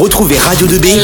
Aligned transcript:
Retrouvez 0.00 0.38
Radio 0.38 0.66
2B 0.66 1.02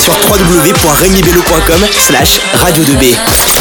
sur 0.00 0.12
www.regnibello.com 0.28 1.86
slash 2.00 2.40
radio 2.54 2.82
2B. 2.82 3.51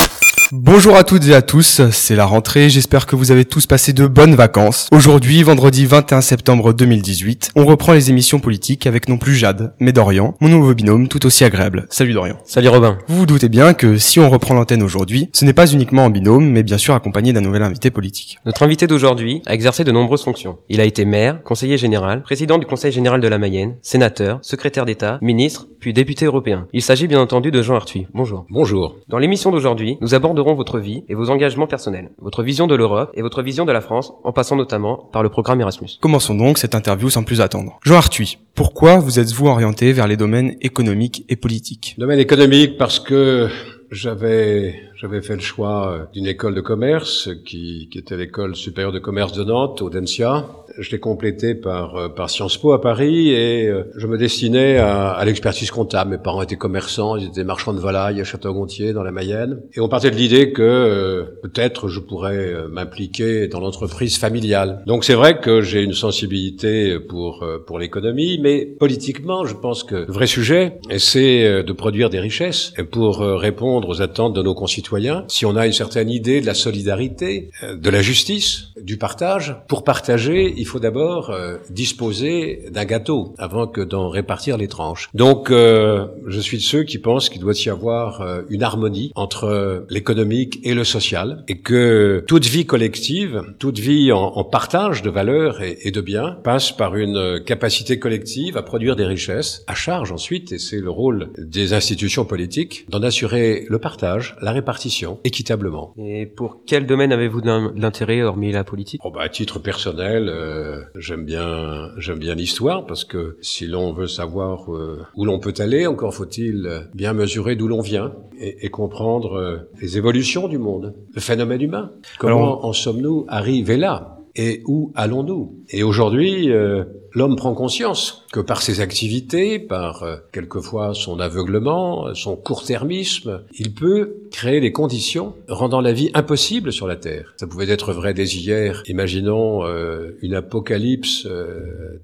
Bonjour 0.53 0.97
à 0.97 1.05
toutes 1.05 1.29
et 1.29 1.33
à 1.33 1.41
tous, 1.41 1.79
c'est 1.91 2.15
la 2.17 2.25
rentrée, 2.25 2.69
j'espère 2.69 3.05
que 3.05 3.15
vous 3.15 3.31
avez 3.31 3.45
tous 3.45 3.67
passé 3.67 3.93
de 3.93 4.05
bonnes 4.05 4.35
vacances. 4.35 4.89
Aujourd'hui, 4.91 5.43
vendredi 5.43 5.85
21 5.85 6.19
septembre 6.19 6.73
2018, 6.73 7.51
on 7.55 7.65
reprend 7.65 7.93
les 7.93 8.09
émissions 8.09 8.41
politiques 8.41 8.85
avec 8.85 9.07
non 9.07 9.17
plus 9.17 9.33
Jade, 9.33 9.73
mais 9.79 9.93
Dorian, 9.93 10.35
mon 10.41 10.49
nouveau 10.49 10.73
binôme 10.73 11.07
tout 11.07 11.25
aussi 11.25 11.45
agréable. 11.45 11.87
Salut 11.89 12.11
Dorian. 12.11 12.35
Salut 12.43 12.67
Robin. 12.67 12.97
Vous 13.07 13.19
vous 13.19 13.25
doutez 13.25 13.47
bien 13.47 13.73
que 13.73 13.97
si 13.97 14.19
on 14.19 14.29
reprend 14.29 14.53
l'antenne 14.53 14.83
aujourd'hui, 14.83 15.29
ce 15.31 15.45
n'est 15.45 15.53
pas 15.53 15.71
uniquement 15.71 16.03
en 16.03 16.09
binôme, 16.09 16.49
mais 16.49 16.63
bien 16.63 16.77
sûr 16.77 16.95
accompagné 16.95 17.31
d'un 17.31 17.39
nouvel 17.39 17.63
invité 17.63 17.89
politique. 17.89 18.37
Notre 18.45 18.63
invité 18.63 18.87
d'aujourd'hui 18.87 19.41
a 19.45 19.53
exercé 19.53 19.85
de 19.85 19.91
nombreuses 19.93 20.25
fonctions. 20.25 20.57
Il 20.67 20.81
a 20.81 20.85
été 20.85 21.05
maire, 21.05 21.41
conseiller 21.43 21.77
général, 21.77 22.23
président 22.23 22.57
du 22.57 22.65
Conseil 22.65 22.91
général 22.91 23.21
de 23.21 23.27
la 23.29 23.37
Mayenne, 23.37 23.77
sénateur, 23.81 24.39
secrétaire 24.41 24.83
d'État, 24.83 25.17
ministre, 25.21 25.67
puis 25.79 25.93
député 25.93 26.25
européen. 26.25 26.67
Il 26.73 26.81
s'agit 26.81 27.07
bien 27.07 27.21
entendu 27.21 27.51
de 27.51 27.61
Jean 27.61 27.75
Arthuis. 27.75 28.07
Bonjour. 28.13 28.45
Bonjour. 28.49 28.97
Dans 29.07 29.17
l'émission 29.17 29.49
d'aujourd'hui, 29.49 29.97
nous 30.01 30.13
abordons 30.13 30.40
votre 30.43 30.79
vie 30.79 31.03
et 31.07 31.15
vos 31.15 31.29
engagements 31.29 31.67
personnels, 31.67 32.11
votre 32.19 32.43
vision 32.43 32.67
de 32.67 32.75
l'Europe 32.75 33.11
et 33.13 33.21
votre 33.21 33.41
vision 33.41 33.65
de 33.65 33.71
la 33.71 33.81
France, 33.81 34.13
en 34.23 34.33
passant 34.33 34.55
notamment 34.55 34.97
par 35.11 35.23
le 35.23 35.29
programme 35.29 35.61
Erasmus. 35.61 35.89
Commençons 36.01 36.35
donc 36.35 36.57
cette 36.57 36.75
interview 36.75 37.09
sans 37.09 37.23
plus 37.23 37.41
attendre. 37.41 37.79
Jean 37.83 37.95
Arthuis, 37.95 38.37
pourquoi 38.55 38.99
vous 38.99 39.19
êtes-vous 39.19 39.47
orienté 39.47 39.93
vers 39.93 40.07
les 40.07 40.17
domaines 40.17 40.55
économiques 40.61 41.25
et 41.29 41.35
politiques? 41.35 41.95
Domaine 41.97 42.19
économique 42.19 42.77
parce 42.77 42.99
que 42.99 43.49
j'avais 43.91 44.75
j'avais 45.01 45.23
fait 45.23 45.33
le 45.33 45.41
choix 45.41 46.07
d'une 46.13 46.27
école 46.27 46.53
de 46.53 46.61
commerce 46.61 47.27
qui, 47.43 47.89
qui 47.91 47.97
était 47.97 48.15
l'école 48.15 48.55
supérieure 48.55 48.91
de 48.91 48.99
commerce 48.99 49.33
de 49.33 49.43
Nantes, 49.43 49.81
Audencia. 49.81 50.45
Je 50.77 50.91
l'ai 50.91 50.99
complété 50.99 51.55
par 51.55 51.95
euh, 51.95 52.07
par 52.07 52.29
Sciences 52.29 52.57
Po 52.57 52.71
à 52.71 52.79
Paris 52.79 53.29
et 53.29 53.67
euh, 53.67 53.91
je 53.97 54.05
me 54.05 54.17
destinais 54.17 54.77
à, 54.77 55.09
à 55.09 55.25
l'expertise 55.25 55.71
comptable. 55.71 56.11
Mes 56.11 56.17
parents 56.19 56.43
étaient 56.43 56.55
commerçants, 56.55 57.17
ils 57.17 57.27
étaient 57.27 57.43
marchands 57.43 57.73
de 57.73 57.79
volailles 57.79 58.21
à 58.21 58.23
Château-Gontier 58.23 58.93
dans 58.93 59.01
la 59.01 59.11
Mayenne 59.11 59.63
et 59.73 59.79
on 59.79 59.89
partait 59.89 60.11
de 60.11 60.15
l'idée 60.15 60.53
que 60.53 60.61
euh, 60.61 61.23
peut-être 61.41 61.87
je 61.87 61.99
pourrais 61.99 62.53
m'impliquer 62.69 63.47
dans 63.47 63.59
l'entreprise 63.59 64.17
familiale. 64.19 64.83
Donc 64.85 65.03
c'est 65.03 65.15
vrai 65.15 65.39
que 65.39 65.61
j'ai 65.61 65.81
une 65.81 65.93
sensibilité 65.93 66.99
pour 66.99 67.43
pour 67.65 67.79
l'économie, 67.79 68.39
mais 68.39 68.65
politiquement, 68.65 69.45
je 69.45 69.55
pense 69.55 69.83
que 69.83 69.95
le 69.95 70.13
vrai 70.13 70.27
sujet 70.27 70.79
c'est 70.99 71.63
de 71.63 71.73
produire 71.73 72.09
des 72.11 72.19
richesses 72.19 72.73
pour 72.91 73.19
répondre 73.19 73.89
aux 73.89 74.01
attentes 74.01 74.35
de 74.35 74.41
nos 74.41 74.53
concitoyens 74.53 74.90
si 75.27 75.45
on 75.45 75.55
a 75.55 75.65
une 75.65 75.73
certaine 75.73 76.09
idée 76.09 76.41
de 76.41 76.45
la 76.45 76.53
solidarité, 76.53 77.49
euh, 77.63 77.75
de 77.75 77.89
la 77.89 78.01
justice, 78.01 78.67
du 78.81 78.97
partage, 78.97 79.55
pour 79.67 79.83
partager, 79.83 80.53
il 80.57 80.65
faut 80.65 80.79
d'abord 80.79 81.29
euh, 81.29 81.57
disposer 81.69 82.65
d'un 82.71 82.85
gâteau 82.85 83.33
avant 83.37 83.67
que 83.67 83.81
d'en 83.81 84.09
répartir 84.09 84.57
les 84.57 84.67
tranches. 84.67 85.09
Donc, 85.13 85.49
euh, 85.49 86.07
je 86.27 86.39
suis 86.39 86.57
de 86.57 86.63
ceux 86.63 86.83
qui 86.83 86.97
pensent 86.97 87.29
qu'il 87.29 87.41
doit 87.41 87.53
y 87.65 87.69
avoir 87.69 88.23
une 88.49 88.63
harmonie 88.63 89.11
entre 89.15 89.85
l'économique 89.89 90.59
et 90.63 90.73
le 90.73 90.83
social, 90.83 91.43
et 91.47 91.59
que 91.59 92.23
toute 92.27 92.45
vie 92.45 92.65
collective, 92.65 93.43
toute 93.59 93.79
vie 93.79 94.11
en, 94.11 94.43
partage 94.43 95.01
de 95.01 95.09
valeurs 95.09 95.61
et, 95.61 95.77
et 95.83 95.91
de 95.91 96.01
biens 96.01 96.37
passe 96.43 96.71
par 96.71 96.95
une 96.95 97.41
capacité 97.45 97.99
collective 97.99 98.57
à 98.57 98.63
produire 98.63 98.95
des 98.95 99.05
richesses, 99.05 99.63
à 99.67 99.75
charge 99.75 100.11
ensuite, 100.11 100.51
et 100.51 100.59
c'est 100.59 100.79
le 100.79 100.89
rôle 100.89 101.29
des 101.37 101.73
institutions 101.73 102.25
politiques, 102.25 102.85
d'en 102.89 103.03
assurer 103.03 103.65
le 103.69 103.79
partage, 103.79 104.35
la 104.41 104.51
répartition 104.51 104.80
équitablement. 105.23 105.93
Et 105.97 106.25
pour 106.25 106.61
quel 106.65 106.85
domaine 106.85 107.11
avez-vous 107.11 107.41
de 107.41 107.79
l'intérêt 107.79 108.21
hormis 108.21 108.51
la 108.51 108.63
politique? 108.63 109.01
Oh 109.03 109.11
bah, 109.11 109.21
À 109.23 109.29
titre 109.29 109.59
personnel, 109.59 110.29
euh, 110.29 110.81
j'aime 110.95 111.25
bien 111.25 111.89
j'aime 111.97 112.19
bien 112.19 112.35
l'histoire 112.35 112.85
parce 112.85 113.03
que 113.05 113.37
si 113.41 113.67
l'on 113.67 113.93
veut 113.93 114.07
savoir 114.07 114.73
euh, 114.73 115.01
où 115.15 115.25
l'on 115.25 115.39
peut 115.39 115.53
aller, 115.59 115.87
encore 115.87 116.13
faut-il 116.13 116.87
bien 116.93 117.13
mesurer 117.13 117.55
d'où 117.55 117.67
l'on 117.67 117.81
vient 117.81 118.13
et, 118.39 118.65
et 118.65 118.69
comprendre 118.69 119.33
euh, 119.33 119.57
les 119.81 119.97
évolutions 119.97 120.47
du 120.47 120.57
monde, 120.57 120.95
le 121.13 121.21
phénomène 121.21 121.61
humain. 121.61 121.91
Comment 122.19 122.65
en 122.65 122.73
sommes-nous 122.73 123.25
arrivés 123.27 123.77
là? 123.77 124.20
Et 124.35 124.61
où 124.65 124.91
allons-nous? 124.95 125.63
Et 125.69 125.83
aujourd'hui, 125.83 126.51
euh, 126.51 126.83
l'homme 127.13 127.35
prend 127.35 127.53
conscience 127.53 128.25
que 128.31 128.39
par 128.39 128.61
ses 128.61 128.79
activités, 128.79 129.59
par 129.59 130.03
euh, 130.03 130.17
quelquefois 130.31 130.93
son 130.93 131.19
aveuglement, 131.19 132.13
son 132.15 132.35
court-termisme, 132.35 133.43
il 133.57 133.73
peut 133.73 134.15
créer 134.31 134.59
les 134.59 134.71
conditions 134.71 135.33
rendant 135.47 135.81
la 135.81 135.93
vie 135.93 136.11
impossible 136.13 136.71
sur 136.71 136.87
la 136.87 136.95
Terre. 136.95 137.33
Ça 137.37 137.47
pouvait 137.47 137.69
être 137.69 137.93
vrai 137.93 138.13
dès 138.13 138.25
hier. 138.25 138.83
Imaginons 138.87 139.65
euh, 139.65 140.17
une 140.21 140.35
apocalypse 140.35 141.27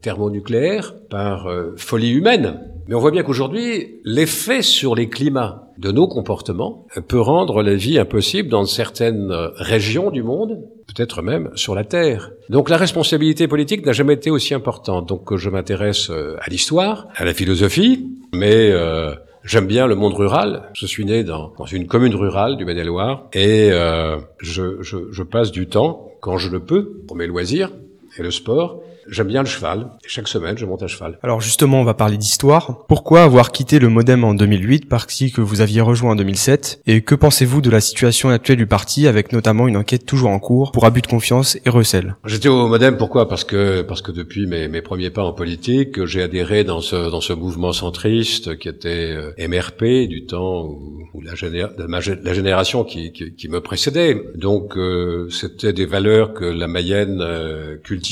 thermonucléaire 0.01 0.95
par 1.09 1.47
folie 1.75 2.11
humaine. 2.11 2.59
Mais 2.87 2.95
on 2.95 2.99
voit 2.99 3.11
bien 3.11 3.23
qu'aujourd'hui, 3.23 3.99
l'effet 4.05 4.61
sur 4.61 4.95
les 4.95 5.09
climats 5.09 5.67
de 5.77 5.91
nos 5.91 6.07
comportements 6.07 6.87
peut 7.07 7.19
rendre 7.19 7.61
la 7.61 7.75
vie 7.75 7.99
impossible 7.99 8.49
dans 8.49 8.65
certaines 8.65 9.31
régions 9.57 10.09
du 10.09 10.23
monde, 10.23 10.59
peut-être 10.87 11.21
même 11.21 11.51
sur 11.55 11.75
la 11.75 11.83
Terre. 11.83 12.31
Donc 12.49 12.69
la 12.69 12.77
responsabilité 12.77 13.47
politique 13.47 13.85
n'a 13.85 13.91
jamais 13.91 14.13
été 14.13 14.31
aussi 14.31 14.53
importante. 14.53 15.07
Donc 15.07 15.35
je 15.35 15.49
m'intéresse 15.49 16.09
euh, 16.09 16.37
à 16.39 16.49
l'histoire, 16.49 17.07
à 17.15 17.25
la 17.25 17.33
philosophie, 17.33 18.07
mais 18.33 18.71
euh, 18.71 19.13
j'aime 19.43 19.67
bien 19.67 19.85
le 19.85 19.95
monde 19.95 20.13
rural. 20.13 20.69
Je 20.73 20.85
suis 20.85 21.05
né 21.05 21.23
dans, 21.23 21.53
une 21.71 21.87
commune 21.87 22.15
rurale 22.15 22.57
du 22.57 22.65
Maine-et-Loire 22.65 23.27
et 23.33 23.69
euh, 23.71 24.17
je, 24.39 24.81
je, 24.81 25.11
je 25.11 25.23
passe 25.23 25.51
du 25.51 25.67
temps, 25.67 26.11
quand 26.21 26.37
je 26.37 26.49
le 26.49 26.61
peux, 26.61 27.01
pour 27.05 27.15
mes 27.17 27.27
loisirs 27.27 27.71
et 28.19 28.23
le 28.23 28.31
sport, 28.31 28.81
J'aime 29.09 29.27
bien 29.27 29.41
le 29.41 29.47
cheval. 29.47 29.87
Et 30.03 30.09
chaque 30.09 30.27
semaine, 30.27 30.57
je 30.57 30.65
monte 30.65 30.83
à 30.83 30.87
cheval. 30.87 31.17
Alors 31.23 31.39
justement, 31.39 31.79
on 31.79 31.83
va 31.85 31.93
parler 31.93 32.17
d'histoire. 32.17 32.85
Pourquoi 32.87 33.23
avoir 33.23 33.51
quitté 33.51 33.79
le 33.79 33.87
Modem 33.87 34.23
en 34.23 34.33
2008, 34.33 34.89
parti 34.89 35.31
que 35.31 35.39
vous 35.39 35.61
aviez 35.61 35.79
rejoint 35.81 36.11
en 36.11 36.15
2007 36.15 36.81
Et 36.87 37.01
que 37.01 37.15
pensez-vous 37.15 37.61
de 37.61 37.69
la 37.69 37.79
situation 37.79 38.29
actuelle 38.29 38.57
du 38.57 38.67
parti, 38.67 39.07
avec 39.07 39.31
notamment 39.31 39.67
une 39.67 39.77
enquête 39.77 40.05
toujours 40.05 40.29
en 40.29 40.39
cours 40.39 40.71
pour 40.71 40.85
abus 40.85 41.01
de 41.01 41.07
confiance 41.07 41.57
et 41.65 41.69
recel? 41.69 42.15
J'étais 42.25 42.49
au 42.49 42.67
Modem, 42.67 42.97
pourquoi? 42.97 43.29
Parce 43.29 43.45
que 43.45 43.81
parce 43.81 44.01
que 44.01 44.11
depuis 44.11 44.45
mes, 44.45 44.67
mes 44.67 44.81
premiers 44.81 45.09
pas 45.09 45.23
en 45.23 45.31
politique, 45.31 46.05
j'ai 46.05 46.21
adhéré 46.21 46.63
dans 46.65 46.81
ce 46.81 47.09
dans 47.09 47.21
ce 47.21 47.33
mouvement 47.33 47.71
centriste 47.71 48.57
qui 48.57 48.67
était 48.67 49.15
euh, 49.15 49.47
MRP 49.47 50.07
du 50.09 50.25
temps 50.25 50.65
où, 50.65 51.03
où 51.13 51.21
la, 51.21 51.35
géné 51.35 51.65
la, 51.77 52.33
génération 52.33 52.83
qui, 52.83 53.13
qui, 53.13 53.33
qui, 53.33 53.47
me 53.47 53.61
précédait. 53.61 54.21
Donc 54.35 54.77
euh, 54.77 55.29
c'était 55.29 55.73
des 55.73 55.85
valeurs 55.85 56.33
que 56.33 56.43
la 56.43 56.67
Mayenne 56.67 57.21
euh, 57.21 57.77
cultivait, 57.77 58.06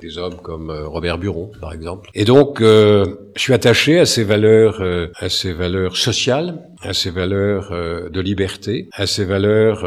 des 0.00 0.18
hommes 0.18 0.36
comme 0.42 0.70
euh, 0.70 0.86
Robert 0.86 1.18
Buron, 1.18 1.50
par 1.60 1.72
exemple. 1.72 2.10
Et 2.14 2.24
donc, 2.24 2.60
euh, 2.60 3.06
je 3.34 3.42
suis 3.42 3.52
attaché 3.52 3.98
à 3.98 4.06
ces 4.06 4.22
valeurs, 4.22 4.80
euh, 4.80 5.08
à 5.16 5.28
ces 5.28 5.52
valeurs 5.52 5.96
sociales, 5.96 6.62
à 6.82 6.92
ces 6.92 7.10
valeurs 7.10 7.70
de 7.70 8.20
liberté, 8.20 8.88
à 8.92 9.06
ces 9.06 9.26
valeurs 9.26 9.84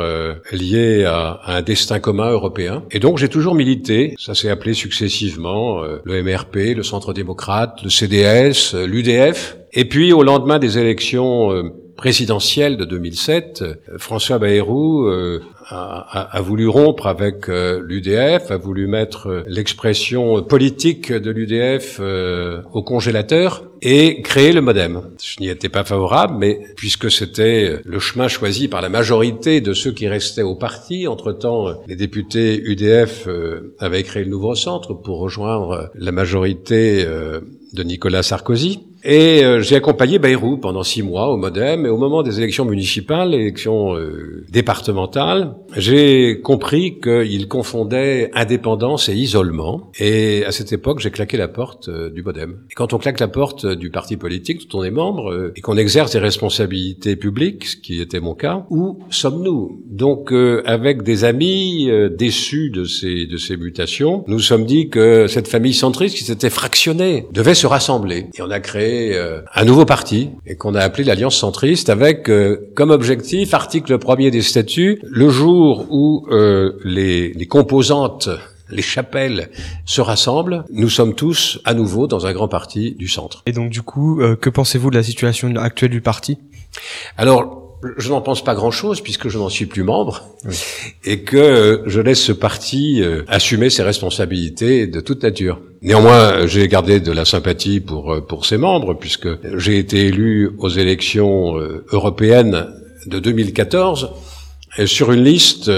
liées 0.52 1.06
à, 1.06 1.40
à, 1.44 1.58
un 1.58 1.62
destin 1.64 2.00
commun 2.00 2.30
européen. 2.30 2.84
Et 2.92 3.00
donc, 3.00 3.18
j'ai 3.18 3.30
toujours 3.30 3.56
milité. 3.56 4.14
Ça 4.20 4.36
s'est 4.36 4.50
appelé 4.50 4.76
successivement 4.76 5.82
le 5.82 6.24
MRP, 6.24 6.76
le 6.76 6.84
Centre 6.84 7.12
démocrate, 7.14 7.80
le 7.84 7.90
CDS, 7.90 8.76
l'UDF. 8.86 9.58
Et 9.72 9.86
puis, 9.86 10.14
au 10.14 10.22
lendemain 10.22 10.60
des 10.60 10.78
élections 10.78 11.64
présidentielles 11.96 12.78
de 12.78 12.86
2007, 12.86 13.64
François 13.98 14.40
Bayrou 14.40 15.08
a, 15.70 16.38
a, 16.38 16.42
voulu 16.42 16.68
rompre 16.68 17.08
avec 17.08 17.50
euh, 17.50 17.82
l'UDF, 17.84 18.52
a 18.52 18.58
voulu 18.58 18.88
mettre 18.88 19.28
euh, 19.28 19.44
l'expression 19.48 20.42
politique 20.44 21.12
de 21.12 21.32
l'UDF 21.32 21.98
euh, 22.00 22.62
au 22.74 22.84
congélateur 22.84 23.64
et 23.82 24.22
créer 24.22 24.54
le 24.54 24.62
modem. 24.62 25.02
Je 25.22 25.40
n'y 25.42 25.50
étais 25.50 25.70
pas 25.70 25.84
favorable, 25.84 26.36
mais 26.38 26.62
puisque 26.76 27.12
c'était 27.12 27.80
le 27.84 28.00
chemin 28.00 28.28
choisi 28.28 28.68
par 28.68 28.82
la 28.82 28.90
majorité 28.90 29.62
de 29.62 29.74
ceux 29.74 29.92
qui 29.92 30.08
restaient 30.08 30.42
au 30.42 30.56
parti, 30.56 31.08
entre-temps, 31.08 31.82
les 31.88 31.98
députés 31.98 32.62
UDF 32.64 33.28
avaient 33.80 34.04
créé 34.04 34.24
le 34.24 34.30
nouveau 34.30 34.56
centre 34.56 34.94
pour 34.94 35.20
rejoindre 35.20 35.92
la 35.96 36.14
majorité 36.14 37.06
de 37.06 37.84
Nicolas 37.84 38.24
Sarkozy. 38.24 38.80
Et 39.06 39.44
euh, 39.44 39.62
j'ai 39.62 39.76
accompagné 39.76 40.18
Bayrou 40.18 40.58
pendant 40.58 40.84
six 40.84 41.04
mois 41.04 41.28
au 41.28 41.38
Modem. 41.38 41.86
Et 41.86 41.90
au 41.90 41.98
moment 41.98 42.24
des 42.24 42.40
élections 42.40 42.66
municipales, 42.66 43.34
élections 43.34 43.96
euh, 43.96 44.46
départementales, 44.50 45.56
j'ai 45.76 46.40
compris 46.42 47.00
qu'il 47.02 47.48
confondait 47.48 48.32
indépendance 48.34 49.10
et 49.10 49.14
isolement. 49.14 49.92
Et 50.00 50.46
à 50.46 50.52
cette 50.52 50.72
époque, 50.72 51.00
j'ai 51.00 51.12
claqué 51.12 51.36
la 51.38 51.50
porte 51.50 51.90
euh, 51.90 52.10
du 52.10 52.24
Modem. 52.24 52.60
Et 52.72 52.76
quand 52.76 52.94
on 52.94 52.98
claque 52.98 53.20
la 53.20 53.28
porte 53.28 53.66
du 53.66 53.90
parti 53.90 54.16
politique 54.16 54.70
dont 54.70 54.80
on 54.80 54.84
est 54.84 54.92
membre 54.92 55.52
et 55.56 55.62
qu'on 55.62 55.78
exerce 55.78 56.12
des 56.12 56.20
responsabilités 56.20 57.16
publiques, 57.16 57.66
ce 57.66 57.76
qui 57.76 58.02
était 58.02 58.20
mon 58.20 58.36
cas, 58.36 58.66
où 58.70 59.00
sommes-nous? 59.10 59.82
Donc, 59.86 60.32
avec 60.66 61.04
des 61.04 61.24
amis 61.24 61.90
déçus 62.12 62.70
de 62.70 62.86
ces 62.86 63.26
de 63.26 63.38
ces 63.38 63.58
mutations, 63.58 64.24
nous 64.28 64.40
sommes 64.40 64.66
dit 64.66 64.90
que 64.90 65.28
cette 65.28 65.48
famille 65.48 65.74
centriste 65.74 66.18
qui 66.18 66.24
s'était 66.24 66.50
fractionnée 66.50 67.28
devait 67.32 67.54
se 67.54 67.68
rassembler. 67.68 68.28
Et 68.38 68.42
on 68.42 68.50
a 68.50 68.60
créé 68.60 68.93
euh, 69.14 69.42
un 69.54 69.66
nouveau 69.66 69.86
parti 69.86 70.30
et 70.46 70.56
qu'on 70.56 70.76
a 70.76 70.82
appelé 70.82 71.04
l'Alliance 71.04 71.36
centriste 71.36 71.90
avec 71.90 72.30
euh, 72.30 72.72
comme 72.76 72.92
objectif, 72.92 73.54
article 73.54 73.98
premier 73.98 74.32
des 74.32 74.42
statuts, 74.42 75.00
le 75.04 75.30
jour 75.30 75.88
où 75.90 76.26
euh, 76.32 76.74
les, 76.84 77.34
les 77.34 77.46
composantes 77.46 78.30
les 78.70 78.82
chapelles 78.82 79.50
se 79.86 80.02
rassemblent, 80.02 80.66
nous 80.72 80.90
sommes 80.90 81.16
tous 81.16 81.60
à 81.66 81.74
nouveau 81.74 82.08
dans 82.08 82.26
un 82.26 82.34
grand 82.34 82.48
parti 82.48 82.92
du 82.92 83.08
centre. 83.08 83.44
Et 83.46 83.52
donc 83.52 83.70
du 83.70 83.82
coup, 83.82 84.22
euh, 84.22 84.36
que 84.36 84.50
pensez-vous 84.50 84.90
de 84.90 84.96
la 84.96 85.04
situation 85.04 85.54
actuelle 85.56 85.92
du 85.92 86.02
parti? 86.02 86.38
Alors, 87.18 87.63
je 87.98 88.10
n'en 88.10 88.22
pense 88.22 88.44
pas 88.44 88.56
grand-chose 88.56 89.02
puisque 89.02 89.30
je 89.30 89.38
n'en 89.38 89.50
suis 89.50 89.66
plus 89.66 89.84
membre 89.84 90.30
et 91.04 91.22
que 91.22 91.84
je 91.86 92.00
laisse 92.00 92.22
ce 92.22 92.32
parti 92.32 93.02
euh, 93.02 93.24
assumer 93.28 93.70
ses 93.70 93.84
responsabilités 93.84 94.88
de 94.88 95.00
toute 95.00 95.24
nature. 95.24 95.60
Néanmoins, 95.82 96.48
j'ai 96.48 96.68
gardé 96.68 97.00
de 97.00 97.12
la 97.12 97.26
sympathie 97.26 97.80
pour 97.80 98.14
euh, 98.14 98.22
pour 98.22 98.46
ses 98.46 98.58
membres 98.58 98.94
puisque 98.94 99.28
j'ai 99.58 99.78
été 99.78 100.08
élu 100.08 100.52
aux 100.58 100.70
élections 100.70 101.58
euh, 101.58 101.86
européennes 101.92 102.68
de 103.06 103.20
2014 103.20 104.12
sur 104.86 105.12
une 105.12 105.24
liste 105.24 105.70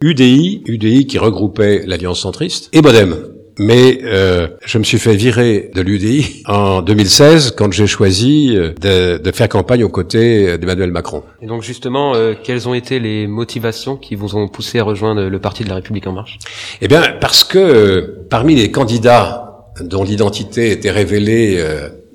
UDI, 0.00 0.62
UDI 0.66 1.06
qui 1.06 1.18
regroupait 1.18 1.84
l'Alliance 1.86 2.20
centriste 2.20 2.70
et 2.72 2.80
Modem. 2.80 3.14
Mais 3.58 4.00
euh, 4.04 4.48
je 4.64 4.78
me 4.78 4.84
suis 4.84 4.98
fait 4.98 5.14
virer 5.14 5.70
de 5.74 5.82
l'UDI 5.82 6.42
en 6.46 6.82
2016 6.82 7.54
quand 7.56 7.70
j'ai 7.72 7.86
choisi 7.86 8.56
euh, 8.56 8.72
de, 8.80 9.18
de, 9.18 9.32
faire 9.32 9.48
campagne 9.48 9.84
aux 9.84 9.88
côtés 9.88 10.56
d'Emmanuel 10.58 10.90
Macron. 10.90 11.22
Et 11.42 11.46
donc 11.46 11.62
justement, 11.62 12.14
euh, 12.14 12.34
quelles 12.42 12.68
ont 12.68 12.74
été 12.74 12.98
les 12.98 13.26
motivations 13.26 13.96
qui 13.96 14.14
vous 14.14 14.36
ont 14.36 14.48
poussé 14.48 14.78
à 14.78 14.84
rejoindre 14.84 15.22
le 15.22 15.38
Parti 15.38 15.64
de 15.64 15.68
la 15.68 15.76
République 15.76 16.06
en 16.06 16.12
marche? 16.12 16.38
Eh 16.80 16.88
bien, 16.88 17.02
parce 17.20 17.44
que 17.44 17.58
euh, 17.58 18.26
parmi 18.30 18.54
les 18.54 18.70
candidats 18.70 19.68
dont 19.80 20.04
l'identité 20.04 20.70
était 20.70 20.90
révélée 20.90 21.62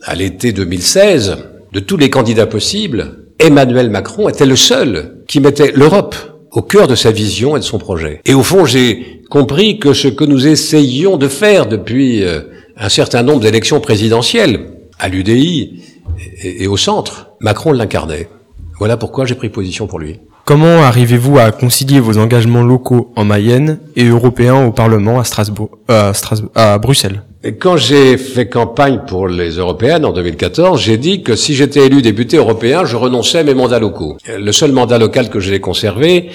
à 0.03 0.13
l'été 0.13 0.51
2016, 0.53 1.37
de 1.73 1.79
tous 1.79 1.97
les 1.97 2.11
candidats 2.11 2.45
possibles, 2.45 3.25
Emmanuel 3.39 3.89
Macron 3.89 4.29
était 4.29 4.45
le 4.45 4.55
seul 4.55 5.23
qui 5.27 5.39
mettait 5.39 5.71
l'Europe 5.75 6.15
au 6.51 6.61
cœur 6.61 6.87
de 6.87 6.95
sa 6.95 7.11
vision 7.11 7.55
et 7.55 7.59
de 7.59 7.65
son 7.65 7.77
projet. 7.77 8.21
Et 8.25 8.33
au 8.33 8.43
fond, 8.43 8.65
j'ai 8.65 9.21
compris 9.29 9.79
que 9.79 9.93
ce 9.93 10.07
que 10.07 10.23
nous 10.23 10.47
essayions 10.47 11.17
de 11.17 11.27
faire 11.27 11.65
depuis 11.67 12.23
euh, 12.23 12.41
un 12.77 12.89
certain 12.89 13.23
nombre 13.23 13.41
d'élections 13.41 13.79
présidentielles, 13.79 14.61
à 14.99 15.09
l'UDI 15.09 15.83
et, 16.41 16.67
au 16.67 16.77
centre, 16.77 17.31
Macron 17.39 17.71
l'incarnait. 17.71 18.29
Voilà 18.79 18.97
pourquoi 18.97 19.25
j'ai 19.25 19.35
pris 19.35 19.49
position 19.49 19.87
pour 19.87 19.99
lui. 19.99 20.19
Comment 20.45 20.83
arrivez-vous 20.83 21.37
à 21.39 21.51
concilier 21.51 21.99
vos 21.99 22.17
engagements 22.17 22.63
locaux 22.63 23.11
en 23.15 23.25
Mayenne 23.25 23.79
et 23.95 24.05
européens 24.05 24.65
au 24.65 24.71
Parlement 24.71 25.19
à 25.19 25.23
Strasbourg, 25.23 25.77
euh, 25.91 26.09
à, 26.09 26.13
Strasbourg, 26.13 26.51
à 26.55 26.77
Bruxelles? 26.77 27.23
Quand 27.59 27.77
j'ai 27.77 28.17
fait 28.17 28.47
campagne 28.47 29.01
pour 29.07 29.27
les 29.27 29.51
européennes 29.57 30.05
en 30.05 30.11
2014, 30.11 30.81
j'ai 30.81 30.97
dit 30.97 31.21
que 31.21 31.35
si 31.35 31.53
j'étais 31.53 31.85
élu 31.85 32.01
député 32.01 32.37
européen, 32.37 32.83
je 32.83 32.95
renonçais 32.95 33.39
à 33.39 33.43
mes 33.43 33.53
mandats 33.53 33.77
locaux. 33.77 34.17
Le 34.27 34.51
seul 34.51 34.71
mandat 34.71 34.97
local 34.97 35.29
que 35.29 35.39
j'ai 35.39 35.59
conservé, 35.59 36.29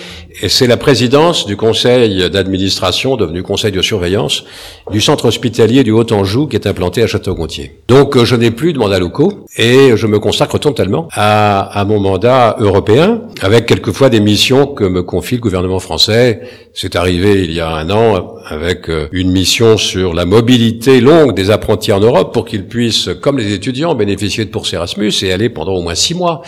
c'est 0.46 0.68
la 0.68 0.76
présidence 0.76 1.44
du 1.44 1.56
conseil 1.56 2.30
d'administration, 2.30 3.16
devenu 3.16 3.42
conseil 3.42 3.72
de 3.72 3.82
surveillance, 3.82 4.44
du 4.92 5.00
centre 5.00 5.26
hospitalier 5.26 5.82
du 5.82 5.90
Haut-Anjou 5.90 6.46
qui 6.46 6.54
est 6.54 6.68
implanté 6.68 7.02
à 7.02 7.08
Château-Gontier. 7.08 7.80
Donc 7.88 8.16
euh, 8.16 8.24
je 8.24 8.36
n'ai 8.36 8.52
plus 8.52 8.72
de 8.72 8.78
mandats 8.78 9.00
locaux 9.00 9.44
et 9.56 9.96
je 9.96 10.06
me 10.06 10.20
consacre 10.20 10.58
totalement 10.58 11.08
à, 11.12 11.80
à 11.80 11.84
mon 11.84 11.98
mandat 11.98 12.56
européen, 12.60 13.22
avec 13.40 13.66
quelquefois 13.66 14.08
des 14.08 14.20
missions 14.20 14.66
que 14.66 14.84
me 14.84 15.02
confie 15.02 15.34
le 15.34 15.40
gouvernement 15.40 15.80
français. 15.80 16.42
C'est 16.74 16.96
arrivé 16.96 17.44
il 17.44 17.52
y 17.52 17.60
a 17.60 17.68
un 17.68 17.90
an 17.90 18.36
avec 18.46 18.88
euh, 18.88 19.06
une 19.12 19.30
mission 19.30 19.76
sur 19.76 20.14
la 20.14 20.24
mobilité 20.24 21.02
longue 21.02 21.34
des 21.34 21.50
apprentis 21.50 21.92
en 21.92 22.00
Europe 22.00 22.32
pour 22.32 22.46
qu'ils 22.46 22.66
puissent, 22.66 23.10
comme 23.20 23.36
les 23.36 23.52
étudiants, 23.52 23.94
bénéficier 23.94 24.46
de 24.46 24.50
bourses 24.50 24.72
Erasmus 24.72 25.12
et 25.22 25.32
aller 25.32 25.50
pendant 25.50 25.74
au 25.74 25.82
moins 25.82 25.94
six 25.94 26.14
mois, 26.14 26.40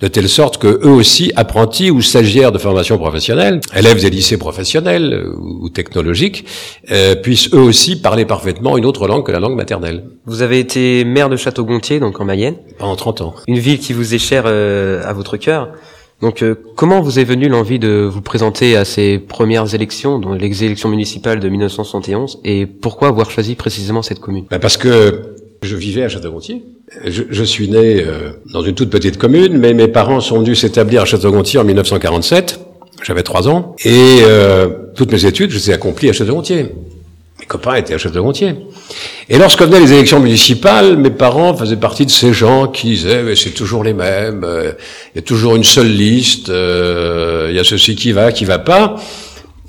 de 0.00 0.08
telle 0.08 0.28
sorte 0.28 0.58
que 0.58 0.66
eux 0.66 0.90
aussi, 0.90 1.32
apprentis 1.36 1.92
ou 1.92 2.02
stagiaires 2.02 2.50
de 2.50 2.58
formation 2.58 2.98
professionnelle, 2.98 3.60
élèves 3.72 4.00
des 4.00 4.10
lycées 4.10 4.36
professionnels 4.36 5.12
euh, 5.12 5.32
ou 5.38 5.68
technologiques, 5.68 6.44
euh, 6.90 7.14
puissent 7.14 7.54
eux 7.54 7.60
aussi 7.60 8.00
parler 8.00 8.24
parfaitement 8.24 8.78
une 8.78 8.84
autre 8.84 9.06
langue 9.06 9.24
que 9.24 9.32
la 9.32 9.38
langue 9.38 9.56
maternelle. 9.56 10.04
Vous 10.26 10.42
avez 10.42 10.58
été 10.58 11.04
maire 11.04 11.28
de 11.28 11.36
Château-Gontier, 11.36 12.00
donc 12.00 12.20
en 12.20 12.24
Mayenne. 12.24 12.56
Pendant 12.78 12.96
30 12.96 13.20
ans. 13.20 13.34
Une 13.46 13.60
ville 13.60 13.78
qui 13.78 13.92
vous 13.92 14.12
est 14.12 14.18
chère 14.18 14.46
à 14.46 15.12
votre 15.12 15.36
cœur. 15.36 15.68
Donc, 16.20 16.42
euh, 16.42 16.56
comment 16.74 17.00
vous 17.00 17.18
est 17.18 17.24
venue 17.24 17.48
l'envie 17.48 17.78
de 17.78 18.08
vous 18.10 18.22
présenter 18.22 18.76
à 18.76 18.84
ces 18.84 19.18
premières 19.18 19.74
élections, 19.74 20.18
dont 20.18 20.32
les 20.32 20.64
élections 20.64 20.88
municipales 20.88 21.38
de 21.38 21.48
1971, 21.48 22.40
et 22.44 22.66
pourquoi 22.66 23.08
avoir 23.08 23.30
choisi 23.30 23.54
précisément 23.54 24.02
cette 24.02 24.18
commune? 24.18 24.44
Ben 24.50 24.58
Parce 24.58 24.76
que 24.76 25.36
je 25.62 25.76
vivais 25.76 26.02
à 26.02 26.08
Château-Gontier. 26.08 26.64
Je, 27.04 27.22
je, 27.30 27.44
suis 27.44 27.68
né 27.68 28.02
euh, 28.02 28.30
dans 28.52 28.62
une 28.62 28.74
toute 28.74 28.90
petite 28.90 29.16
commune, 29.16 29.58
mais 29.58 29.74
mes 29.74 29.88
parents 29.88 30.20
sont 30.20 30.40
venus 30.40 30.60
s'établir 30.60 31.02
à 31.02 31.04
Château-Gontier 31.04 31.60
en 31.60 31.64
1947. 31.64 32.60
J'avais 33.04 33.22
trois 33.22 33.48
ans. 33.48 33.76
Et 33.84 34.18
euh, 34.22 34.68
toutes 34.96 35.12
mes 35.12 35.24
études, 35.24 35.50
je 35.50 35.56
les 35.56 35.70
ai 35.70 35.74
accomplies 35.74 36.08
à 36.08 36.12
Château-Gontier. 36.12 36.72
Copains 37.48 37.76
étaient 37.76 37.94
à 37.94 37.98
Château-Gontier. 37.98 38.54
Et 39.28 39.38
lorsque 39.38 39.62
venaient 39.62 39.80
les 39.80 39.92
élections 39.92 40.20
municipales, 40.20 40.96
mes 40.96 41.10
parents 41.10 41.56
faisaient 41.56 41.76
partie 41.76 42.06
de 42.06 42.10
ces 42.10 42.32
gens 42.32 42.68
qui 42.68 42.88
disaient 42.88 43.22
mais 43.22 43.34
c'est 43.34 43.50
toujours 43.50 43.82
les 43.82 43.94
mêmes, 43.94 44.44
euh, 44.44 44.72
il 45.14 45.16
y 45.16 45.20
a 45.20 45.22
toujours 45.22 45.56
une 45.56 45.64
seule 45.64 45.90
liste, 45.90 46.50
euh, 46.50 47.48
il 47.50 47.56
y 47.56 47.58
a 47.58 47.64
ceci 47.64 47.96
qui 47.96 48.12
va, 48.12 48.32
qui 48.32 48.44
va 48.44 48.58
pas. 48.58 48.96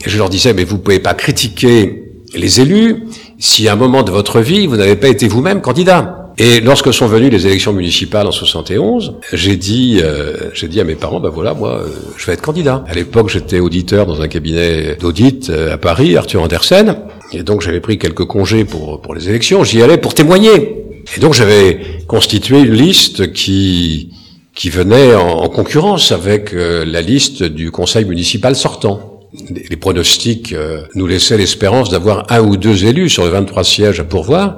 Et 0.06 0.10
je 0.10 0.18
leur 0.18 0.30
disais 0.30 0.54
mais 0.54 0.66
vous 0.66 0.78
pouvez 0.78 1.00
pas 1.00 1.14
critiquer 1.14 2.04
les 2.36 2.62
élus 2.62 3.06
si 3.40 3.68
à 3.68 3.74
un 3.74 3.78
moment 3.78 4.04
de 4.04 4.12
votre 4.12 4.42
vie 4.42 4.68
vous 4.68 4.78
n'avez 4.78 4.96
pas 4.96 5.08
été 5.08 5.28
vous-même 5.28 5.62
candidat. 5.62 6.19
Et 6.40 6.62
lorsque 6.62 6.94
sont 6.94 7.08
venues 7.08 7.30
les 7.30 7.46
élections 7.46 7.74
municipales 7.74 8.26
en 8.26 8.32
71, 8.32 9.16
j'ai 9.34 9.58
dit, 9.58 10.00
euh, 10.02 10.50
j'ai 10.54 10.68
dit 10.68 10.80
à 10.80 10.86
mes 10.86 10.96
parents, 10.96 11.20
ben 11.20 11.30
voilà, 11.30 11.54
moi, 11.54 11.84
je 12.18 12.26
vais 12.26 12.34
être 12.34 12.42
candidat. 12.42 12.84
À 12.88 12.94
l'époque, 12.94 13.30
j'étais 13.30 13.60
auditeur 13.60 14.06
dans 14.06 14.22
un 14.22 14.28
cabinet 14.28 14.96
d'audit 15.00 15.50
à 15.50 15.78
Paris, 15.78 16.16
Arthur 16.16 16.42
Andersen. 16.42 16.96
Et 17.32 17.44
donc 17.44 17.62
j'avais 17.62 17.80
pris 17.80 18.00
quelques 18.00 18.26
congés 18.26 18.66
pour, 18.66 19.02
pour 19.02 19.14
les 19.14 19.30
élections, 19.30 19.64
j'y 19.64 19.82
allais 19.82 19.98
pour 19.98 20.14
témoigner. 20.14 20.86
Et 21.16 21.20
donc 21.20 21.34
j'avais 21.34 21.80
constitué 22.08 22.60
une 22.60 22.74
liste 22.74 23.34
qui, 23.34 24.12
qui 24.56 24.70
venait 24.70 25.16
en, 25.16 25.48
concurrence 25.50 26.12
avec 26.12 26.54
euh, 26.54 26.84
la 26.86 27.02
liste 27.02 27.44
du 27.44 27.72
conseil 27.72 28.06
municipal 28.06 28.56
sortant. 28.56 29.22
Les, 29.52 29.78
pronostics 29.78 30.54
euh, 30.54 30.82
nous 30.96 31.06
laissaient 31.06 31.38
l'espérance 31.38 31.90
d'avoir 31.90 32.26
un 32.32 32.42
ou 32.42 32.58
deux 32.58 32.86
élus 32.86 33.10
sur 33.10 33.24
les 33.24 33.30
23 33.30 33.64
sièges 33.64 34.00
à 34.00 34.04
pourvoir. 34.04 34.58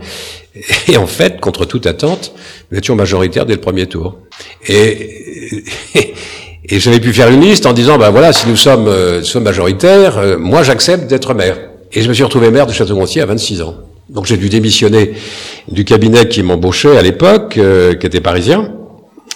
Et 0.87 0.97
en 0.97 1.07
fait, 1.07 1.39
contre 1.39 1.65
toute 1.65 1.87
attente, 1.87 2.33
nous 2.71 2.77
étions 2.77 2.95
majoritaires 2.95 3.45
dès 3.45 3.53
le 3.53 3.61
premier 3.61 3.87
tour. 3.87 4.17
Et, 4.67 5.63
et, 6.65 6.79
j'avais 6.79 6.99
pu 6.99 7.13
faire 7.13 7.29
une 7.29 7.41
liste 7.41 7.65
en 7.65 7.73
disant, 7.73 7.97
ben 7.97 8.09
voilà, 8.09 8.33
si 8.33 8.47
nous 8.47 8.57
sommes, 8.57 8.87
euh, 8.87 9.23
sommes 9.23 9.43
majoritaires, 9.43 10.37
moi 10.37 10.63
j'accepte 10.63 11.07
d'être 11.07 11.33
maire. 11.33 11.57
Et 11.93 12.01
je 12.01 12.09
me 12.09 12.13
suis 12.13 12.23
retrouvé 12.23 12.51
maire 12.51 12.67
de 12.67 12.73
Château-Gontier 12.73 13.21
à 13.21 13.25
26 13.25 13.61
ans. 13.61 13.75
Donc 14.09 14.25
j'ai 14.25 14.37
dû 14.37 14.49
démissionner 14.49 15.13
du 15.69 15.85
cabinet 15.85 16.27
qui 16.27 16.43
m'embauchait 16.43 16.97
à 16.97 17.01
l'époque, 17.01 17.57
euh, 17.57 17.95
qui 17.95 18.05
était 18.05 18.19
parisien, 18.19 18.73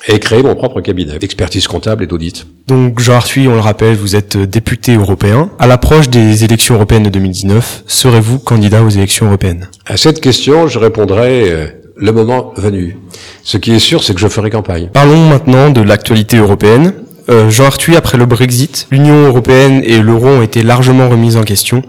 et 0.07 0.19
créer 0.19 0.43
mon 0.43 0.55
propre 0.55 0.81
cabinet 0.81 1.17
d'expertise 1.19 1.67
comptable 1.67 2.03
et 2.03 2.07
d'audit. 2.07 2.45
Donc 2.67 2.99
Jean 2.99 3.13
Arthuis, 3.15 3.47
on 3.47 3.53
le 3.53 3.59
rappelle, 3.59 3.95
vous 3.95 4.15
êtes 4.15 4.37
député 4.37 4.95
européen. 4.95 5.49
À 5.59 5.67
l'approche 5.67 6.09
des 6.09 6.43
élections 6.43 6.75
européennes 6.75 7.03
de 7.03 7.09
2019, 7.09 7.83
serez-vous 7.87 8.39
candidat 8.39 8.83
aux 8.83 8.89
élections 8.89 9.27
européennes? 9.27 9.69
À 9.85 9.97
cette 9.97 10.21
question, 10.21 10.67
je 10.67 10.79
répondrai 10.79 11.51
euh, 11.51 11.67
le 11.95 12.11
moment 12.11 12.53
venu. 12.57 12.97
Ce 13.43 13.57
qui 13.57 13.73
est 13.73 13.79
sûr, 13.79 14.03
c'est 14.03 14.13
que 14.13 14.19
je 14.19 14.27
ferai 14.27 14.49
campagne. 14.49 14.89
Parlons 14.93 15.27
maintenant 15.27 15.69
de 15.69 15.81
l'actualité 15.81 16.37
européenne. 16.37 16.93
Euh, 17.29 17.49
Jean 17.49 17.65
Arthuis, 17.65 17.95
après 17.95 18.17
le 18.17 18.25
Brexit, 18.25 18.87
l'Union 18.91 19.25
européenne 19.25 19.81
et 19.83 19.99
l'euro 19.99 20.27
ont 20.27 20.41
été 20.41 20.61
largement 20.61 21.09
remises 21.09 21.37
en 21.37 21.43
question 21.43 21.81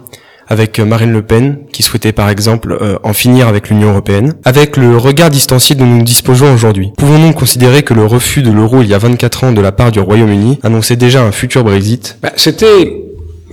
avec 0.49 0.79
Marine 0.79 1.13
Le 1.13 1.23
Pen, 1.23 1.59
qui 1.73 1.83
souhaitait 1.83 2.13
par 2.13 2.29
exemple 2.29 2.77
euh, 2.81 2.99
en 3.03 3.13
finir 3.13 3.49
avec 3.49 3.69
l'Union 3.69 3.91
européenne, 3.91 4.35
avec 4.45 4.77
le 4.77 4.97
regard 4.97 5.31
distancié 5.31 5.75
dont 5.75 5.87
nous 5.87 6.03
disposons 6.03 6.53
aujourd'hui. 6.53 6.93
Pouvons-nous 6.97 7.33
considérer 7.33 7.83
que 7.83 7.95
le 7.95 8.07
refus 8.07 8.43
de 8.43 8.51
l'euro 8.51 8.83
il 8.83 8.89
y 8.89 8.95
a 8.95 8.99
24 8.99 9.45
ans 9.45 9.53
de 9.53 9.61
la 9.61 9.73
part 9.73 9.91
du 9.91 10.01
Royaume-Uni 10.01 10.59
annonçait 10.63 10.97
déjà 10.97 11.23
un 11.23 11.33
futur 11.33 11.65
Brexit? 11.65 12.19
Bah, 12.23 12.33
C'était 12.37 13.03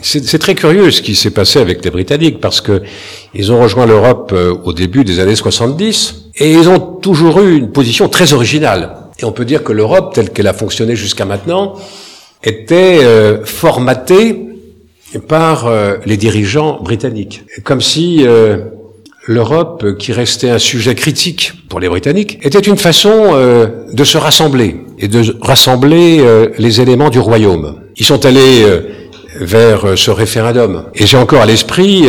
c'est 0.06 0.40
très 0.40 0.54
curieux 0.54 0.92
ce 0.92 1.02
qui 1.02 1.16
s'est 1.16 1.30
passé 1.30 1.60
avec 1.60 1.84
les 1.86 1.90
Britanniques 1.90 2.42
parce 2.42 2.60
que 2.60 2.82
ils 3.34 3.54
ont 3.54 3.62
rejoint 3.62 3.86
l'Europe 3.86 4.32
euh, 4.34 4.54
au 4.66 4.74
début 4.74 5.06
des 5.06 5.20
années 5.20 5.36
70 5.36 6.26
et 6.36 6.52
ils 6.52 6.68
ont 6.68 6.80
toujours 6.80 7.40
eu 7.42 7.56
une 7.56 7.72
position 7.72 8.10
très 8.10 8.34
originale. 8.34 8.98
Et 9.20 9.26
on 9.26 9.32
peut 9.32 9.46
dire 9.46 9.64
que 9.64 9.72
l'Europe, 9.72 10.14
telle 10.14 10.32
qu'elle 10.32 10.48
a 10.48 10.54
fonctionné 10.54 10.96
jusqu'à 10.98 11.24
maintenant, 11.24 11.76
était 12.44 13.00
euh, 13.04 13.46
formatée 13.46 14.53
par 15.20 15.68
euh, 15.68 15.96
les 16.06 16.18
dirigeants 16.18 16.80
britanniques. 16.82 17.44
Comme 17.64 17.82
si 17.82 18.20
euh, 18.22 18.58
l'Europe, 19.28 19.98
qui 19.98 20.12
restait 20.12 20.50
un 20.50 20.60
sujet 20.60 20.96
critique 20.96 21.54
pour 21.70 21.80
les 21.80 21.90
Britanniques, 21.90 22.40
était 22.44 22.60
une 22.60 22.78
façon 22.78 23.12
euh, 23.32 23.68
de 23.92 24.04
se 24.04 24.18
rassembler 24.18 24.78
et 25.00 25.08
de 25.08 25.36
rassembler 25.42 26.24
les 26.58 26.82
éléments 26.82 27.10
du 27.10 27.20
royaume. 27.20 27.82
Ils 27.98 28.06
sont 28.06 28.26
allés 28.26 28.64
vers 29.40 29.98
ce 29.98 30.12
référendum. 30.12 30.86
Et 30.94 31.06
j'ai 31.08 31.18
encore 31.18 31.42
à 31.42 31.46
l'esprit 31.46 32.04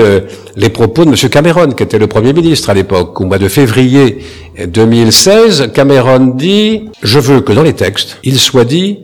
les 0.55 0.69
propos 0.69 1.05
de 1.05 1.11
M. 1.11 1.17
Cameron, 1.31 1.69
qui 1.73 1.83
était 1.83 1.99
le 1.99 2.07
Premier 2.07 2.33
ministre 2.33 2.71
à 2.71 2.75
l'époque. 2.75 3.21
Au 3.21 3.25
mois 3.25 3.39
de 3.39 3.49
février 3.49 4.19
2016, 4.65 5.71
Cameron 5.75 6.35
dit 6.37 6.85
«Je 7.03 7.19
veux 7.19 7.41
que 7.41 7.53
dans 7.53 7.63
les 7.63 7.73
textes, 7.73 8.19
il 8.23 8.39
soit 8.39 8.67
dit 8.67 8.99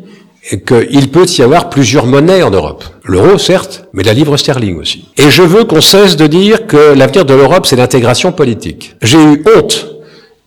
qu'il 0.67 1.11
peut 1.11 1.27
y 1.27 1.43
avoir 1.43 1.69
plusieurs 1.71 2.07
monnaies 2.07 2.43
en 2.43 2.51
Europe. 2.51 2.85
L'euro, 3.05 3.39
certes, 3.39 3.85
mais 3.93 4.03
la 4.03 4.15
livre 4.15 4.37
sterling 4.37 4.79
aussi. 4.79 5.07
Et 5.19 5.31
je 5.31 5.43
veux 5.43 5.65
qu'on 5.65 5.81
cesse 5.81 6.17
de 6.17 6.27
dire 6.27 6.67
que 6.67 6.95
l'avenir 6.95 7.25
de 7.25 7.35
l'Europe, 7.35 7.67
c'est 7.67 7.77
l'intégration 7.77 8.33
politique. 8.33 8.97
J'ai 9.03 9.19
eu 9.19 9.45
honte 9.55 9.87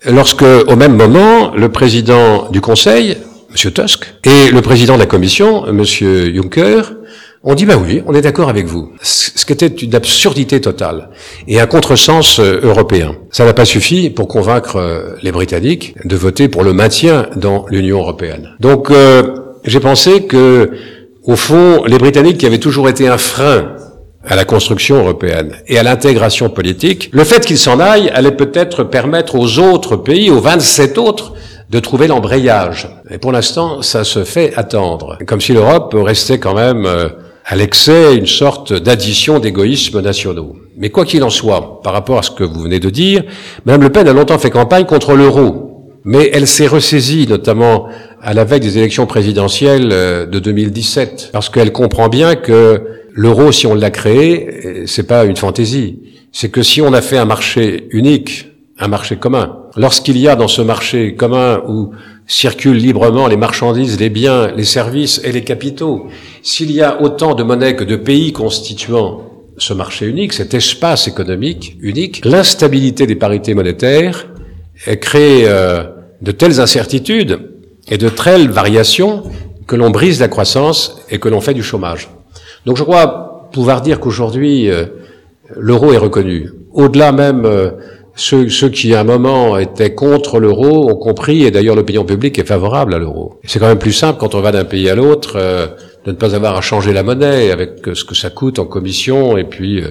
lorsque, 0.05 0.43
au 0.43 0.75
même 0.75 0.95
moment, 0.95 1.51
le 1.55 1.69
président 1.69 2.49
du 2.49 2.61
Conseil, 2.61 3.17
M. 3.51 3.71
Tusk, 3.71 4.13
et 4.25 4.51
le 4.51 4.61
président 4.61 4.95
de 4.95 4.99
la 4.99 5.05
Commission, 5.05 5.65
M. 5.67 5.83
Juncker, 5.83 6.81
ont 7.43 7.55
dit, 7.55 7.65
bah 7.65 7.75
oui, 7.77 8.01
on 8.07 8.13
est 8.13 8.21
d'accord 8.21 8.49
avec 8.49 8.65
vous. 8.65 8.93
Ce 9.01 9.45
qui 9.45 9.51
était 9.51 9.67
une 9.67 9.93
absurdité 9.95 10.61
totale 10.61 11.09
et 11.47 11.59
un 11.59 11.65
contresens 11.67 12.39
euh, 12.39 12.61
européen. 12.63 13.15
Ça 13.31 13.43
n'a 13.43 13.53
pas 13.53 13.65
suffi 13.65 14.09
pour 14.09 14.29
convaincre 14.29 14.77
euh, 14.77 15.15
les 15.21 15.33
Britanniques 15.33 15.93
de 16.05 16.15
voter 16.15 16.47
pour 16.47 16.63
le 16.63 16.71
maintien 16.71 17.27
dans 17.35 17.65
l'Union 17.69 17.99
européenne. 17.99 18.51
Donc, 18.61 18.89
euh, 18.91 19.42
j'ai 19.65 19.79
pensé 19.79 20.23
que, 20.23 20.71
au 21.23 21.35
fond, 21.35 21.83
les 21.85 21.97
Britanniques 21.97 22.37
qui 22.37 22.45
avaient 22.45 22.57
toujours 22.57 22.89
été 22.89 23.07
un 23.07 23.17
frein 23.17 23.75
à 24.25 24.35
la 24.35 24.45
construction 24.45 24.97
européenne 24.97 25.53
et 25.67 25.77
à 25.77 25.83
l'intégration 25.83 26.49
politique, 26.49 27.09
le 27.11 27.23
fait 27.23 27.45
qu'ils 27.45 27.57
s'en 27.57 27.79
aillent 27.79 28.09
allait 28.09 28.31
peut-être 28.31 28.83
permettre 28.83 29.35
aux 29.35 29.59
autres 29.59 29.95
pays, 29.97 30.29
aux 30.29 30.39
27 30.39 30.97
autres, 30.97 31.33
de 31.69 31.79
trouver 31.79 32.07
l'embrayage. 32.07 32.87
Et 33.09 33.17
pour 33.17 33.31
l'instant, 33.31 33.81
ça 33.81 34.03
se 34.03 34.23
fait 34.23 34.53
attendre. 34.55 35.17
Comme 35.25 35.41
si 35.41 35.53
l'Europe 35.53 35.95
restait 35.97 36.37
quand 36.37 36.53
même 36.53 36.85
euh, 36.85 37.09
à 37.45 37.55
l'excès 37.55 38.15
une 38.15 38.27
sorte 38.27 38.73
d'addition 38.73 39.39
d'égoïsmes 39.39 40.01
nationaux. 40.01 40.55
Mais 40.77 40.89
quoi 40.89 41.05
qu'il 41.05 41.23
en 41.23 41.29
soit, 41.29 41.81
par 41.81 41.93
rapport 41.93 42.19
à 42.19 42.23
ce 42.23 42.31
que 42.31 42.43
vous 42.43 42.61
venez 42.61 42.79
de 42.79 42.89
dire, 42.89 43.23
Mme 43.65 43.81
Le 43.81 43.89
Pen 43.89 44.07
a 44.07 44.13
longtemps 44.13 44.37
fait 44.37 44.51
campagne 44.51 44.85
contre 44.85 45.13
l'euro. 45.13 45.72
Mais 46.05 46.29
elle 46.33 46.47
s'est 46.47 46.67
ressaisie, 46.67 47.27
notamment 47.27 47.87
à 48.21 48.33
la 48.33 48.43
veille 48.43 48.59
des 48.59 48.77
élections 48.77 49.05
présidentielles 49.05 49.89
euh, 49.91 50.25
de 50.25 50.39
2017, 50.39 51.29
parce 51.31 51.49
qu'elle 51.49 51.71
comprend 51.71 52.09
bien 52.09 52.35
que 52.35 52.81
l'euro, 53.13 53.51
si 53.51 53.67
on 53.67 53.75
l'a 53.75 53.91
créé, 53.91 54.49
euh, 54.65 54.83
c'est 54.85 55.07
pas 55.07 55.25
une 55.25 55.37
fantaisie. 55.37 55.99
C'est 56.31 56.49
que 56.49 56.63
si 56.63 56.81
on 56.81 56.93
a 56.93 57.01
fait 57.01 57.17
un 57.17 57.25
marché 57.25 57.87
unique, 57.91 58.49
un 58.79 58.87
marché 58.87 59.17
commun, 59.17 59.57
lorsqu'il 59.77 60.17
y 60.17 60.27
a 60.27 60.35
dans 60.35 60.47
ce 60.47 60.61
marché 60.61 61.15
commun 61.15 61.61
où 61.67 61.91
circulent 62.27 62.77
librement 62.77 63.27
les 63.27 63.37
marchandises, 63.37 63.99
les 63.99 64.09
biens, 64.09 64.51
les 64.55 64.63
services 64.63 65.21
et 65.23 65.31
les 65.31 65.43
capitaux, 65.43 66.07
s'il 66.41 66.71
y 66.71 66.81
a 66.81 67.01
autant 67.01 67.35
de 67.35 67.43
monnaies 67.43 67.75
que 67.75 67.83
de 67.83 67.95
pays 67.95 68.33
constituant 68.33 69.29
ce 69.57 69.73
marché 69.73 70.07
unique, 70.07 70.33
cet 70.33 70.53
espace 70.53 71.07
économique 71.07 71.77
unique, 71.81 72.25
l'instabilité 72.25 73.05
des 73.05 73.15
parités 73.15 73.53
monétaires 73.53 74.27
crée 74.99 75.43
euh, 75.45 75.83
de 76.21 76.31
telles 76.31 76.59
incertitudes 76.59 77.39
et 77.87 77.97
de 77.97 78.09
telles 78.09 78.49
variations 78.49 79.23
que 79.67 79.75
l'on 79.75 79.89
brise 79.89 80.19
la 80.19 80.27
croissance 80.27 81.01
et 81.09 81.19
que 81.19 81.29
l'on 81.29 81.41
fait 81.41 81.53
du 81.53 81.63
chômage. 81.63 82.09
Donc 82.65 82.77
je 82.77 82.83
crois 82.83 83.49
pouvoir 83.51 83.81
dire 83.81 83.99
qu'aujourd'hui, 83.99 84.69
euh, 84.69 84.85
l'euro 85.55 85.93
est 85.93 85.97
reconnu. 85.97 86.49
Au-delà 86.73 87.11
même, 87.11 87.45
euh, 87.45 87.71
ceux, 88.15 88.49
ceux, 88.49 88.69
qui 88.69 88.93
à 88.93 89.01
un 89.01 89.03
moment 89.03 89.57
étaient 89.57 89.93
contre 89.93 90.39
l'euro 90.39 90.89
ont 90.89 90.95
compris, 90.95 91.43
et 91.43 91.51
d'ailleurs 91.51 91.75
l'opinion 91.75 92.03
publique 92.03 92.37
est 92.39 92.45
favorable 92.45 92.93
à 92.93 92.99
l'euro. 92.99 93.39
C'est 93.45 93.59
quand 93.59 93.67
même 93.67 93.79
plus 93.79 93.93
simple 93.93 94.19
quand 94.19 94.35
on 94.35 94.41
va 94.41 94.51
d'un 94.51 94.65
pays 94.65 94.89
à 94.89 94.95
l'autre 94.95 95.33
euh, 95.35 95.67
de 96.05 96.11
ne 96.11 96.15
pas 96.15 96.35
avoir 96.35 96.55
à 96.55 96.61
changer 96.61 96.93
la 96.93 97.03
monnaie 97.03 97.51
avec 97.51 97.79
ce 97.93 98.03
que 98.03 98.15
ça 98.15 98.29
coûte 98.29 98.59
en 98.59 98.65
commission 98.65 99.37
et 99.37 99.43
puis 99.43 99.81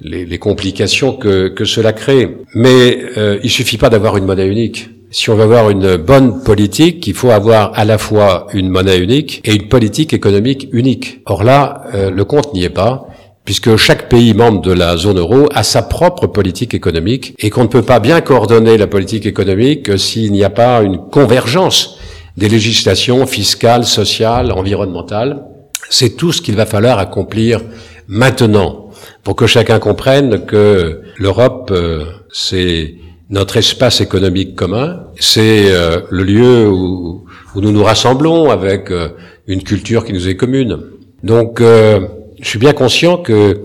les, 0.00 0.24
les, 0.24 0.38
complications 0.38 1.12
que, 1.12 1.48
que, 1.48 1.64
cela 1.64 1.92
crée. 1.92 2.36
Mais 2.54 2.98
il 3.42 3.50
suffit 3.50 3.78
pas 3.78 3.90
d'avoir 3.90 4.16
une 4.16 4.24
monnaie 4.24 4.46
unique 4.46 4.90
si 5.10 5.30
on 5.30 5.36
veut 5.36 5.44
avoir 5.44 5.70
une 5.70 5.96
bonne 5.96 6.42
politique, 6.42 7.06
il 7.06 7.14
faut 7.14 7.30
avoir 7.30 7.72
à 7.78 7.84
la 7.84 7.96
fois 7.96 8.48
une 8.52 8.68
monnaie 8.68 8.98
unique 8.98 9.40
et 9.44 9.54
une 9.54 9.68
politique 9.68 10.12
économique 10.12 10.68
unique. 10.72 11.20
Or 11.26 11.44
là, 11.44 11.84
euh, 11.94 12.10
le 12.10 12.24
compte 12.24 12.52
n'y 12.52 12.64
est 12.64 12.70
pas 12.70 13.06
puisque 13.44 13.76
chaque 13.76 14.08
pays 14.08 14.34
membre 14.34 14.60
de 14.60 14.72
la 14.72 14.96
zone 14.96 15.18
euro 15.18 15.46
a 15.54 15.62
sa 15.62 15.82
propre 15.82 16.26
politique 16.26 16.74
économique 16.74 17.34
et 17.38 17.48
qu'on 17.48 17.62
ne 17.62 17.68
peut 17.68 17.82
pas 17.82 18.00
bien 18.00 18.20
coordonner 18.20 18.76
la 18.76 18.88
politique 18.88 19.24
économique 19.24 19.96
s'il 19.98 20.32
n'y 20.32 20.42
a 20.42 20.50
pas 20.50 20.82
une 20.82 20.98
convergence 20.98 21.98
des 22.36 22.48
législations 22.48 23.24
fiscales, 23.24 23.84
sociales, 23.84 24.50
environnementales. 24.50 25.44
C'est 25.90 26.16
tout 26.16 26.32
ce 26.32 26.42
qu'il 26.42 26.56
va 26.56 26.66
falloir 26.66 26.98
accomplir 26.98 27.60
maintenant 28.08 28.90
pour 29.24 29.36
que 29.36 29.46
chacun 29.46 29.78
comprenne 29.78 30.44
que 30.46 31.00
l'Europe, 31.18 31.70
euh, 31.72 32.04
c'est 32.30 32.94
notre 33.28 33.56
espace 33.56 34.00
économique 34.00 34.54
commun, 34.54 35.00
c'est 35.18 35.64
euh, 35.66 36.00
le 36.10 36.22
lieu 36.22 36.68
où, 36.68 37.24
nous 37.56 37.72
nous 37.72 37.82
rassemblons 37.82 38.50
avec 38.50 38.90
euh, 38.90 39.08
une 39.46 39.62
culture 39.62 40.04
qui 40.04 40.12
nous 40.12 40.28
est 40.28 40.36
commune. 40.36 40.78
Donc, 41.22 41.60
je 41.60 42.08
suis 42.48 42.58
bien 42.58 42.72
conscient 42.72 43.16
que 43.16 43.62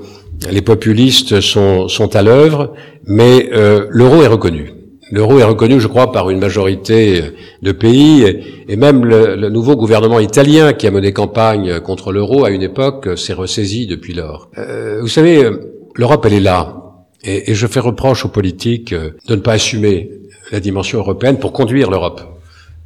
les 0.49 0.61
populistes 0.61 1.41
sont 1.41 2.15
à 2.15 2.23
l'œuvre, 2.23 2.73
mais 3.05 3.49
l'euro 3.89 4.23
est 4.23 4.27
reconnu. 4.27 4.80
L'euro 5.11 5.39
est 5.39 5.43
reconnu, 5.43 5.79
je 5.79 5.87
crois, 5.87 6.11
par 6.11 6.29
une 6.29 6.39
majorité 6.39 7.21
de 7.61 7.71
pays, 7.71 8.23
et, 8.67 8.75
même 8.75 9.05
le, 9.05 9.35
le, 9.35 9.49
nouveau 9.49 9.75
gouvernement 9.75 10.19
italien 10.19 10.73
qui 10.73 10.87
a 10.87 10.91
mené 10.91 11.11
campagne 11.11 11.79
contre 11.81 12.11
l'euro 12.11 12.45
à 12.45 12.49
une 12.49 12.61
époque 12.61 13.17
s'est 13.17 13.33
ressaisi 13.33 13.87
depuis 13.87 14.13
lors. 14.13 14.49
vous 15.01 15.07
savez, 15.07 15.49
l'Europe, 15.95 16.25
elle 16.25 16.33
est 16.33 16.39
là. 16.39 16.77
Et, 17.23 17.51
et, 17.51 17.55
je 17.55 17.67
fais 17.67 17.79
reproche 17.79 18.25
aux 18.25 18.29
politiques 18.29 18.93
euh, 18.93 19.11
de 19.27 19.35
ne 19.35 19.41
pas 19.41 19.53
assumer 19.53 20.09
la 20.51 20.59
dimension 20.59 20.99
européenne 20.99 21.37
pour 21.37 21.53
conduire 21.53 21.91
l'Europe. 21.91 22.21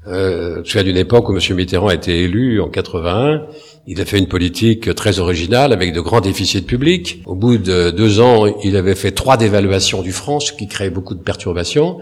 Euh, 0.07 0.61
je 0.63 0.69
suis 0.69 0.83
d'une 0.83 0.97
époque 0.97 1.29
où 1.29 1.35
M. 1.35 1.55
Mitterrand 1.55 1.87
a 1.87 1.95
été 1.95 2.23
élu 2.23 2.61
en 2.61 2.69
81. 2.69 3.43
Il 3.87 4.01
a 4.01 4.05
fait 4.05 4.17
une 4.17 4.27
politique 4.27 4.95
très 4.95 5.19
originale 5.19 5.71
avec 5.71 5.93
de 5.93 6.01
grands 6.01 6.21
déficits 6.21 6.63
publics. 6.63 7.21
Au 7.25 7.35
bout 7.35 7.57
de 7.57 7.91
deux 7.91 8.19
ans, 8.19 8.47
il 8.63 8.77
avait 8.77 8.95
fait 8.95 9.11
trois 9.11 9.37
dévaluations 9.37 10.01
du 10.01 10.11
franc, 10.11 10.39
ce 10.39 10.51
qui 10.51 10.67
créait 10.67 10.89
beaucoup 10.89 11.13
de 11.13 11.21
perturbations. 11.21 11.99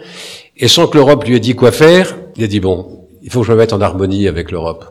Et 0.56 0.70
sans 0.70 0.88
que 0.88 0.98
l'Europe 0.98 1.26
lui 1.26 1.36
ait 1.36 1.42
dit 1.42 1.56
quoi 1.56 1.74
faire, 1.74 2.16
il 2.38 2.44
a 2.44 2.48
dit 2.48 2.62
bon, 2.62 3.08
il 3.22 3.32
faut 3.32 3.42
que 3.42 3.48
je 3.48 3.52
me 3.52 3.58
mette 3.58 3.74
en 3.74 3.82
harmonie 3.82 4.28
avec 4.28 4.52
l'Europe. 4.52 4.86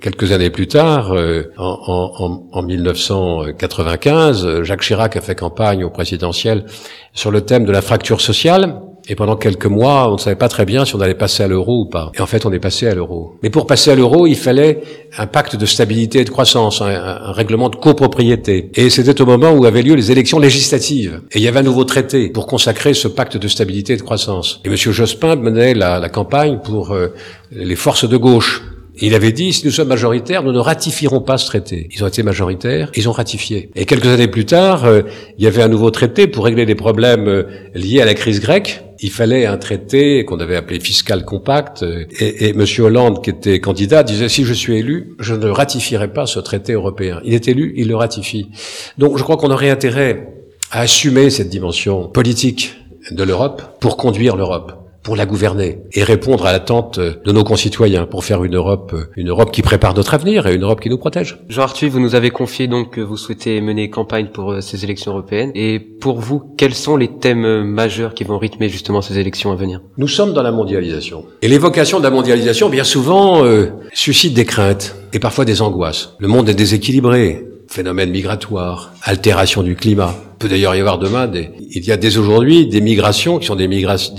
Quelques 0.00 0.32
années 0.32 0.50
plus 0.50 0.68
tard, 0.68 1.12
euh, 1.12 1.44
en, 1.58 1.78
en, 1.86 2.48
en, 2.52 2.62
1995, 2.62 4.62
Jacques 4.62 4.82
Chirac 4.82 5.16
a 5.16 5.20
fait 5.20 5.34
campagne 5.34 5.84
au 5.84 5.90
présidentiel 5.90 6.64
sur 7.12 7.30
le 7.30 7.42
thème 7.42 7.64
de 7.64 7.72
la 7.72 7.82
fracture 7.82 8.20
sociale. 8.20 8.80
Et 9.08 9.14
pendant 9.14 9.36
quelques 9.36 9.66
mois, 9.66 10.08
on 10.10 10.14
ne 10.14 10.18
savait 10.18 10.36
pas 10.36 10.48
très 10.48 10.64
bien 10.64 10.84
si 10.84 10.94
on 10.94 11.00
allait 11.00 11.14
passer 11.14 11.42
à 11.42 11.48
l'euro 11.48 11.80
ou 11.80 11.84
pas. 11.86 12.12
Et 12.14 12.20
en 12.20 12.26
fait, 12.26 12.46
on 12.46 12.52
est 12.52 12.60
passé 12.60 12.86
à 12.86 12.94
l'euro. 12.94 13.36
Mais 13.42 13.50
pour 13.50 13.66
passer 13.66 13.90
à 13.90 13.94
l'euro, 13.94 14.26
il 14.26 14.36
fallait 14.36 14.80
un 15.18 15.26
pacte 15.26 15.56
de 15.56 15.66
stabilité 15.66 16.20
et 16.20 16.24
de 16.24 16.30
croissance, 16.30 16.80
un, 16.82 17.32
règlement 17.32 17.68
de 17.68 17.76
copropriété. 17.76 18.70
Et 18.74 18.90
c'était 18.90 19.20
au 19.20 19.26
moment 19.26 19.52
où 19.52 19.64
avaient 19.64 19.82
lieu 19.82 19.94
les 19.94 20.12
élections 20.12 20.38
législatives. 20.38 21.20
Et 21.32 21.38
il 21.38 21.42
y 21.42 21.48
avait 21.48 21.60
un 21.60 21.64
nouveau 21.64 21.84
traité 21.84 22.28
pour 22.28 22.46
consacrer 22.46 22.94
ce 22.94 23.08
pacte 23.08 23.36
de 23.36 23.48
stabilité 23.48 23.94
et 23.94 23.96
de 23.96 24.02
croissance. 24.02 24.60
Et 24.64 24.68
M. 24.68 24.76
Jospin 24.76 25.36
menait 25.36 25.74
la, 25.74 25.98
la 25.98 26.08
campagne 26.08 26.60
pour 26.62 26.92
euh, 26.92 27.08
les 27.50 27.76
forces 27.76 28.08
de 28.08 28.16
gauche. 28.16 28.62
Il 29.00 29.14
avait 29.14 29.32
dit, 29.32 29.52
si 29.52 29.64
nous 29.64 29.70
sommes 29.70 29.88
majoritaires, 29.88 30.42
nous 30.42 30.52
ne 30.52 30.58
ratifierons 30.58 31.20
pas 31.20 31.38
ce 31.38 31.46
traité. 31.46 31.88
Ils 31.92 32.04
ont 32.04 32.06
été 32.06 32.22
majoritaires, 32.22 32.90
ils 32.94 33.08
ont 33.08 33.12
ratifié. 33.12 33.70
Et 33.74 33.86
quelques 33.86 34.06
années 34.06 34.28
plus 34.28 34.44
tard, 34.44 34.84
euh, 34.84 35.02
il 35.38 35.44
y 35.44 35.46
avait 35.46 35.62
un 35.62 35.68
nouveau 35.68 35.90
traité 35.90 36.26
pour 36.26 36.44
régler 36.44 36.66
les 36.66 36.74
problèmes 36.74 37.26
euh, 37.26 37.44
liés 37.74 38.02
à 38.02 38.04
la 38.04 38.14
crise 38.14 38.40
grecque. 38.40 38.82
Il 39.02 39.10
fallait 39.10 39.46
un 39.46 39.58
traité 39.58 40.24
qu'on 40.24 40.38
avait 40.38 40.56
appelé 40.56 40.78
fiscal 40.80 41.24
compact. 41.24 41.82
Euh, 41.82 42.04
et, 42.18 42.46
et 42.46 42.50
M. 42.50 42.64
Hollande, 42.78 43.22
qui 43.22 43.30
était 43.30 43.60
candidat, 43.60 44.02
disait, 44.02 44.28
si 44.28 44.44
je 44.44 44.54
suis 44.54 44.76
élu, 44.76 45.16
je 45.18 45.34
ne 45.34 45.48
ratifierai 45.48 46.12
pas 46.12 46.26
ce 46.26 46.38
traité 46.40 46.72
européen. 46.72 47.20
Il 47.24 47.34
est 47.34 47.48
élu, 47.48 47.74
il 47.76 47.88
le 47.88 47.96
ratifie. 47.96 48.50
Donc 48.98 49.18
je 49.18 49.22
crois 49.22 49.36
qu'on 49.36 49.50
aurait 49.50 49.70
intérêt 49.70 50.28
à 50.70 50.80
assumer 50.80 51.30
cette 51.30 51.48
dimension 51.48 52.08
politique 52.08 52.76
de 53.10 53.22
l'Europe 53.24 53.62
pour 53.80 53.96
conduire 53.96 54.36
l'Europe 54.36 54.81
pour 55.02 55.16
la 55.16 55.26
gouverner 55.26 55.78
et 55.92 56.04
répondre 56.04 56.46
à 56.46 56.52
l'attente 56.52 56.98
de 57.00 57.32
nos 57.32 57.44
concitoyens 57.44 58.06
pour 58.06 58.24
faire 58.24 58.44
une 58.44 58.56
Europe, 58.56 58.94
une 59.16 59.30
Europe 59.30 59.50
qui 59.50 59.62
prépare 59.62 59.94
notre 59.94 60.14
avenir 60.14 60.46
et 60.46 60.54
une 60.54 60.62
Europe 60.62 60.80
qui 60.80 60.88
nous 60.88 60.98
protège. 60.98 61.38
Jean 61.48 61.62
Arthur, 61.62 61.90
vous 61.90 62.00
nous 62.00 62.14
avez 62.14 62.30
confié 62.30 62.68
donc 62.68 62.94
que 62.94 63.00
vous 63.00 63.16
souhaitez 63.16 63.60
mener 63.60 63.90
campagne 63.90 64.28
pour 64.32 64.52
euh, 64.52 64.60
ces 64.60 64.84
élections 64.84 65.12
européennes. 65.12 65.50
Et 65.54 65.78
pour 65.78 66.20
vous, 66.20 66.42
quels 66.56 66.74
sont 66.74 66.96
les 66.96 67.08
thèmes 67.08 67.44
euh, 67.44 67.64
majeurs 67.64 68.14
qui 68.14 68.24
vont 68.24 68.38
rythmer 68.38 68.68
justement 68.68 69.02
ces 69.02 69.18
élections 69.18 69.52
à 69.52 69.56
venir? 69.56 69.80
Nous 69.96 70.08
sommes 70.08 70.32
dans 70.32 70.42
la 70.42 70.52
mondialisation. 70.52 71.24
Et 71.42 71.48
l'évocation 71.48 71.98
de 71.98 72.04
la 72.04 72.10
mondialisation, 72.10 72.68
bien 72.68 72.84
souvent, 72.84 73.44
euh, 73.44 73.70
suscite 73.92 74.34
des 74.34 74.44
craintes 74.44 74.96
et 75.12 75.18
parfois 75.18 75.44
des 75.44 75.62
angoisses. 75.62 76.14
Le 76.18 76.28
monde 76.28 76.48
est 76.48 76.54
déséquilibré 76.54 77.44
phénomène 77.68 78.10
migratoire, 78.10 78.92
altération 79.02 79.62
du 79.62 79.76
climat. 79.76 80.14
Il 80.34 80.38
peut 80.38 80.48
d'ailleurs 80.48 80.74
y 80.74 80.80
avoir 80.80 80.98
demain 80.98 81.26
des, 81.26 81.50
il 81.70 81.84
y 81.84 81.90
a 81.90 81.96
dès 81.96 82.18
aujourd'hui 82.18 82.66
des 82.66 82.82
migrations 82.82 83.38
qui 83.38 83.46
sont 83.46 83.56
des 83.56 83.68
migrations, 83.68 84.14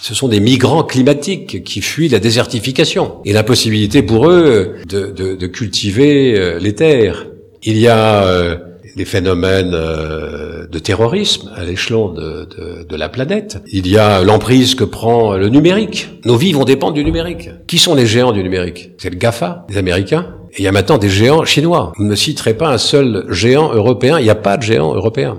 ce 0.00 0.14
sont 0.14 0.28
des 0.28 0.40
migrants 0.40 0.82
climatiques 0.82 1.62
qui 1.62 1.80
fuient 1.82 2.08
la 2.08 2.20
désertification 2.20 3.18
et 3.24 3.32
l'impossibilité 3.32 4.02
pour 4.02 4.28
eux 4.28 4.76
de, 4.88 5.12
de, 5.12 5.34
de, 5.34 5.46
cultiver 5.46 6.38
euh, 6.38 6.58
les 6.58 6.74
terres. 6.74 7.26
Il 7.62 7.76
y 7.76 7.86
a 7.86 8.24
euh, 8.24 8.56
des 8.96 9.04
phénomènes 9.04 9.74
euh, 9.74 10.66
de 10.66 10.78
terrorisme 10.78 11.50
à 11.54 11.64
l'échelon 11.64 12.08
de, 12.12 12.46
de, 12.46 12.86
de, 12.88 12.96
la 12.96 13.10
planète. 13.10 13.58
Il 13.70 13.86
y 13.88 13.98
a 13.98 14.22
l'emprise 14.22 14.74
que 14.74 14.84
prend 14.84 15.34
le 15.34 15.50
numérique. 15.50 16.08
Nos 16.24 16.36
vies 16.36 16.52
vont 16.52 16.64
dépendre 16.64 16.94
du 16.94 17.04
numérique. 17.04 17.50
Qui 17.66 17.76
sont 17.76 17.94
les 17.94 18.06
géants 18.06 18.32
du 18.32 18.42
numérique? 18.42 18.92
C'est 18.96 19.10
le 19.10 19.16
GAFA, 19.16 19.66
les 19.68 19.76
Américains. 19.76 20.34
Et 20.52 20.60
il 20.60 20.64
y 20.64 20.68
a 20.68 20.72
maintenant 20.72 20.98
des 20.98 21.10
géants 21.10 21.44
chinois. 21.44 21.92
Vous 21.98 22.04
ne 22.04 22.14
citerez 22.14 22.54
pas 22.54 22.70
un 22.70 22.78
seul 22.78 23.26
géant 23.28 23.72
européen. 23.72 24.18
Il 24.18 24.24
n'y 24.24 24.30
a 24.30 24.34
pas 24.34 24.56
de 24.56 24.62
géant 24.62 24.94
européen. 24.94 25.38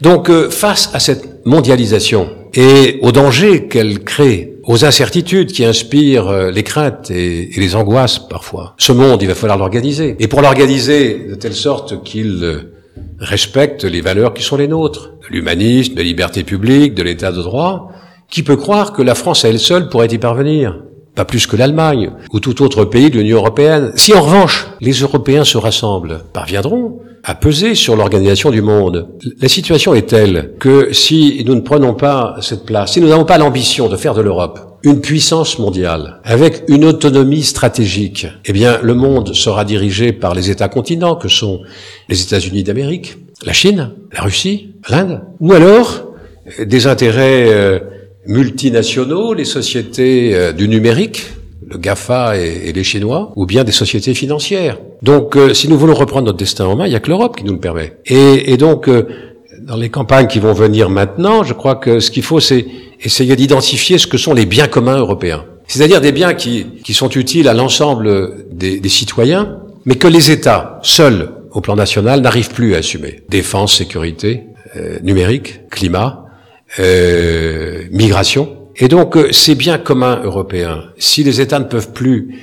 Donc, 0.00 0.30
euh, 0.30 0.50
face 0.50 0.90
à 0.92 1.00
cette 1.00 1.46
mondialisation 1.46 2.28
et 2.54 2.98
aux 3.02 3.12
dangers 3.12 3.68
qu'elle 3.68 4.00
crée, 4.00 4.54
aux 4.64 4.84
incertitudes 4.84 5.52
qui 5.52 5.64
inspirent 5.64 6.28
euh, 6.28 6.50
les 6.50 6.62
craintes 6.62 7.10
et, 7.10 7.50
les 7.56 7.76
angoisses 7.76 8.18
parfois, 8.18 8.74
ce 8.78 8.92
monde, 8.92 9.22
il 9.22 9.28
va 9.28 9.34
falloir 9.34 9.58
l'organiser. 9.58 10.16
Et 10.18 10.28
pour 10.28 10.42
l'organiser 10.42 11.26
de 11.28 11.34
telle 11.34 11.54
sorte 11.54 12.02
qu'il 12.02 12.40
euh, 12.42 12.74
respecte 13.18 13.84
les 13.84 14.00
valeurs 14.00 14.34
qui 14.34 14.42
sont 14.42 14.56
les 14.56 14.68
nôtres, 14.68 15.12
l'humanisme, 15.30 15.94
la 15.96 16.02
liberté 16.02 16.42
publique, 16.42 16.94
de 16.94 17.02
l'état 17.02 17.32
de 17.32 17.42
droit, 17.42 17.90
qui 18.30 18.42
peut 18.42 18.56
croire 18.56 18.92
que 18.92 19.02
la 19.02 19.14
France 19.14 19.44
à 19.44 19.48
elle 19.48 19.60
seule 19.60 19.88
pourrait 19.88 20.08
y 20.08 20.18
parvenir 20.18 20.80
pas 21.16 21.24
plus 21.24 21.46
que 21.46 21.56
l'Allemagne 21.56 22.10
ou 22.30 22.40
tout 22.40 22.62
autre 22.62 22.84
pays 22.84 23.10
de 23.10 23.18
l'Union 23.18 23.38
européenne. 23.38 23.90
Si 23.96 24.12
en 24.12 24.20
revanche 24.20 24.68
les 24.80 24.92
Européens 24.92 25.44
se 25.44 25.56
rassemblent, 25.56 26.20
parviendront 26.32 27.00
à 27.28 27.34
peser 27.34 27.74
sur 27.74 27.96
l'organisation 27.96 28.50
du 28.50 28.62
monde. 28.62 29.08
La 29.40 29.48
situation 29.48 29.94
est 29.94 30.08
telle 30.08 30.52
que 30.60 30.92
si 30.92 31.42
nous 31.44 31.56
ne 31.56 31.60
prenons 31.60 31.92
pas 31.92 32.36
cette 32.40 32.64
place, 32.64 32.92
si 32.92 33.00
nous 33.00 33.08
n'avons 33.08 33.24
pas 33.24 33.36
l'ambition 33.36 33.88
de 33.88 33.96
faire 33.96 34.14
de 34.14 34.22
l'Europe 34.22 34.78
une 34.84 35.00
puissance 35.00 35.58
mondiale 35.58 36.20
avec 36.22 36.62
une 36.68 36.84
autonomie 36.84 37.42
stratégique, 37.42 38.28
eh 38.44 38.52
bien 38.52 38.78
le 38.80 38.94
monde 38.94 39.34
sera 39.34 39.64
dirigé 39.64 40.12
par 40.12 40.36
les 40.36 40.50
États 40.50 40.68
continents 40.68 41.16
que 41.16 41.26
sont 41.26 41.62
les 42.08 42.22
États-Unis 42.22 42.62
d'Amérique, 42.62 43.16
la 43.44 43.52
Chine, 43.52 43.90
la 44.12 44.22
Russie, 44.22 44.74
l'Inde, 44.88 45.22
ou 45.40 45.52
alors 45.52 46.06
des 46.64 46.86
intérêts 46.86 47.46
euh, 47.48 47.80
multinationaux, 48.28 49.34
les 49.34 49.44
sociétés 49.44 50.32
euh, 50.32 50.52
du 50.52 50.68
numérique, 50.68 51.26
le 51.68 51.78
GAFA 51.78 52.36
et, 52.36 52.72
les 52.72 52.84
Chinois, 52.84 53.32
ou 53.36 53.46
bien 53.46 53.64
des 53.64 53.72
sociétés 53.72 54.14
financières. 54.14 54.78
Donc, 55.02 55.36
euh, 55.36 55.52
si 55.52 55.68
nous 55.68 55.76
voulons 55.76 55.94
reprendre 55.94 56.26
notre 56.26 56.38
destin 56.38 56.66
en 56.66 56.76
main, 56.76 56.86
il 56.86 56.90
n'y 56.90 56.96
a 56.96 57.00
que 57.00 57.08
l'Europe 57.08 57.36
qui 57.36 57.44
nous 57.44 57.54
le 57.54 57.60
permet. 57.60 57.98
Et, 58.06 58.52
et 58.52 58.56
donc, 58.56 58.88
euh, 58.88 59.06
dans 59.60 59.76
les 59.76 59.88
campagnes 59.88 60.26
qui 60.28 60.38
vont 60.38 60.52
venir 60.52 60.88
maintenant, 60.90 61.42
je 61.42 61.54
crois 61.54 61.74
que 61.74 62.00
ce 62.00 62.10
qu'il 62.10 62.22
faut, 62.22 62.40
c'est 62.40 62.66
essayer 63.02 63.34
d'identifier 63.36 63.98
ce 63.98 64.06
que 64.06 64.18
sont 64.18 64.32
les 64.32 64.46
biens 64.46 64.68
communs 64.68 64.98
européens. 64.98 65.44
C'est-à-dire 65.66 66.00
des 66.00 66.12
biens 66.12 66.34
qui, 66.34 66.66
qui 66.84 66.94
sont 66.94 67.10
utiles 67.10 67.48
à 67.48 67.54
l'ensemble 67.54 68.46
des, 68.52 68.78
des 68.78 68.88
citoyens, 68.88 69.58
mais 69.84 69.96
que 69.96 70.06
les 70.06 70.30
États, 70.30 70.78
seuls, 70.82 71.32
au 71.50 71.60
plan 71.60 71.74
national, 71.74 72.20
n'arrivent 72.20 72.52
plus 72.52 72.74
à 72.74 72.78
assumer. 72.78 73.22
Défense, 73.28 73.76
sécurité, 73.76 74.44
numérique, 75.02 75.60
climat, 75.70 76.26
euh, 76.78 77.84
migration. 77.90 78.65
Et 78.78 78.88
donc, 78.88 79.16
euh, 79.16 79.32
ces 79.32 79.54
biens 79.54 79.78
communs 79.78 80.20
européens, 80.22 80.84
si 80.98 81.24
les 81.24 81.40
États 81.40 81.58
ne 81.58 81.64
peuvent 81.64 81.92
plus 81.92 82.34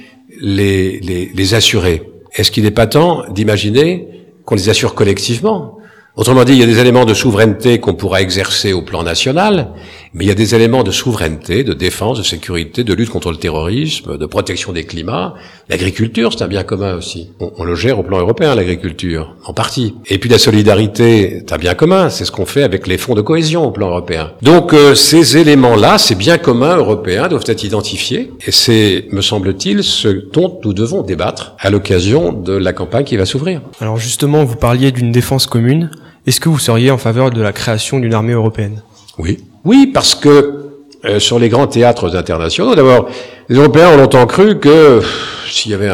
les, 0.42 1.00
les, 1.00 1.32
les 1.34 1.54
assurer, 1.54 2.10
est-ce 2.36 2.52
qu'il 2.52 2.64
n'est 2.64 2.72
pas 2.72 2.88
temps 2.88 3.24
d'imaginer 3.30 4.08
qu'on 4.46 4.56
les 4.56 4.70
assure 4.70 4.96
collectivement? 4.96 5.78
Autrement 6.16 6.44
dit, 6.44 6.54
il 6.54 6.60
y 6.60 6.64
a 6.64 6.68
des 6.68 6.78
éléments 6.78 7.06
de 7.06 7.16
souveraineté 7.16 7.80
qu'on 7.80 7.96
pourra 7.96 8.22
exercer 8.22 8.72
au 8.72 8.84
plan 8.84 9.02
national, 9.02 9.70
mais 10.14 10.26
il 10.26 10.28
y 10.28 10.32
a 10.32 10.36
des 10.36 10.54
éléments 10.54 10.84
de 10.84 10.92
souveraineté, 10.92 11.64
de 11.64 11.74
défense, 11.74 12.20
de 12.20 12.24
sécurité, 12.24 12.84
de 12.84 12.94
lutte 12.94 13.10
contre 13.10 13.32
le 13.32 13.38
terrorisme, 13.38 14.18
de 14.18 14.26
protection 14.28 14.74
des 14.74 14.84
climats. 14.84 15.34
L'agriculture, 15.74 16.32
c'est 16.32 16.44
un 16.44 16.48
bien 16.48 16.62
commun 16.62 16.94
aussi. 16.94 17.32
On, 17.40 17.64
le 17.64 17.74
gère 17.74 17.98
au 17.98 18.04
plan 18.04 18.20
européen, 18.20 18.54
l'agriculture, 18.54 19.36
en 19.44 19.54
partie. 19.54 19.96
Et 20.06 20.20
puis 20.20 20.30
la 20.30 20.38
solidarité, 20.38 21.40
c'est 21.40 21.52
un 21.52 21.58
bien 21.58 21.74
commun. 21.74 22.12
C'est 22.12 22.26
ce 22.26 22.32
qu'on 22.32 22.46
fait 22.46 22.62
avec 22.62 22.86
les 22.86 23.00
fonds 23.00 23.16
de 23.16 23.22
cohésion 23.22 23.66
au 23.66 23.72
plan 23.72 23.88
européen. 23.88 24.34
Donc 24.44 24.72
euh, 24.72 24.94
ces 24.94 25.36
éléments-là, 25.36 25.98
ces 25.98 26.14
biens 26.14 26.38
communs 26.38 26.78
européens 26.78 27.28
doivent 27.28 27.46
être 27.48 27.64
identifiés. 27.64 28.32
Et 28.46 28.52
c'est, 28.52 29.08
me 29.12 29.22
semble-t-il, 29.22 29.84
ce 29.84 30.10
dont 30.10 30.60
nous 30.64 30.74
devons 30.74 31.02
débattre 31.02 31.56
à 31.58 31.72
l'occasion 31.72 32.34
de 32.34 32.54
la 32.54 32.72
campagne 32.72 33.06
qui 33.06 33.18
va 33.18 33.26
s'ouvrir. 33.26 33.62
Alors 33.82 33.98
justement, 33.98 34.44
vous 34.44 34.58
parliez 34.58 34.92
d'une 34.92 35.12
défense 35.12 35.48
commune. 35.48 35.90
Est-ce 36.28 36.40
que 36.40 36.50
vous 36.50 36.60
seriez 36.60 36.92
en 36.92 37.00
faveur 37.00 37.32
de 37.32 37.42
la 37.42 37.52
création 37.52 38.00
d'une 38.00 38.14
armée 38.14 38.34
européenne? 38.34 38.84
Oui. 39.18 39.40
Oui, 39.66 39.90
parce 39.92 40.14
que 40.14 40.63
euh, 41.06 41.20
sur 41.20 41.38
les 41.40 41.50
grands 41.50 41.68
théâtres 41.68 42.16
internationaux, 42.16 42.74
d'abord, 42.76 43.10
les 43.50 43.58
Européens 43.58 43.90
ont 43.94 43.98
longtemps 43.98 44.26
cru 44.26 44.58
que 44.60 45.02
s'il 45.50 45.72
y 45.72 45.76
avait 45.76 45.92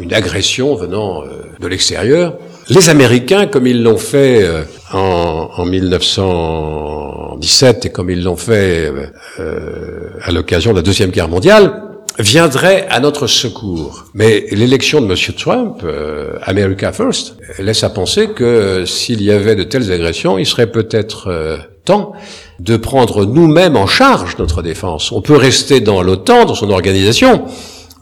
une 0.00 0.12
agression 0.12 0.74
venant 0.74 1.22
euh, 1.22 1.26
de 1.60 1.66
l'extérieur, 1.66 2.34
les 2.68 2.90
Américains, 2.90 3.46
comme 3.46 3.66
ils 3.66 3.82
l'ont 3.82 3.96
fait 3.96 4.42
euh, 4.42 4.64
en, 4.92 5.48
en, 5.56 5.64
1917 5.64 7.86
et 7.86 7.90
comme 7.90 8.10
ils 8.10 8.22
l'ont 8.22 8.36
fait 8.36 8.92
à 10.22 10.30
l'occasion 10.32 10.72
de 10.72 10.76
la 10.76 10.82
Deuxième 10.82 11.08
Guerre 11.10 11.28
mondiale, 11.28 11.88
viendrait 12.18 12.86
à 12.90 13.00
notre 13.00 13.26
secours. 13.26 14.06
Mais 14.14 14.46
l'élection 14.50 15.00
de 15.00 15.06
M. 15.06 15.34
Trump, 15.36 15.80
euh, 15.84 16.38
America 16.42 16.92
First, 16.92 17.36
laisse 17.58 17.84
à 17.84 17.90
penser 17.90 18.28
que 18.28 18.84
s'il 18.84 19.22
y 19.22 19.30
avait 19.30 19.54
de 19.54 19.62
telles 19.62 19.92
agressions, 19.92 20.38
il 20.38 20.46
serait 20.46 20.70
peut-être 20.70 21.28
euh, 21.28 21.58
temps 21.84 22.12
de 22.60 22.76
prendre 22.76 23.24
nous-mêmes 23.24 23.76
en 23.76 23.86
charge 23.86 24.36
notre 24.38 24.62
défense. 24.62 25.12
On 25.12 25.20
peut 25.20 25.36
rester 25.36 25.80
dans 25.80 26.02
l'OTAN, 26.02 26.44
dans 26.44 26.54
son 26.54 26.70
organisation, 26.70 27.44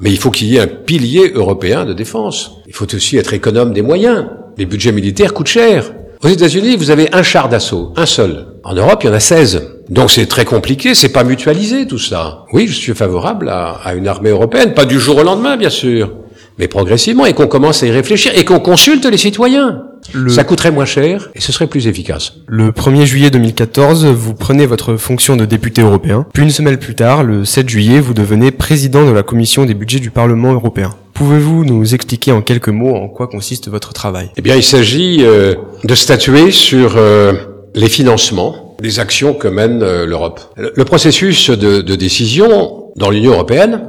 mais 0.01 0.11
il 0.11 0.19
faut 0.19 0.31
qu'il 0.31 0.49
y 0.49 0.57
ait 0.57 0.61
un 0.61 0.67
pilier 0.67 1.33
européen 1.35 1.85
de 1.85 1.93
défense. 1.93 2.53
Il 2.67 2.75
faut 2.75 2.93
aussi 2.95 3.17
être 3.17 3.35
économe 3.35 3.73
des 3.73 3.83
moyens. 3.83 4.27
Les 4.59 4.67
budgets 4.67 4.93
militaires 4.93 5.35
coûtent 5.35 5.47
cher. 5.47 5.93
Aux 6.23 6.29
États-Unis, 6.29 6.77
vous 6.77 6.91
avez 6.91 7.15
un 7.15 7.23
char 7.23 7.49
d'assaut, 7.49 7.93
un 7.97 8.07
seul. 8.07 8.47
En 8.65 8.75
Europe, 8.75 9.01
il 9.05 9.09
y 9.09 9.11
en 9.11 9.15
a 9.15 9.21
16. 9.21 9.75
Donc 9.91 10.11
c'est 10.11 10.27
très 10.27 10.45
compliqué, 10.45 10.95
c'est 10.95 11.11
pas 11.11 11.25
mutualisé 11.25 11.87
tout 11.87 11.99
ça. 11.99 12.45
Oui, 12.53 12.67
je 12.67 12.75
suis 12.75 12.95
favorable 12.95 13.49
à, 13.49 13.79
à, 13.85 13.95
une 13.95 14.09
armée 14.09 14.31
européenne, 14.31 14.75
pas 14.75 14.87
du 14.87 14.99
jour 14.99 15.19
au 15.19 15.23
lendemain, 15.23 15.57
bien 15.57 15.71
sûr, 15.71 16.11
mais 16.59 16.69
progressivement, 16.69 17.27
et 17.27 17.35
qu'on 17.35 17.47
commence 17.47 17.83
à 17.83 17.87
y 17.87 17.91
réfléchir, 17.91 18.33
et 18.37 18.45
qu'on 18.45 18.61
consulte 18.61 19.05
les 19.07 19.19
citoyens. 19.19 19.83
Ça 20.29 20.45
coûterait 20.45 20.71
moins 20.71 20.85
cher, 20.85 21.31
et 21.35 21.41
ce 21.41 21.53
serait 21.53 21.67
plus 21.67 21.89
efficace. 21.89 22.35
Le 22.47 22.71
1er 22.71 23.05
juillet 23.05 23.31
2014, 23.31 24.07
vous 24.07 24.35
prenez 24.35 24.67
votre 24.67 24.97
fonction 24.97 25.37
de 25.37 25.45
député 25.45 25.83
européen, 25.83 26.27
puis 26.33 26.43
une 26.43 26.51
semaine 26.51 26.77
plus 26.77 26.95
tard, 26.95 27.25
le 27.25 27.45
7 27.45 27.69
juillet, 27.69 28.01
vous 28.01 28.15
devenez 28.15 28.51
président 28.51 29.05
de 29.05 29.11
la 29.11 29.23
commission 29.23 29.65
des 29.65 29.75
budgets 29.75 30.01
du 30.01 30.11
Parlement 30.11 30.53
européen. 30.53 30.95
Pouvez-vous 31.15 31.65
nous 31.65 31.95
expliquer 31.95 32.33
en 32.33 32.43
quelques 32.43 32.69
mots 32.69 32.95
en 32.95 33.09
quoi 33.09 33.27
consiste 33.27 33.69
votre 33.69 33.93
travail? 33.93 34.31
Eh 34.37 34.43
bien, 34.43 34.55
il 34.55 34.63
s'agit 34.63 35.21
euh, 35.23 35.55
de 35.83 35.95
statuer 35.95 36.51
sur 36.51 36.97
euh, 36.97 37.33
les 37.75 37.89
financements 37.89 38.77
des 38.83 39.01
actions 39.01 39.33
que 39.33 39.49
mène 39.49 39.83
euh, 39.83 40.05
l'Europe. 40.05 40.41
Le 40.57 40.85
processus 40.85 41.49
de, 41.49 41.81
de 41.81 41.95
décision 41.95 42.93
dans 42.97 43.09
l'Union 43.09 43.33
européenne, 43.33 43.81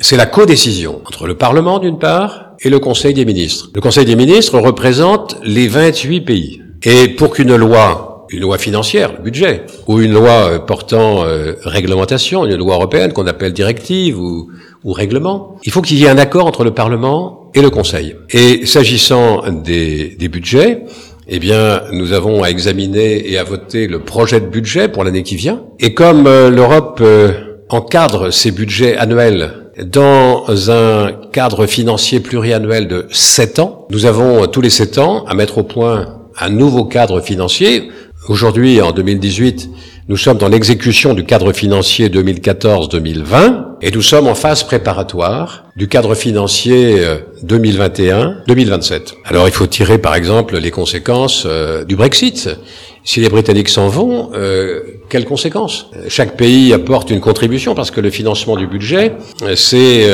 c'est 0.00 0.16
la 0.16 0.26
codécision 0.26 1.00
entre 1.06 1.26
le 1.26 1.36
Parlement 1.36 1.78
d'une 1.78 1.98
part 1.98 2.56
et 2.60 2.70
le 2.70 2.78
Conseil 2.78 3.14
des 3.14 3.24
ministres. 3.24 3.70
Le 3.74 3.80
Conseil 3.80 4.04
des 4.04 4.16
ministres 4.16 4.58
représente 4.58 5.36
les 5.44 5.68
28 5.68 6.20
pays. 6.22 6.62
Et 6.82 7.08
pour 7.08 7.30
qu'une 7.30 7.54
loi, 7.54 8.26
une 8.30 8.40
loi 8.40 8.58
financière, 8.58 9.12
le 9.16 9.22
budget, 9.22 9.62
ou 9.86 10.00
une 10.00 10.12
loi 10.12 10.64
portant 10.66 11.24
euh, 11.24 11.54
réglementation, 11.62 12.44
une 12.44 12.56
loi 12.56 12.74
européenne 12.74 13.12
qu'on 13.12 13.26
appelle 13.26 13.52
directive 13.52 14.18
ou, 14.20 14.50
règlement, 14.84 15.56
il 15.64 15.72
faut 15.72 15.80
qu'il 15.80 15.98
y 15.98 16.04
ait 16.04 16.10
un 16.10 16.18
accord 16.18 16.46
entre 16.46 16.62
le 16.62 16.72
Parlement 16.72 17.50
et 17.54 17.62
le 17.62 17.70
Conseil. 17.70 18.16
Et 18.30 18.66
s'agissant 18.66 19.42
des, 19.50 20.16
budgets, 20.30 20.82
eh 21.26 21.38
bien, 21.38 21.80
nous 21.92 22.12
avons 22.12 22.42
à 22.42 22.48
examiner 22.48 23.30
et 23.30 23.38
à 23.38 23.44
voter 23.44 23.86
le 23.86 24.00
projet 24.00 24.40
de 24.40 24.46
budget 24.46 24.88
pour 24.88 25.04
l'année 25.04 25.22
qui 25.22 25.36
vient. 25.36 25.62
Et 25.80 25.94
comme 25.94 26.26
euh, 26.26 26.50
l'Europe 26.50 26.98
euh, 27.00 27.32
encadre 27.70 28.30
ses 28.30 28.50
budgets 28.50 28.96
annuels 28.98 29.63
dans 29.82 30.44
un 30.70 31.12
cadre 31.32 31.66
financier 31.66 32.20
pluriannuel 32.20 32.86
de 32.88 33.06
7 33.10 33.58
ans, 33.58 33.86
nous 33.90 34.06
avons 34.06 34.46
tous 34.46 34.60
les 34.60 34.70
7 34.70 34.98
ans 34.98 35.24
à 35.26 35.34
mettre 35.34 35.58
au 35.58 35.62
point 35.64 36.20
un 36.38 36.50
nouveau 36.50 36.84
cadre 36.84 37.20
financier. 37.20 37.90
Aujourd'hui, 38.28 38.80
en 38.80 38.92
2018, 38.92 39.68
nous 40.06 40.18
sommes 40.18 40.36
dans 40.36 40.48
l'exécution 40.48 41.14
du 41.14 41.24
cadre 41.24 41.54
financier 41.54 42.10
2014-2020 42.10 43.64
et 43.80 43.90
nous 43.90 44.02
sommes 44.02 44.26
en 44.26 44.34
phase 44.34 44.62
préparatoire 44.62 45.64
du 45.76 45.88
cadre 45.88 46.14
financier 46.14 47.02
2021-2027. 47.42 48.92
Euh, 48.92 48.98
Alors 49.24 49.48
il 49.48 49.52
faut 49.52 49.66
tirer 49.66 49.96
par 49.96 50.14
exemple 50.14 50.58
les 50.58 50.70
conséquences 50.70 51.44
euh, 51.46 51.84
du 51.84 51.96
Brexit. 51.96 52.50
Si 53.02 53.20
les 53.20 53.30
Britanniques 53.30 53.70
s'en 53.70 53.88
vont, 53.88 54.30
euh, 54.34 54.80
quelles 55.08 55.24
conséquences? 55.24 55.90
Chaque 56.08 56.36
pays 56.36 56.74
apporte 56.74 57.10
une 57.10 57.20
contribution 57.20 57.74
parce 57.74 57.90
que 57.90 58.02
le 58.02 58.10
financement 58.10 58.56
du 58.56 58.66
budget, 58.66 59.12
c'est 59.56 60.06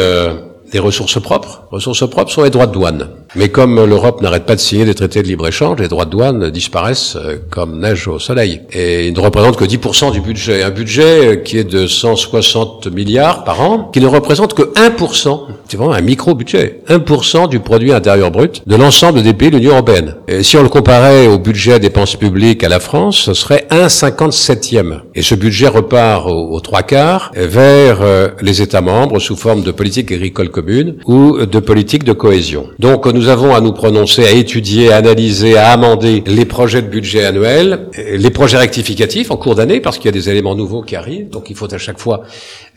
des 0.72 0.78
ressources 0.78 1.20
propres. 1.20 1.64
Ressources 1.72 2.08
propres 2.08 2.30
sont 2.30 2.44
les 2.44 2.50
droits 2.50 2.66
de 2.66 2.72
douane. 2.72 3.08
Mais 3.36 3.48
comme 3.48 3.84
l'Europe 3.84 4.22
n'arrête 4.22 4.44
pas 4.44 4.56
de 4.56 4.60
signer 4.60 4.84
des 4.84 4.94
traités 4.94 5.22
de 5.22 5.28
libre-échange, 5.28 5.78
les 5.78 5.86
droits 5.86 6.04
de 6.04 6.10
douane 6.10 6.50
disparaissent 6.50 7.14
euh, 7.14 7.36
comme 7.48 7.78
neige 7.78 8.08
au 8.08 8.18
soleil. 8.18 8.62
Et 8.72 9.06
ils 9.06 9.14
ne 9.14 9.20
représentent 9.20 9.56
que 9.56 9.64
10% 9.64 10.10
du 10.10 10.20
budget. 10.20 10.64
Un 10.64 10.70
budget 10.70 11.26
euh, 11.26 11.36
qui 11.36 11.58
est 11.58 11.64
de 11.64 11.86
160 11.86 12.88
milliards 12.88 13.44
par 13.44 13.60
an, 13.60 13.88
qui 13.92 14.00
ne 14.00 14.08
représente 14.08 14.54
que 14.54 14.62
1%, 14.62 15.42
c'est 15.68 15.76
vraiment 15.76 15.92
un 15.92 16.00
micro-budget, 16.00 16.80
1% 16.88 17.48
du 17.48 17.60
produit 17.60 17.92
intérieur 17.92 18.32
brut 18.32 18.62
de 18.66 18.74
l'ensemble 18.74 19.22
des 19.22 19.32
pays 19.32 19.50
de 19.50 19.58
l'Union 19.58 19.72
européenne. 19.74 20.16
Et 20.26 20.42
si 20.42 20.56
on 20.56 20.64
le 20.64 20.68
comparait 20.68 21.28
au 21.28 21.38
budget 21.38 21.78
dépenses 21.78 22.16
publiques 22.16 22.64
à 22.64 22.68
la 22.68 22.80
France, 22.80 23.16
ce 23.16 23.34
serait 23.34 23.68
1 23.70 23.86
57e. 23.86 25.02
Et 25.14 25.22
ce 25.22 25.36
budget 25.36 25.68
repart 25.68 26.26
aux, 26.28 26.58
trois 26.58 26.82
quarts 26.82 27.30
vers 27.36 28.02
euh, 28.02 28.28
les 28.42 28.60
États 28.60 28.80
membres 28.80 29.20
sous 29.20 29.36
forme 29.36 29.62
de 29.62 29.70
politique 29.70 30.10
agricole 30.10 30.48
commune 30.50 30.96
ou 31.06 31.46
de 31.46 31.60
politique 31.60 32.02
de 32.02 32.12
cohésion. 32.12 32.66
Donc 32.80 33.06
avons 33.28 33.54
à 33.54 33.60
nous 33.60 33.72
prononcer, 33.72 34.24
à 34.24 34.30
étudier, 34.30 34.92
à 34.92 34.96
analyser, 34.96 35.56
à 35.56 35.70
amender 35.72 36.22
les 36.26 36.44
projets 36.44 36.82
de 36.82 36.88
budget 36.88 37.24
annuels, 37.24 37.88
les 37.96 38.30
projets 38.30 38.58
rectificatifs 38.58 39.30
en 39.30 39.36
cours 39.36 39.54
d'année, 39.54 39.80
parce 39.80 39.98
qu'il 39.98 40.06
y 40.06 40.08
a 40.08 40.12
des 40.12 40.28
éléments 40.28 40.54
nouveaux 40.54 40.82
qui 40.82 40.96
arrivent, 40.96 41.28
donc 41.28 41.50
il 41.50 41.56
faut 41.56 41.72
à 41.72 41.78
chaque 41.78 41.98
fois 41.98 42.22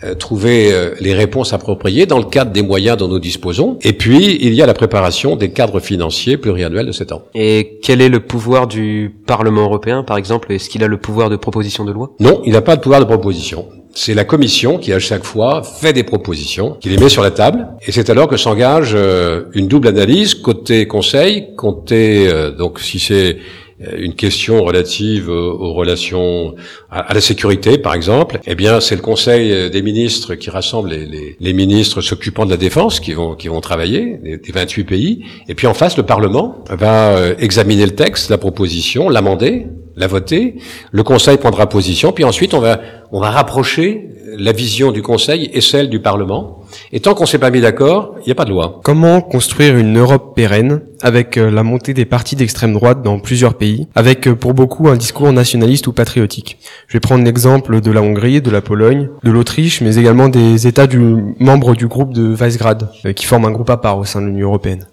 euh, 0.04 0.16
trouver 0.16 0.74
euh, 0.74 0.94
les 1.00 1.14
réponses 1.14 1.54
appropriées 1.54 2.06
dans 2.06 2.18
le 2.18 2.26
cadre 2.26 2.52
des 2.52 2.62
moyens 2.62 2.98
dont 2.98 3.08
nous 3.08 3.20
disposons. 3.20 3.78
Et 3.82 3.94
puis, 3.94 4.38
il 4.42 4.54
y 4.54 4.62
a 4.62 4.66
la 4.66 4.74
préparation 4.74 5.36
des 5.36 5.52
cadres 5.52 5.80
financiers 5.80 6.38
pluriannuels 6.38 6.88
de 6.88 6.92
7 6.92 7.12
ans. 7.14 7.24
Et 7.34 7.80
quel 7.82 8.02
est 8.02 8.10
le 8.10 8.20
pouvoir 8.20 8.68
du 8.68 9.16
Parlement 9.26 9.64
européen, 9.64 10.04
par 10.04 10.18
exemple? 10.18 10.52
Est-ce 10.52 10.70
qu'il 10.70 10.84
a 10.84 10.88
le 10.88 10.98
pouvoir 10.98 11.30
de 11.30 11.36
proposition 11.36 11.86
de 11.86 11.92
loi? 11.92 12.12
Non, 12.20 12.42
il 12.46 12.54
n'a 12.54 12.62
pas 12.62 12.76
de 12.76 12.82
pouvoir 12.82 13.00
de 13.00 13.06
proposition. 13.06 13.66
C'est 13.94 14.14
la 14.14 14.26
Commission 14.26 14.78
qui, 14.78 14.92
à 14.92 15.00
chaque 15.00 15.24
fois, 15.24 15.64
fait 15.64 15.94
des 15.94 16.04
propositions, 16.04 16.78
qui 16.80 16.90
les 16.90 16.98
met 16.98 17.10
sur 17.10 17.22
la 17.22 17.32
table, 17.32 17.68
et 17.86 17.92
c'est 17.92 18.10
alors 18.10 18.28
que 18.28 18.38
s'engage 18.38 18.94
euh, 18.96 19.44
une 19.54 19.68
double 19.68 19.88
analyse 19.88 20.34
côté 20.36 20.88
Conseil, 20.88 21.56
côté 21.56 22.28
donc 22.58 22.80
si 22.80 23.00
c'est 23.00 23.38
euh, 23.82 23.98
une 23.98 24.14
question 24.14 24.64
relative 24.64 25.30
aux 25.30 25.74
relations 25.74 26.56
à, 26.90 27.14
la 27.14 27.22
sécurité, 27.22 27.78
par 27.78 27.94
exemple, 27.94 28.40
eh 28.46 28.56
bien, 28.56 28.80
c'est 28.80 28.96
le 28.96 29.02
Conseil 29.02 29.70
des 29.70 29.82
ministres 29.82 30.36
qui 30.36 30.50
rassemble 30.50 30.90
les, 30.90 31.36
les, 31.40 31.54
ministres 31.54 32.02
s'occupant 32.02 32.46
de 32.46 32.52
la 32.52 32.58
défense 32.58 33.00
qui 33.00 33.14
vont 33.14 33.36
qui 33.36 33.48
vont 33.48 33.62
travailler 33.62 34.18
des 34.24 34.52
28 34.52 34.84
pays, 34.84 35.26
et 35.48 35.56
puis 35.56 35.68
en 35.68 35.74
face, 35.74 35.98
le 35.98 36.04
Parlement 36.04 36.64
va 36.70 37.10
euh, 37.10 37.36
examiner 37.40 37.86
le 37.86 37.96
texte, 37.96 38.30
la 38.30 38.38
proposition, 38.38 39.10
l'amender, 39.10 39.68
la 39.96 40.08
voter. 40.08 40.56
Le 40.92 41.04
Conseil 41.04 41.38
prendra 41.38 41.68
position, 41.68 42.12
puis 42.12 42.24
ensuite 42.24 42.54
on 42.54 42.60
va 42.60 42.80
on 43.12 43.20
va 43.20 43.30
rapprocher 43.30 44.10
la 44.38 44.52
vision 44.52 44.92
du 44.92 45.04
Conseil 45.04 45.52
et 45.54 45.62
celle 45.62 45.90
du 45.90 46.00
Parlement. 46.00 46.64
Et 46.92 47.00
tant 47.00 47.14
qu'on 47.14 47.28
s'est 47.28 47.38
pas 47.38 47.52
mis 47.52 47.62
d'accord, 47.62 48.16
il 48.22 48.26
n'y 48.26 48.32
a 48.32 48.36
pas 48.36 48.46
de 48.46 48.50
loi. 48.50 48.82
Comment 48.84 49.22
construire 49.22 49.78
une 49.78 49.96
Europe 50.00 50.36
pérenne 50.36 50.82
avec 51.02 51.38
euh, 51.38 51.52
la 51.52 51.62
montée 51.62 51.94
des 51.94 52.06
partis 52.06 52.36
d'extrême 52.36 52.74
droite 52.74 53.04
dans 53.04 53.20
plusieurs 53.20 53.54
pays, 53.54 53.88
avec 53.94 54.28
euh, 54.28 54.36
pour 54.36 54.56
beaucoup 54.56 54.90
un 54.90 54.96
discours 54.96 55.32
nationaliste 55.32 55.86
ou 55.86 55.94
patriotique? 55.94 56.58
Je 56.88 56.94
vais 56.94 57.00
prendre 57.00 57.24
l'exemple 57.24 57.82
de 57.82 57.92
la 57.92 58.02
Hongrie, 58.02 58.42
de 58.42 58.50
la 58.50 58.62
Pologne, 58.62 59.10
de 59.24 59.30
l'Autriche, 59.30 59.82
mais 59.82 59.98
également 59.98 60.30
des 60.30 60.66
États 60.66 60.88
du, 60.88 60.98
membres 60.98 61.76
du 61.76 61.88
groupe 61.88 62.14
de 62.14 62.34
Weisgrad, 62.34 62.90
euh, 63.06 63.14
qui 63.14 63.26
forment 63.26 63.46
un 63.46 63.52
groupe 63.52 63.70
à 63.70 63.78
part 63.78 64.00
au 64.00 64.06
sein 64.06 64.22
de 64.22 64.26
l'Union 64.26 64.48
européenne. 64.48 64.88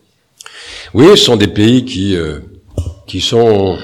Oui, 0.92 1.06
ce 1.12 1.16
sont 1.16 1.36
des 1.36 1.48
pays 1.48 1.86
qui, 1.86 2.16
qui 3.06 3.20
sont 3.20 3.78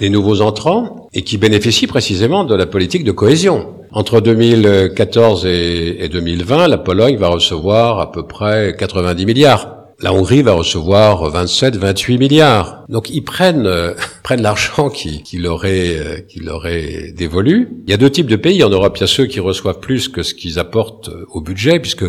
les 0.00 0.10
nouveaux 0.10 0.40
entrants 0.40 1.08
et 1.12 1.22
qui 1.22 1.38
bénéficient 1.38 1.86
précisément 1.86 2.44
de 2.44 2.54
la 2.54 2.66
politique 2.66 3.04
de 3.04 3.12
cohésion. 3.12 3.74
Entre 3.92 4.20
2014 4.20 5.46
et, 5.46 6.08
2020, 6.08 6.66
la 6.66 6.78
Pologne 6.78 7.16
va 7.16 7.28
recevoir 7.28 8.00
à 8.00 8.10
peu 8.10 8.26
près 8.26 8.74
90 8.76 9.24
milliards. 9.24 9.70
La 10.00 10.12
Hongrie 10.12 10.42
va 10.42 10.54
recevoir 10.54 11.30
27, 11.30 11.76
28 11.76 12.18
milliards. 12.18 12.84
Donc 12.88 13.08
ils 13.10 13.22
prennent 13.22 13.66
euh, 13.66 13.94
prennent 14.24 14.42
l'argent 14.42 14.90
qui, 14.90 15.22
qui 15.22 15.38
leur 15.38 15.64
est 15.64 15.96
euh, 15.96 16.20
qui 16.28 16.40
leur 16.40 16.66
est 16.66 17.12
dévolu. 17.16 17.68
Il 17.86 17.90
y 17.90 17.94
a 17.94 17.96
deux 17.96 18.10
types 18.10 18.26
de 18.26 18.34
pays 18.34 18.64
en 18.64 18.70
Europe. 18.70 18.96
Il 18.96 19.02
y 19.02 19.04
a 19.04 19.06
ceux 19.06 19.26
qui 19.26 19.38
reçoivent 19.38 19.78
plus 19.78 20.08
que 20.08 20.24
ce 20.24 20.34
qu'ils 20.34 20.58
apportent 20.58 21.10
euh, 21.10 21.24
au 21.30 21.40
budget, 21.40 21.78
puisque 21.78 22.04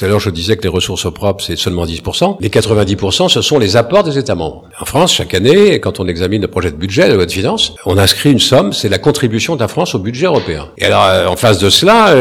tout 0.00 0.06
à 0.06 0.08
l'heure, 0.08 0.18
je 0.18 0.30
disais 0.30 0.56
que 0.56 0.62
les 0.62 0.70
ressources 0.70 1.12
propres, 1.12 1.44
c'est 1.44 1.56
seulement 1.56 1.84
10%. 1.84 2.38
Les 2.40 2.48
90%, 2.48 3.28
ce 3.28 3.42
sont 3.42 3.58
les 3.58 3.76
apports 3.76 4.02
des 4.02 4.16
États 4.16 4.34
membres. 4.34 4.64
En 4.80 4.86
France, 4.86 5.12
chaque 5.12 5.34
année, 5.34 5.78
quand 5.78 6.00
on 6.00 6.08
examine 6.08 6.40
le 6.40 6.48
projet 6.48 6.70
de 6.70 6.76
budget, 6.76 7.06
la 7.06 7.16
loi 7.16 7.26
de 7.26 7.30
finances, 7.30 7.74
on 7.84 7.98
inscrit 7.98 8.32
une 8.32 8.38
somme, 8.38 8.72
c'est 8.72 8.88
la 8.88 8.96
contribution 8.96 9.56
de 9.56 9.60
la 9.60 9.68
France 9.68 9.94
au 9.94 9.98
budget 9.98 10.24
européen. 10.24 10.70
Et 10.78 10.86
alors, 10.86 11.30
en 11.30 11.36
face 11.36 11.58
de 11.58 11.68
cela, 11.68 12.14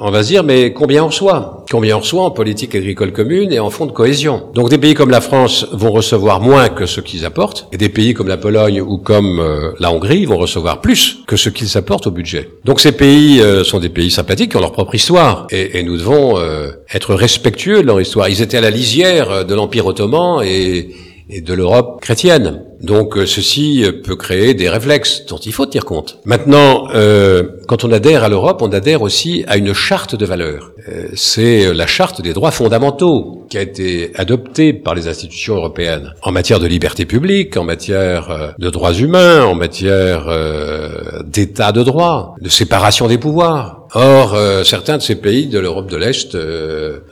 on 0.00 0.10
va 0.10 0.22
se 0.22 0.28
dire, 0.28 0.42
mais 0.42 0.72
combien 0.72 1.04
on 1.04 1.08
reçoit 1.08 1.64
Combien 1.70 1.96
on 1.96 2.00
reçoit 2.00 2.22
en 2.22 2.30
politique 2.30 2.74
agricole 2.74 3.12
commune 3.12 3.52
et 3.52 3.60
en 3.60 3.70
fonds 3.70 3.86
de 3.86 3.92
cohésion? 3.92 4.44
Donc 4.54 4.70
des 4.70 4.78
pays 4.78 4.94
comme 4.94 5.10
la 5.10 5.20
France 5.20 5.66
vont 5.72 5.92
recevoir 5.92 6.40
moins 6.40 6.70
que 6.70 6.86
ce 6.86 7.00
qu'ils 7.00 7.26
apportent, 7.26 7.68
et 7.70 7.76
des 7.76 7.90
pays 7.90 8.14
comme 8.14 8.28
la 8.28 8.38
Pologne 8.38 8.80
ou 8.80 8.96
comme 8.96 9.38
euh, 9.38 9.72
la 9.78 9.92
Hongrie 9.92 10.24
vont 10.24 10.38
recevoir 10.38 10.80
plus 10.80 11.18
que 11.26 11.36
ce 11.36 11.50
qu'ils 11.50 11.76
apportent 11.76 12.06
au 12.06 12.10
budget. 12.10 12.48
Donc 12.64 12.80
ces 12.80 12.92
pays 12.92 13.40
euh, 13.40 13.62
sont 13.62 13.78
des 13.78 13.90
pays 13.90 14.10
sympathiques 14.10 14.52
qui 14.52 14.56
ont 14.56 14.60
leur 14.60 14.72
propre 14.72 14.94
histoire, 14.94 15.46
et, 15.50 15.82
nous 15.82 15.96
devons 15.96 16.38
euh, 16.38 16.70
être 16.92 17.14
respectueux 17.14 17.82
de 17.82 17.86
leur 17.86 18.00
histoire. 18.00 18.28
Ils 18.28 18.42
étaient 18.42 18.58
à 18.58 18.62
la 18.62 18.70
lisière 18.70 19.44
de 19.44 19.54
l'Empire 19.54 19.86
ottoman 19.86 20.42
et 20.44 20.90
et 21.30 21.40
de 21.40 21.54
l'Europe 21.54 22.00
chrétienne. 22.00 22.64
Donc 22.80 23.16
euh, 23.16 23.26
ceci 23.26 23.84
euh, 23.84 23.92
peut 24.02 24.16
créer 24.16 24.54
des 24.54 24.68
réflexes 24.68 25.26
dont 25.26 25.36
il 25.36 25.52
faut 25.52 25.66
tenir 25.66 25.84
compte. 25.84 26.18
Maintenant, 26.24 26.88
euh, 26.94 27.44
quand 27.68 27.84
on 27.84 27.92
adhère 27.92 28.24
à 28.24 28.28
l'Europe, 28.28 28.62
on 28.62 28.72
adhère 28.72 29.02
aussi 29.02 29.44
à 29.46 29.56
une 29.56 29.72
charte 29.72 30.14
de 30.16 30.26
valeurs. 30.26 30.72
c'est 31.14 31.72
la 31.72 31.86
charte 31.86 32.22
des 32.22 32.32
droits 32.32 32.50
fondamentaux 32.50 33.46
qui 33.48 33.58
a 33.58 33.62
été 33.62 34.12
adoptée 34.16 34.72
par 34.72 34.94
les 34.94 35.08
institutions 35.08 35.54
européennes 35.56 36.14
en 36.22 36.32
matière 36.32 36.58
de 36.58 36.66
liberté 36.66 37.04
publique, 37.04 37.56
en 37.56 37.64
matière 37.64 38.54
de 38.58 38.70
droits 38.70 38.94
humains, 38.94 39.44
en 39.44 39.54
matière 39.54 40.26
d'état 41.24 41.72
de 41.72 41.82
droit, 41.82 42.34
de 42.40 42.48
séparation 42.48 43.06
des 43.08 43.18
pouvoirs. 43.18 43.79
Or, 43.94 44.36
certains 44.64 44.98
de 44.98 45.02
ces 45.02 45.16
pays 45.16 45.46
de 45.48 45.58
l'Europe 45.58 45.90
de 45.90 45.96
l'Est 45.96 46.36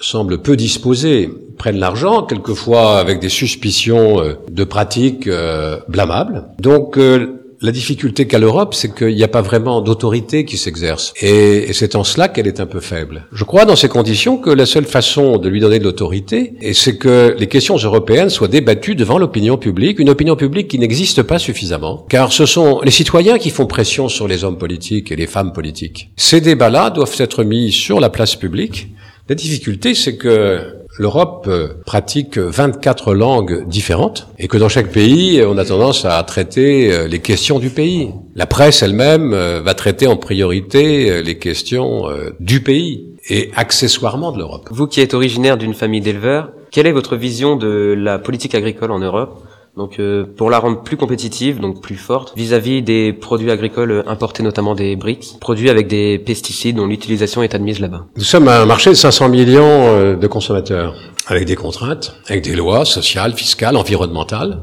semblent 0.00 0.38
peu 0.38 0.56
disposés 0.56 1.28
prennent 1.58 1.78
l'argent, 1.78 2.22
quelquefois 2.22 2.98
avec 2.98 3.20
des 3.20 3.28
suspicions 3.28 4.20
euh, 4.20 4.34
de 4.50 4.64
pratiques 4.64 5.26
euh, 5.26 5.78
blâmables. 5.88 6.44
Donc 6.58 6.96
euh, 6.96 7.42
la 7.60 7.72
difficulté 7.72 8.26
qu'a 8.26 8.38
l'Europe, 8.38 8.74
c'est 8.74 8.94
qu'il 8.94 9.14
n'y 9.14 9.24
a 9.24 9.28
pas 9.28 9.42
vraiment 9.42 9.80
d'autorité 9.80 10.44
qui 10.44 10.56
s'exerce. 10.56 11.12
Et, 11.20 11.72
c'est 11.72 11.96
en 11.96 12.04
cela 12.04 12.28
qu'elle 12.28 12.46
est 12.46 12.60
un 12.60 12.66
peu 12.66 12.80
faible. 12.80 13.26
Je 13.32 13.44
crois 13.44 13.64
dans 13.64 13.76
ces 13.76 13.88
conditions 13.88 14.36
que 14.36 14.50
la 14.50 14.66
seule 14.66 14.84
façon 14.84 15.38
de 15.38 15.48
lui 15.48 15.60
donner 15.60 15.78
de 15.78 15.84
l'autorité, 15.84 16.54
c'est 16.72 16.96
que 16.96 17.34
les 17.38 17.46
questions 17.46 17.76
européennes 17.76 18.30
soient 18.30 18.48
débattues 18.48 18.94
devant 18.94 19.18
l'opinion 19.18 19.56
publique, 19.56 19.98
une 19.98 20.10
opinion 20.10 20.36
publique 20.36 20.68
qui 20.68 20.78
n'existe 20.78 21.22
pas 21.22 21.38
suffisamment, 21.38 22.06
car 22.08 22.32
ce 22.32 22.46
sont 22.46 22.80
les 22.82 22.90
citoyens 22.90 23.38
qui 23.38 23.50
font 23.50 23.66
pression 23.66 24.08
sur 24.08 24.28
les 24.28 24.44
hommes 24.44 24.58
politiques 24.58 25.12
et 25.12 25.16
les 25.16 25.26
femmes 25.26 25.52
politiques. 25.52 26.10
Ces 26.16 26.40
débats-là 26.40 26.90
doivent 26.90 27.16
être 27.18 27.44
mis 27.44 27.72
sur 27.72 28.00
la 28.00 28.10
place 28.10 28.36
publique. 28.36 28.88
La 29.28 29.34
difficulté, 29.34 29.94
c'est 29.94 30.16
que 30.16 30.77
l'Europe 30.98 31.46
euh, 31.48 31.68
pratique 31.86 32.36
24 32.36 33.14
langues 33.14 33.66
différentes 33.66 34.28
et 34.38 34.48
que 34.48 34.58
dans 34.58 34.68
chaque 34.68 34.90
pays, 34.90 35.42
on 35.46 35.56
a 35.56 35.64
tendance 35.64 36.04
à 36.04 36.22
traiter 36.24 36.92
euh, 36.92 37.06
les 37.06 37.20
questions 37.20 37.58
du 37.58 37.70
pays. 37.70 38.10
La 38.34 38.46
presse 38.46 38.82
elle-même 38.82 39.32
euh, 39.32 39.62
va 39.62 39.74
traiter 39.74 40.06
en 40.06 40.16
priorité 40.16 41.22
les 41.22 41.38
questions 41.38 42.04
du 42.40 42.62
pays 42.62 43.14
et 43.28 43.50
accessoirement 43.54 44.32
de 44.32 44.38
l'Europe. 44.38 44.68
Vous 44.70 44.86
qui 44.86 45.00
êtes 45.00 45.14
originaire 45.14 45.56
d'une 45.56 45.74
famille 45.74 46.00
d'éleveurs, 46.00 46.50
quelle 46.70 46.86
est 46.86 46.92
votre 46.92 47.16
vision 47.16 47.56
de 47.56 47.94
la 47.96 48.18
politique 48.18 48.54
agricole 48.54 48.90
en 48.90 48.98
Europe? 48.98 49.42
Donc 49.78 50.00
euh, 50.00 50.24
pour 50.36 50.50
la 50.50 50.58
rendre 50.58 50.82
plus 50.82 50.96
compétitive, 50.96 51.60
donc 51.60 51.80
plus 51.80 51.96
forte, 51.96 52.32
vis-à-vis 52.36 52.82
des 52.82 53.12
produits 53.12 53.50
agricoles 53.50 54.02
importés 54.08 54.42
notamment 54.42 54.74
des 54.74 54.96
BRICS, 54.96 55.38
produits 55.40 55.70
avec 55.70 55.86
des 55.86 56.18
pesticides 56.18 56.76
dont 56.76 56.86
l'utilisation 56.86 57.44
est 57.44 57.54
admise 57.54 57.78
là-bas. 57.78 58.06
Nous 58.16 58.24
sommes 58.24 58.48
un 58.48 58.66
marché 58.66 58.90
de 58.90 58.96
500 58.96 59.28
millions 59.28 59.62
euh, 59.62 60.16
de 60.16 60.26
consommateurs, 60.26 60.96
avec 61.28 61.44
des 61.44 61.54
contraintes, 61.54 62.16
avec 62.26 62.42
des 62.42 62.56
lois 62.56 62.84
sociales, 62.84 63.34
fiscales, 63.34 63.76
environnementales, 63.76 64.62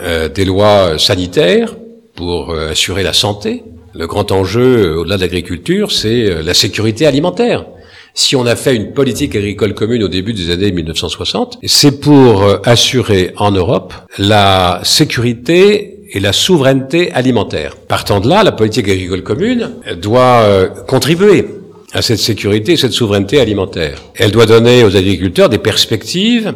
euh, 0.00 0.28
des 0.28 0.44
lois 0.44 0.98
sanitaires 0.98 1.76
pour 2.16 2.52
assurer 2.52 3.02
la 3.02 3.12
santé. 3.12 3.62
Le 3.94 4.06
grand 4.06 4.30
enjeu, 4.32 4.96
au-delà 4.98 5.16
de 5.16 5.22
l'agriculture, 5.22 5.90
c'est 5.90 6.42
la 6.42 6.54
sécurité 6.54 7.06
alimentaire 7.06 7.64
si 8.14 8.36
on 8.36 8.46
a 8.46 8.56
fait 8.56 8.74
une 8.74 8.92
politique 8.92 9.36
agricole 9.36 9.74
commune 9.74 10.02
au 10.02 10.08
début 10.08 10.32
des 10.32 10.50
années 10.50 10.72
1960, 10.72 11.58
c'est 11.64 12.00
pour 12.00 12.42
euh, 12.42 12.58
assurer 12.64 13.32
en 13.36 13.50
Europe 13.50 13.94
la 14.18 14.80
sécurité 14.84 15.98
et 16.12 16.20
la 16.20 16.32
souveraineté 16.32 17.12
alimentaire. 17.12 17.76
Partant 17.76 18.20
de 18.20 18.28
là, 18.28 18.42
la 18.42 18.52
politique 18.52 18.88
agricole 18.88 19.22
commune 19.22 19.70
doit 20.00 20.42
euh, 20.42 20.68
contribuer 20.68 21.46
à 21.92 22.02
cette 22.02 22.18
sécurité 22.18 22.72
et 22.72 22.76
cette 22.76 22.92
souveraineté 22.92 23.40
alimentaire. 23.40 24.02
Elle 24.16 24.30
doit 24.30 24.46
donner 24.46 24.84
aux 24.84 24.96
agriculteurs 24.96 25.48
des 25.48 25.58
perspectives 25.58 26.54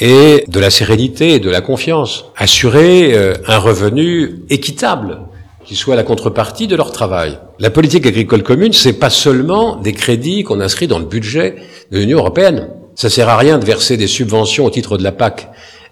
et 0.00 0.44
de 0.46 0.60
la 0.60 0.70
sérénité 0.70 1.34
et 1.34 1.40
de 1.40 1.50
la 1.50 1.60
confiance, 1.60 2.26
assurer 2.36 3.14
euh, 3.14 3.34
un 3.46 3.58
revenu 3.58 4.42
équitable 4.48 5.20
qui 5.64 5.74
soit 5.74 5.96
la 5.96 6.04
contrepartie 6.04 6.66
de 6.66 6.76
leur 6.76 6.92
travail. 6.92 7.38
La 7.60 7.70
politique 7.70 8.06
agricole 8.06 8.44
commune, 8.44 8.72
c'est 8.72 8.92
pas 8.92 9.10
seulement 9.10 9.74
des 9.76 9.92
crédits 9.92 10.44
qu'on 10.44 10.60
inscrit 10.60 10.86
dans 10.86 11.00
le 11.00 11.04
budget 11.06 11.56
de 11.90 11.98
l'Union 11.98 12.18
européenne. 12.18 12.68
Ça 12.94 13.10
sert 13.10 13.28
à 13.28 13.36
rien 13.36 13.58
de 13.58 13.64
verser 13.64 13.96
des 13.96 14.06
subventions 14.06 14.64
au 14.64 14.70
titre 14.70 14.96
de 14.96 15.02
la 15.02 15.10
PAC 15.10 15.48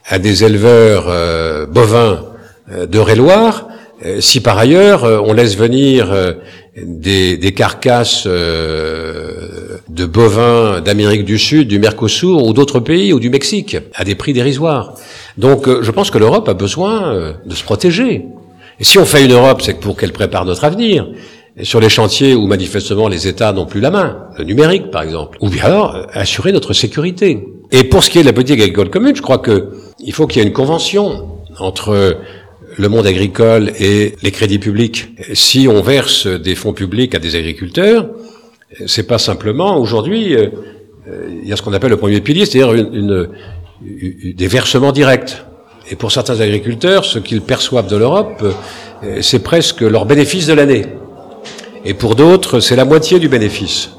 à 0.08 0.20
des 0.20 0.44
éleveurs 0.44 1.06
euh, 1.08 1.66
bovins 1.66 2.26
euh, 2.70 2.86
de 2.86 3.00
Réloir, 3.00 3.66
euh, 4.04 4.20
si 4.20 4.40
par 4.40 4.58
ailleurs 4.58 5.02
on 5.26 5.32
laisse 5.32 5.56
venir 5.56 6.14
des, 6.76 7.36
des, 7.36 7.52
carcasses 7.52 8.28
de 8.28 10.06
bovins 10.06 10.80
d'Amérique 10.80 11.24
du 11.24 11.38
Sud, 11.38 11.66
du 11.66 11.80
Mercosur 11.80 12.46
ou 12.46 12.52
d'autres 12.52 12.78
pays 12.78 13.12
ou 13.12 13.18
du 13.18 13.30
Mexique 13.30 13.76
à 13.94 14.04
des 14.04 14.14
prix 14.14 14.32
dérisoires. 14.32 14.94
Donc 15.36 15.68
je 15.82 15.90
pense 15.90 16.12
que 16.12 16.18
l'Europe 16.18 16.48
a 16.48 16.54
besoin 16.54 17.34
de 17.44 17.54
se 17.56 17.64
protéger. 17.64 18.26
Et 18.78 18.84
si 18.84 18.98
on 18.98 19.06
fait 19.06 19.24
une 19.24 19.32
Europe, 19.32 19.62
c'est 19.62 19.80
pour 19.80 19.96
qu'elle 19.96 20.12
prépare 20.12 20.44
notre 20.44 20.64
avenir. 20.64 21.08
Sur 21.62 21.80
les 21.80 21.88
chantiers 21.88 22.34
où 22.34 22.46
manifestement 22.46 23.08
les 23.08 23.28
États 23.28 23.52
n'ont 23.52 23.64
plus 23.64 23.80
la 23.80 23.90
main, 23.90 24.28
le 24.36 24.44
numérique 24.44 24.90
par 24.90 25.02
exemple, 25.02 25.38
ou 25.40 25.48
bien 25.48 25.64
alors 25.64 26.06
assurer 26.12 26.52
notre 26.52 26.74
sécurité. 26.74 27.48
Et 27.72 27.84
pour 27.84 28.04
ce 28.04 28.10
qui 28.10 28.18
est 28.18 28.22
de 28.22 28.26
la 28.26 28.34
politique 28.34 28.60
agricole 28.60 28.90
commune, 28.90 29.16
je 29.16 29.22
crois 29.22 29.38
que 29.38 29.70
il 29.98 30.12
faut 30.12 30.26
qu'il 30.26 30.42
y 30.42 30.44
ait 30.44 30.48
une 30.48 30.52
convention 30.52 31.28
entre 31.58 32.18
le 32.76 32.88
monde 32.88 33.06
agricole 33.06 33.72
et 33.80 34.16
les 34.22 34.30
crédits 34.30 34.58
publics. 34.58 35.08
Si 35.32 35.66
on 35.66 35.80
verse 35.80 36.26
des 36.26 36.54
fonds 36.54 36.74
publics 36.74 37.14
à 37.14 37.18
des 37.18 37.36
agriculteurs, 37.36 38.10
c'est 38.86 39.06
pas 39.06 39.18
simplement 39.18 39.78
aujourd'hui. 39.78 40.34
Euh, 40.34 40.50
il 41.42 41.48
y 41.48 41.52
a 41.52 41.56
ce 41.56 41.62
qu'on 41.62 41.72
appelle 41.72 41.90
le 41.90 41.96
premier 41.96 42.20
pilier, 42.20 42.44
c'est-à-dire 42.44 42.86
des 43.80 44.46
versements 44.46 44.92
directs. 44.92 45.42
Et 45.90 45.96
pour 45.96 46.10
certains 46.10 46.40
agriculteurs, 46.40 47.04
ce 47.04 47.18
qu'ils 47.18 47.42
perçoivent 47.42 47.88
de 47.88 47.96
l'Europe, 47.96 48.42
euh, 49.04 49.18
c'est 49.22 49.42
presque 49.42 49.82
leur 49.82 50.04
bénéfice 50.04 50.46
de 50.46 50.52
l'année. 50.52 50.84
Et 51.88 51.94
pour 51.94 52.16
d'autres, 52.16 52.58
c'est 52.58 52.74
la 52.74 52.84
moitié 52.84 53.20
du 53.20 53.28
bénéfice. 53.28 53.90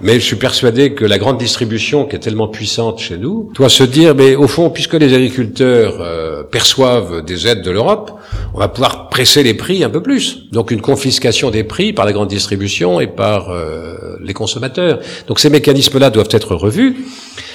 Mais 0.00 0.14
je 0.14 0.24
suis 0.24 0.36
persuadé 0.36 0.94
que 0.94 1.04
la 1.04 1.18
grande 1.18 1.36
distribution, 1.36 2.06
qui 2.06 2.16
est 2.16 2.18
tellement 2.18 2.48
puissante 2.48 2.98
chez 2.98 3.18
nous, 3.18 3.50
doit 3.54 3.68
se 3.68 3.84
dire, 3.84 4.14
mais 4.14 4.34
au 4.36 4.48
fond, 4.48 4.70
puisque 4.70 4.94
les 4.94 5.12
agriculteurs 5.12 5.98
euh, 6.00 6.44
perçoivent 6.44 7.22
des 7.22 7.46
aides 7.46 7.60
de 7.60 7.70
l'Europe, 7.70 8.10
on 8.54 8.58
va 8.58 8.68
pouvoir 8.68 9.10
presser 9.10 9.42
les 9.42 9.52
prix 9.52 9.84
un 9.84 9.90
peu 9.90 10.02
plus. 10.02 10.48
Donc 10.50 10.70
une 10.70 10.80
confiscation 10.80 11.50
des 11.50 11.62
prix 11.62 11.92
par 11.92 12.06
la 12.06 12.12
grande 12.12 12.28
distribution 12.28 13.00
et 13.00 13.06
par 13.06 13.50
euh, 13.50 14.16
les 14.22 14.32
consommateurs. 14.32 15.00
Donc 15.28 15.38
ces 15.38 15.50
mécanismes-là 15.50 16.08
doivent 16.08 16.30
être 16.30 16.54
revus. 16.54 17.04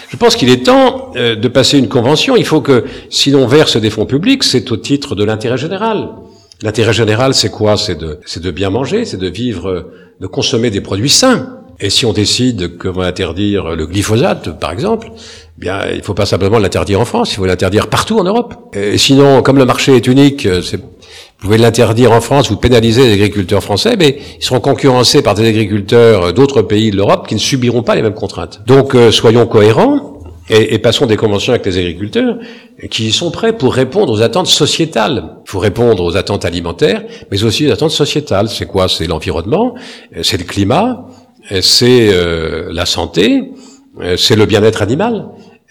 Je 0.10 0.18
pense 0.18 0.36
qu'il 0.36 0.50
est 0.50 0.64
temps 0.64 1.12
euh, 1.16 1.36
de 1.36 1.48
passer 1.48 1.80
une 1.80 1.90
convention. 1.90 2.36
Il 2.36 2.46
faut 2.46 2.62
que, 2.62 2.86
si 3.10 3.32
l'on 3.32 3.48
verse 3.48 3.78
des 3.78 3.90
fonds 3.90 4.06
publics, 4.06 4.44
c'est 4.44 4.72
au 4.72 4.78
titre 4.78 5.16
de 5.16 5.24
l'intérêt 5.24 5.58
général. 5.58 6.10
L'intérêt 6.64 6.94
général, 6.94 7.34
c'est 7.34 7.50
quoi? 7.50 7.76
C'est 7.78 7.96
de, 7.98 8.20
de 8.36 8.52
bien 8.52 8.70
manger, 8.70 9.06
c'est 9.06 9.18
de 9.18 9.28
vivre, 9.28 9.92
de 10.20 10.28
consommer 10.28 10.70
des 10.70 10.82
produits 10.82 11.10
sains. 11.10 11.58
Et 11.84 11.90
si 11.90 12.06
on 12.06 12.14
décide 12.14 12.78
qu'on 12.78 12.92
va 12.92 13.06
interdire 13.06 13.76
le 13.76 13.88
glyphosate, 13.88 14.60
par 14.60 14.72
exemple, 14.72 15.12
eh 15.16 15.60
bien, 15.60 15.80
il 15.92 16.04
faut 16.04 16.14
pas 16.14 16.28
simplement 16.28 16.60
l'interdire 16.60 17.02
en 17.02 17.06
France, 17.06 17.32
il 17.32 17.38
faut 17.38 17.46
l'interdire 17.48 17.88
partout 17.88 18.20
en 18.20 18.24
Europe. 18.24 18.54
Et 18.74 19.00
sinon, 19.00 19.42
comme 19.42 19.58
le 19.58 19.66
marché 19.66 19.96
est 19.96 20.06
unique, 20.06 20.46
vous 20.46 20.78
pouvez 21.40 21.58
l'interdire 21.58 22.12
en 22.12 22.22
France, 22.22 22.52
vous 22.52 22.58
pénalisez 22.58 23.08
les 23.08 23.14
agriculteurs 23.14 23.64
français, 23.64 23.96
mais 23.98 24.20
ils 24.40 24.44
seront 24.44 24.60
concurrencés 24.60 25.24
par 25.24 25.34
des 25.34 25.48
agriculteurs 25.48 26.34
d'autres 26.34 26.62
pays 26.62 26.92
de 26.92 26.98
l'Europe 26.98 27.28
qui 27.28 27.34
ne 27.34 27.40
subiront 27.40 27.82
pas 27.82 27.96
les 27.96 28.04
mêmes 28.04 28.14
contraintes. 28.14 28.62
Donc, 28.68 28.94
euh, 28.94 29.10
soyons 29.12 29.48
cohérents. 29.48 30.11
Et, 30.54 30.74
et, 30.74 30.80
passons 30.80 31.06
des 31.06 31.16
conventions 31.16 31.54
avec 31.54 31.66
les 31.66 31.78
agriculteurs 31.78 32.38
qui 32.90 33.12
sont 33.14 33.32
prêts 33.32 33.58
pour 33.58 33.74
répondre 33.74 34.12
aux 34.12 34.22
attentes 34.22 34.48
sociétales. 34.48 35.38
Il 35.46 35.50
faut 35.50 35.60
répondre 35.60 36.04
aux 36.04 36.18
attentes 36.18 36.44
alimentaires, 36.44 37.04
mais 37.32 37.44
aussi 37.46 37.68
aux 37.68 37.72
attentes 37.72 37.92
sociétales. 37.92 38.50
C'est 38.50 38.66
quoi? 38.66 38.90
C'est 38.90 39.08
l'environnement, 39.08 39.76
c'est 40.22 40.38
le 40.38 40.44
climat, 40.44 41.08
c'est 41.62 42.10
euh, 42.12 42.70
la 42.72 42.86
santé, 42.86 43.52
euh, 44.00 44.16
c'est 44.18 44.36
le 44.36 44.46
bien-être 44.46 44.82
animal. 44.82 45.28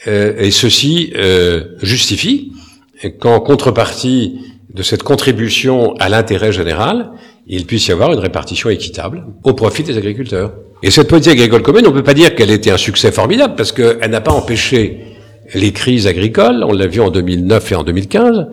Euh, 0.07 0.35
et 0.39 0.51
ceci 0.51 1.13
justifie 1.83 2.53
qu'en 3.19 3.41
contrepartie 3.41 4.41
de 4.75 4.83
cette 4.83 5.03
contribution 5.03 5.95
à 5.99 6.09
l'intérêt 6.09 6.53
général, 6.53 7.11
il 7.53 7.67
puisse 7.67 7.89
y 7.89 7.93
avoir 7.93 8.13
une 8.13 8.21
répartition 8.21 8.71
équitable 8.71 9.25
au 9.43 9.55
profit 9.55 9.83
des 9.83 9.99
agriculteurs. 9.99 10.53
Et 10.85 10.91
cette 10.91 11.09
politique 11.09 11.33
agricole 11.33 11.63
commune, 11.63 11.85
on 11.87 11.91
ne 11.91 11.97
peut 11.97 12.05
pas 12.05 12.15
dire 12.15 12.35
qu'elle 12.37 12.53
était 12.53 12.71
un 12.71 12.77
succès 12.77 13.11
formidable 13.11 13.55
parce 13.57 13.73
qu'elle 13.73 14.11
n'a 14.11 14.21
pas 14.21 14.31
empêché 14.31 15.01
les 15.55 15.73
crises 15.73 16.07
agricoles. 16.07 16.65
On 16.65 16.73
l'a 16.73 16.87
vu 16.87 17.01
en 17.01 17.11
2009 17.11 17.73
et 17.73 17.75
en 17.75 17.83
2015. 17.83 18.47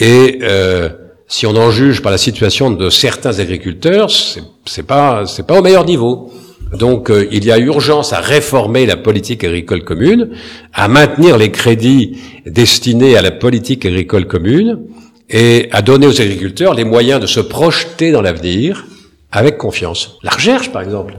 Et 0.00 0.38
euh, 0.42 0.90
si 1.26 1.46
on 1.46 1.56
en 1.56 1.70
juge 1.70 2.02
par 2.02 2.12
la 2.12 2.18
situation 2.18 2.70
de 2.70 2.90
certains 2.90 3.38
agriculteurs, 3.38 4.10
c'est 4.66 4.86
pas 4.86 5.24
c'est 5.26 5.46
pas 5.46 5.58
au 5.58 5.62
meilleur 5.62 5.86
niveau. 5.86 6.30
Donc 6.78 7.10
euh, 7.10 7.26
il 7.32 7.46
y 7.46 7.52
a 7.52 7.58
urgence 7.58 8.12
à 8.12 8.20
réformer 8.20 8.84
la 8.84 8.98
politique 8.98 9.44
agricole 9.44 9.82
commune, 9.82 10.28
à 10.74 10.88
maintenir 10.88 11.38
les 11.38 11.50
crédits 11.50 12.18
destinés 12.44 13.16
à 13.16 13.22
la 13.22 13.30
politique 13.30 13.86
agricole 13.86 14.26
commune 14.26 14.78
et 15.32 15.68
à 15.72 15.82
donner 15.82 16.06
aux 16.06 16.20
agriculteurs 16.20 16.74
les 16.74 16.84
moyens 16.84 17.20
de 17.20 17.26
se 17.26 17.40
projeter 17.40 18.12
dans 18.12 18.22
l'avenir 18.22 18.86
avec 19.32 19.56
confiance. 19.56 20.18
La 20.22 20.30
recherche, 20.30 20.70
par 20.70 20.82
exemple. 20.82 21.14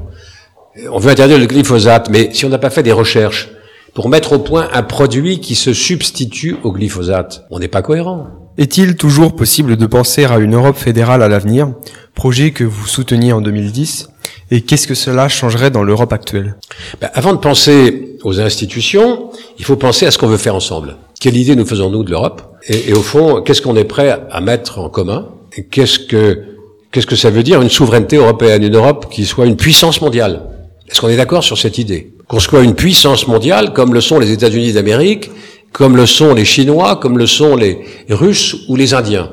On 0.91 0.99
veut 0.99 1.11
interdire 1.11 1.39
le 1.39 1.47
glyphosate, 1.47 2.09
mais 2.09 2.29
si 2.33 2.45
on 2.45 2.49
n'a 2.49 2.59
pas 2.59 2.69
fait 2.69 2.83
des 2.83 2.91
recherches 2.91 3.49
pour 3.93 4.09
mettre 4.09 4.33
au 4.33 4.39
point 4.39 4.69
un 4.73 4.83
produit 4.83 5.39
qui 5.39 5.55
se 5.55 5.73
substitue 5.73 6.55
au 6.63 6.71
glyphosate, 6.71 7.45
on 7.51 7.59
n'est 7.59 7.67
pas 7.67 7.81
cohérent. 7.81 8.27
Est-il 8.57 8.95
toujours 8.95 9.35
possible 9.35 9.77
de 9.77 9.85
penser 9.87 10.25
à 10.25 10.37
une 10.37 10.53
Europe 10.53 10.77
fédérale 10.77 11.23
à 11.23 11.27
l'avenir, 11.27 11.73
projet 12.13 12.51
que 12.51 12.63
vous 12.63 12.85
souteniez 12.85 13.33
en 13.33 13.41
2010 13.41 14.09
et 14.51 14.61
qu'est-ce 14.61 14.87
que 14.87 14.93
cela 14.93 15.29
changerait 15.29 15.71
dans 15.71 15.83
l'Europe 15.83 16.13
actuelle? 16.13 16.55
Ben, 17.01 17.09
Avant 17.15 17.33
de 17.33 17.39
penser 17.39 18.17
aux 18.23 18.39
institutions, 18.39 19.31
il 19.57 19.65
faut 19.65 19.75
penser 19.75 20.05
à 20.05 20.11
ce 20.11 20.19
qu'on 20.19 20.27
veut 20.27 20.37
faire 20.37 20.55
ensemble. 20.55 20.97
Quelle 21.19 21.37
idée 21.37 21.55
nous 21.55 21.65
faisons-nous 21.65 22.03
de 22.03 22.11
l'Europe? 22.11 22.52
Et, 22.67 22.93
au 22.93 23.01
fond, 23.01 23.41
qu'est-ce 23.41 23.61
qu'on 23.61 23.75
est 23.75 23.83
prêt 23.83 24.21
à 24.29 24.41
mettre 24.41 24.79
en 24.79 24.89
commun 24.89 25.29
Qu'est-ce 25.69 25.99
que 25.99 26.43
qu'est-ce 26.91 27.07
que 27.07 27.15
ça 27.15 27.29
veut 27.29 27.43
dire 27.43 27.61
une 27.61 27.69
souveraineté 27.69 28.17
européenne, 28.17 28.63
une 28.63 28.75
Europe 28.75 29.07
qui 29.11 29.25
soit 29.25 29.45
une 29.45 29.57
puissance 29.57 29.99
mondiale? 30.01 30.43
Est-ce 30.89 31.01
qu'on 31.01 31.09
est, 31.09 31.17
d'accord 31.17 31.43
sur 31.43 31.57
cette 31.57 31.77
idée? 31.77 32.13
Qu'on 32.27 32.39
soit 32.39 32.61
une 32.61 32.75
puissance 32.75 33.27
mondiale, 33.27 33.73
comme 33.73 33.93
le 33.93 34.01
sont 34.01 34.19
les 34.19 34.31
États-Unis 34.31 34.73
d'Amérique, 34.73 35.31
comme 35.71 35.97
le 35.97 36.05
sont 36.05 36.33
les 36.33 36.45
Chinois, 36.45 36.97
comme 36.97 37.17
le 37.17 37.25
sont 37.25 37.55
les 37.55 37.79
Russes 38.09 38.55
ou 38.69 38.75
les 38.75 38.93
Indiens. 38.93 39.31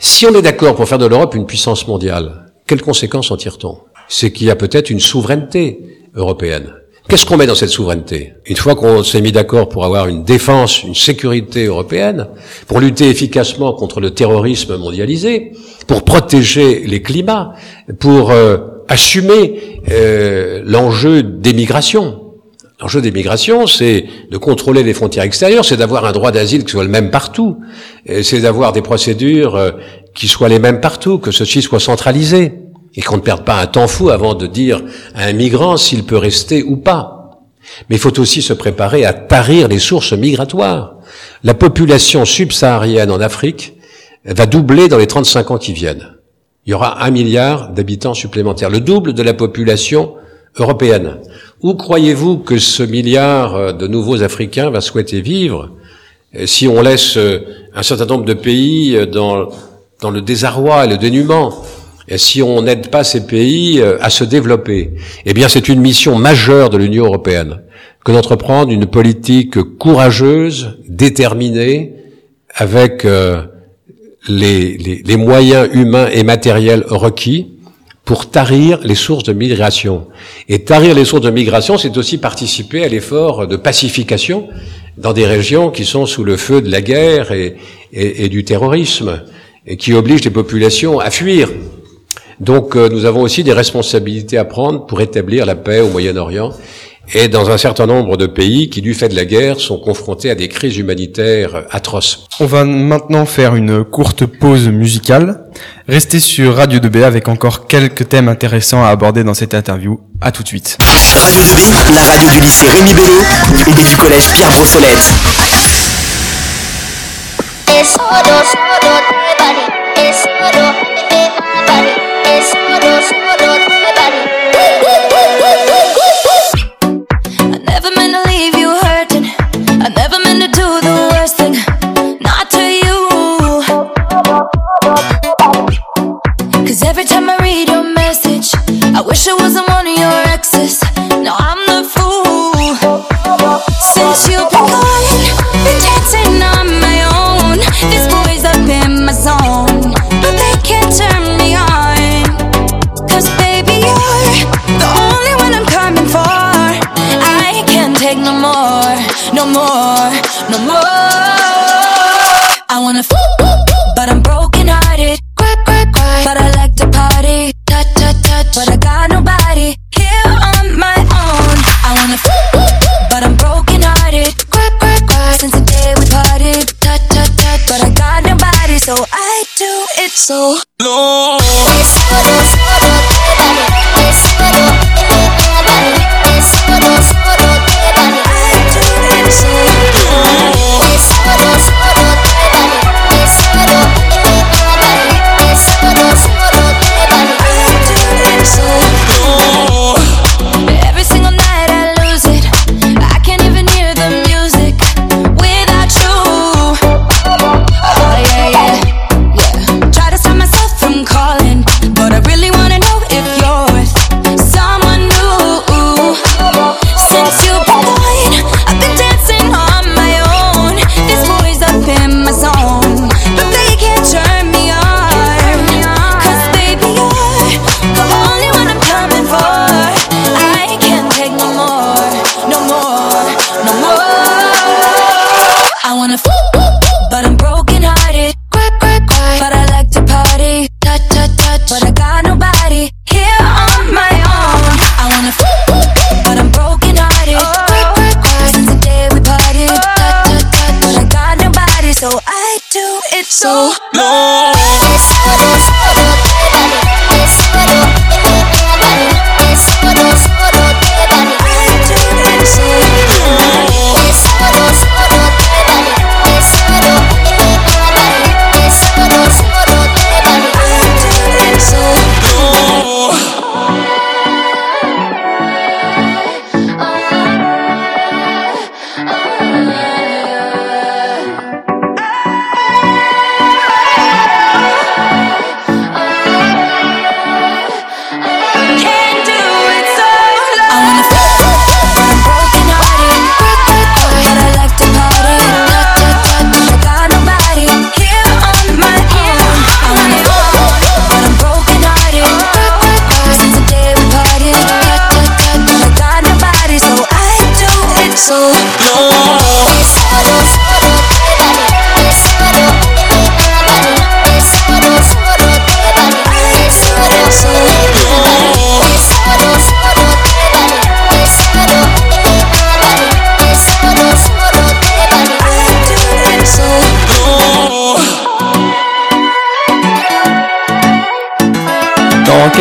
Si 0.00 0.26
on 0.26 0.34
est 0.34 0.42
d'accord 0.42 0.74
pour 0.74 0.88
faire 0.88 0.98
de 0.98 1.06
l'Europe 1.06 1.34
une 1.34 1.46
puissance 1.46 1.86
mondiale, 1.86 2.52
quelles 2.66 2.82
conséquences 2.82 3.30
en 3.30 3.36
tire-t-on? 3.36 3.78
C'est 4.08 4.32
qu'il 4.32 4.48
y 4.48 4.50
a 4.50 4.56
peut-être 4.56 4.90
une 4.90 5.00
souveraineté 5.00 5.80
européenne. 6.14 6.74
Qu'est-ce 7.08 7.26
qu'on 7.26 7.36
met 7.36 7.46
dans 7.46 7.54
cette 7.54 7.70
souveraineté 7.70 8.34
Une 8.46 8.56
fois 8.56 8.76
qu'on 8.76 9.02
s'est 9.02 9.20
mis 9.20 9.32
d'accord 9.32 9.68
pour 9.68 9.84
avoir 9.84 10.06
une 10.06 10.22
défense, 10.22 10.84
une 10.84 10.94
sécurité 10.94 11.64
européenne, 11.64 12.28
pour 12.68 12.78
lutter 12.78 13.08
efficacement 13.08 13.72
contre 13.72 14.00
le 14.00 14.10
terrorisme 14.10 14.76
mondialisé, 14.76 15.52
pour 15.86 16.04
protéger 16.04 16.84
les 16.86 17.02
climats, 17.02 17.54
pour 17.98 18.30
euh, 18.30 18.58
assumer 18.88 19.80
euh, 19.90 20.62
l'enjeu 20.64 21.22
des 21.22 21.52
migrations. 21.52 22.20
L'enjeu 22.80 23.00
des 23.00 23.10
migrations, 23.10 23.66
c'est 23.66 24.04
de 24.30 24.38
contrôler 24.38 24.82
les 24.82 24.94
frontières 24.94 25.24
extérieures, 25.24 25.64
c'est 25.64 25.76
d'avoir 25.76 26.04
un 26.04 26.12
droit 26.12 26.30
d'asile 26.30 26.64
qui 26.64 26.70
soit 26.70 26.84
le 26.84 26.90
même 26.90 27.10
partout, 27.10 27.58
c'est 28.22 28.40
d'avoir 28.40 28.72
des 28.72 28.82
procédures 28.82 29.56
euh, 29.56 29.72
qui 30.14 30.28
soient 30.28 30.48
les 30.48 30.58
mêmes 30.58 30.80
partout, 30.80 31.18
que 31.18 31.30
ceci 31.30 31.60
soit 31.60 31.80
centralisé 31.80 32.52
et 32.94 33.02
qu'on 33.02 33.16
ne 33.16 33.22
perde 33.22 33.44
pas 33.44 33.60
un 33.60 33.66
temps 33.66 33.86
fou 33.86 34.10
avant 34.10 34.34
de 34.34 34.46
dire 34.46 34.82
à 35.14 35.24
un 35.24 35.32
migrant 35.32 35.76
s'il 35.76 36.04
peut 36.04 36.16
rester 36.16 36.62
ou 36.62 36.76
pas. 36.76 37.40
Mais 37.88 37.96
il 37.96 37.98
faut 37.98 38.18
aussi 38.18 38.42
se 38.42 38.52
préparer 38.52 39.04
à 39.04 39.12
tarir 39.12 39.68
les 39.68 39.78
sources 39.78 40.12
migratoires. 40.12 40.96
La 41.44 41.54
population 41.54 42.24
subsaharienne 42.24 43.10
en 43.10 43.20
Afrique 43.20 43.74
va 44.24 44.46
doubler 44.46 44.88
dans 44.88 44.98
les 44.98 45.06
35 45.06 45.50
ans 45.50 45.58
qui 45.58 45.72
viennent. 45.72 46.14
Il 46.66 46.70
y 46.70 46.74
aura 46.74 47.04
un 47.04 47.10
milliard 47.10 47.70
d'habitants 47.70 48.14
supplémentaires, 48.14 48.70
le 48.70 48.80
double 48.80 49.12
de 49.12 49.22
la 49.22 49.34
population 49.34 50.14
européenne. 50.58 51.18
Où 51.62 51.74
croyez-vous 51.74 52.38
que 52.38 52.58
ce 52.58 52.82
milliard 52.82 53.74
de 53.74 53.86
nouveaux 53.86 54.22
Africains 54.22 54.70
va 54.70 54.80
souhaiter 54.80 55.20
vivre 55.20 55.70
si 56.44 56.68
on 56.68 56.80
laisse 56.80 57.18
un 57.74 57.82
certain 57.82 58.06
nombre 58.06 58.24
de 58.24 58.34
pays 58.34 59.06
dans, 59.06 59.48
dans 60.00 60.10
le 60.10 60.22
désarroi 60.22 60.84
et 60.84 60.88
le 60.88 60.96
dénuement 60.96 61.62
si 62.18 62.42
on 62.42 62.62
n'aide 62.62 62.88
pas 62.88 63.04
ces 63.04 63.26
pays 63.26 63.80
euh, 63.80 63.96
à 64.00 64.10
se 64.10 64.24
développer, 64.24 64.90
eh 65.26 65.34
bien 65.34 65.48
c'est 65.48 65.68
une 65.68 65.80
mission 65.80 66.16
majeure 66.16 66.70
de 66.70 66.76
l'Union 66.76 67.04
européenne 67.04 67.60
que 68.04 68.12
d'entreprendre 68.12 68.72
une 68.72 68.86
politique 68.86 69.60
courageuse, 69.78 70.78
déterminée, 70.88 71.94
avec 72.54 73.04
euh, 73.04 73.42
les, 74.28 74.76
les, 74.78 75.02
les, 75.04 75.16
moyens 75.16 75.68
humains 75.72 76.08
et 76.12 76.24
matériels 76.24 76.84
requis 76.88 77.52
pour 78.04 78.30
tarir 78.30 78.80
les 78.82 78.94
sources 78.94 79.24
de 79.24 79.32
migration. 79.32 80.08
Et 80.48 80.64
tarir 80.64 80.94
les 80.94 81.04
sources 81.04 81.22
de 81.22 81.30
migration, 81.30 81.78
c'est 81.78 81.96
aussi 81.96 82.18
participer 82.18 82.84
à 82.84 82.88
l'effort 82.88 83.46
de 83.46 83.56
pacification 83.56 84.48
dans 84.96 85.12
des 85.12 85.26
régions 85.26 85.70
qui 85.70 85.84
sont 85.84 86.06
sous 86.06 86.24
le 86.24 86.36
feu 86.36 86.60
de 86.60 86.70
la 86.70 86.80
guerre 86.80 87.32
et, 87.32 87.56
et, 87.92 88.24
et 88.24 88.28
du 88.28 88.44
terrorisme, 88.44 89.22
et 89.66 89.76
qui 89.76 89.92
obligent 89.92 90.24
les 90.24 90.30
populations 90.30 90.98
à 90.98 91.10
fuir 91.10 91.50
donc 92.40 92.76
euh, 92.76 92.88
nous 92.88 93.04
avons 93.04 93.22
aussi 93.22 93.44
des 93.44 93.52
responsabilités 93.52 94.38
à 94.38 94.44
prendre 94.44 94.86
pour 94.86 95.00
établir 95.00 95.46
la 95.46 95.54
paix 95.54 95.80
au 95.80 95.88
Moyen-Orient 95.88 96.52
et 97.12 97.28
dans 97.28 97.50
un 97.50 97.58
certain 97.58 97.86
nombre 97.86 98.16
de 98.16 98.26
pays 98.26 98.70
qui, 98.70 98.82
du 98.82 98.94
fait 98.94 99.08
de 99.08 99.16
la 99.16 99.24
guerre, 99.24 99.58
sont 99.58 99.78
confrontés 99.78 100.30
à 100.30 100.34
des 100.34 100.48
crises 100.48 100.78
humanitaires 100.78 101.64
atroces. 101.70 102.26
On 102.38 102.46
va 102.46 102.64
maintenant 102.64 103.26
faire 103.26 103.56
une 103.56 103.84
courte 103.84 104.26
pause 104.26 104.68
musicale. 104.68 105.44
Restez 105.88 106.20
sur 106.20 106.54
Radio 106.56 106.78
2B 106.78 107.02
avec 107.02 107.26
encore 107.28 107.66
quelques 107.66 108.08
thèmes 108.08 108.28
intéressants 108.28 108.84
à 108.84 108.88
aborder 108.88 109.24
dans 109.24 109.34
cette 109.34 109.54
interview. 109.54 110.00
À 110.20 110.30
tout 110.30 110.44
de 110.44 110.48
suite. 110.48 110.78
Radio 110.80 111.40
2B, 111.40 111.94
la 111.94 112.02
radio 112.02 112.30
du 112.30 112.40
lycée 112.40 112.68
Rémi 112.68 112.94
Bello 112.94 113.22
et 113.66 113.88
du 113.88 113.96
collège 113.96 114.28
Pierre 114.32 114.50
Brossolette. 114.52 115.12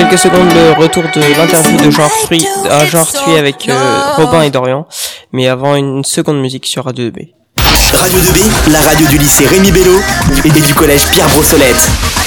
Quelques 0.10 0.22
secondes, 0.22 0.52
le 0.54 0.82
retour 0.82 1.04
de 1.04 1.38
l'interview 1.38 1.78
de 1.78 1.91
Jean 1.91 2.04
Arthuis, 2.04 2.45
à 2.69 2.86
Jean 2.86 3.00
Arthuis 3.00 3.38
avec 3.38 3.67
euh, 3.69 4.02
Robin 4.15 4.41
et 4.41 4.50
Dorian. 4.50 4.88
Mais 5.34 5.48
avant, 5.48 5.76
une 5.76 6.04
seconde 6.04 6.41
musique 6.41 6.65
sur 6.65 6.86
Radio 6.86 7.10
2B. 7.10 7.30
Radio 7.93 8.19
2B, 8.19 8.72
la 8.72 8.82
radio 8.82 9.08
du 9.08 9.17
lycée 9.17 9.45
Rémi 9.45 9.72
Bello 9.72 10.00
et 10.45 10.50
du 10.50 10.74
collège 10.74 11.06
Pierre 11.12 11.28
Brossolette. 11.30 12.19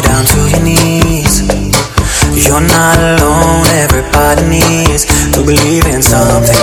Down 0.00 0.24
to 0.24 0.40
your 0.50 0.62
knees. 0.62 1.46
You're 2.36 2.60
not 2.60 2.98
alone, 2.98 3.64
everybody 3.80 4.44
needs 4.44 5.04
to 5.32 5.40
believe 5.42 5.86
in 5.86 6.02
something, 6.02 6.56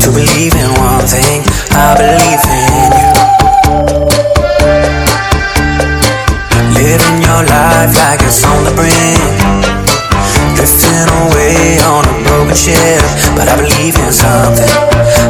to 0.00 0.08
believe 0.10 0.54
in 0.54 0.70
one 0.82 1.06
thing. 1.06 1.42
I 1.70 1.94
believe 1.94 2.42
in 2.50 2.90
you. 2.98 3.12
Living 6.74 7.18
your 7.22 7.42
life 7.46 7.94
like 7.94 8.20
it's 8.26 8.42
on 8.44 8.64
the 8.64 8.74
brink, 8.74 9.22
drifting 10.56 11.08
away 11.26 11.78
on 11.86 12.02
a 12.04 12.14
broken 12.26 12.56
ship. 12.56 13.02
But 13.36 13.48
I 13.48 13.56
believe 13.56 13.94
in 13.98 14.10
something, 14.10 14.70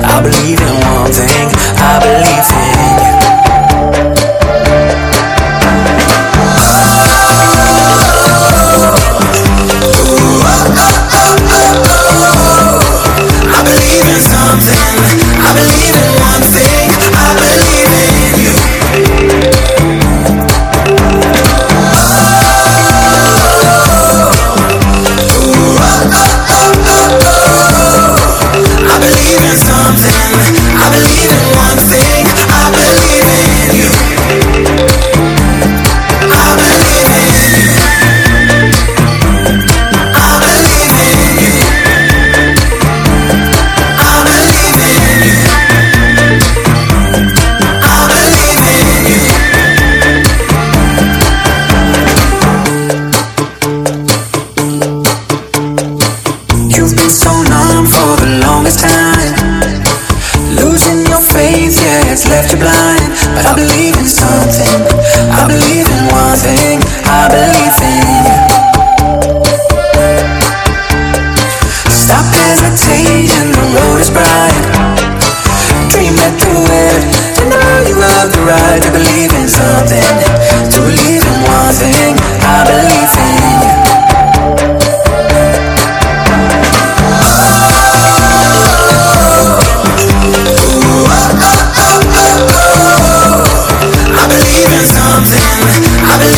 I 0.01 0.21
believe 0.23 0.61
in 0.61 0.75
one 0.97 1.13
thing, 1.13 1.49
I 1.77 2.01
believe 2.01 2.49
in 2.53 2.99
you. 2.99 3.04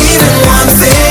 Even 0.09 0.37
I'm 0.55 1.06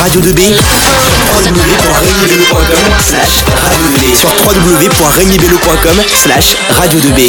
Radio 0.00 0.22
2B 0.22 0.40
www.rémibello.com 1.44 2.88
slash 3.00 3.44
radio 3.44 3.84
2B 3.84 4.14
sur 4.16 4.30
www.rémibello.com 4.30 5.98
slash 6.08 6.56
radio 6.70 6.98
2B. 6.98 7.20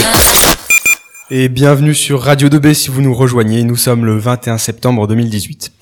Et 1.31 1.49
bienvenue 1.49 1.93
sur 1.93 2.21
Radio 2.21 2.47
2B 2.47 2.73
si 2.73 2.89
vous 2.89 3.01
nous 3.01 3.13
rejoignez, 3.13 3.65
nous 3.65 3.75
sommes 3.75 4.05
le 4.05 4.17
21 4.17 4.57
septembre 4.57 5.05
2018. 5.05 5.73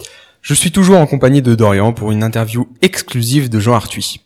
Je 0.42 0.54
suis 0.56 0.72
toujours 0.72 0.98
en 0.98 1.06
compagnie 1.06 1.44
de 1.44 1.54
Dorian 1.54 1.94
pour 1.94 2.12
une 2.12 2.24
interview 2.24 2.68
exclusive 2.82 3.50
de 3.50 3.60
Jean 3.60 3.76
Arthuis. 3.76 4.22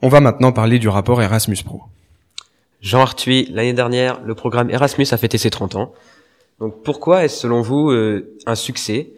On 0.00 0.08
va 0.08 0.20
maintenant 0.20 0.52
parler 0.52 0.78
du 0.78 0.88
rapport 0.88 1.20
Erasmus 1.20 1.58
Pro. 1.64 1.82
Jean 2.82 3.00
Arthuis, 3.00 3.48
l'année 3.50 3.72
dernière, 3.72 4.20
le 4.24 4.36
programme 4.36 4.70
Erasmus 4.70 5.06
a 5.10 5.16
fêté 5.16 5.38
ses 5.38 5.50
30 5.50 5.74
ans. 5.74 5.92
Donc 6.60 6.84
pourquoi 6.84 7.24
est-ce 7.24 7.40
selon 7.40 7.62
vous 7.62 7.90
euh, 7.90 8.36
un 8.46 8.54
succès? 8.54 9.10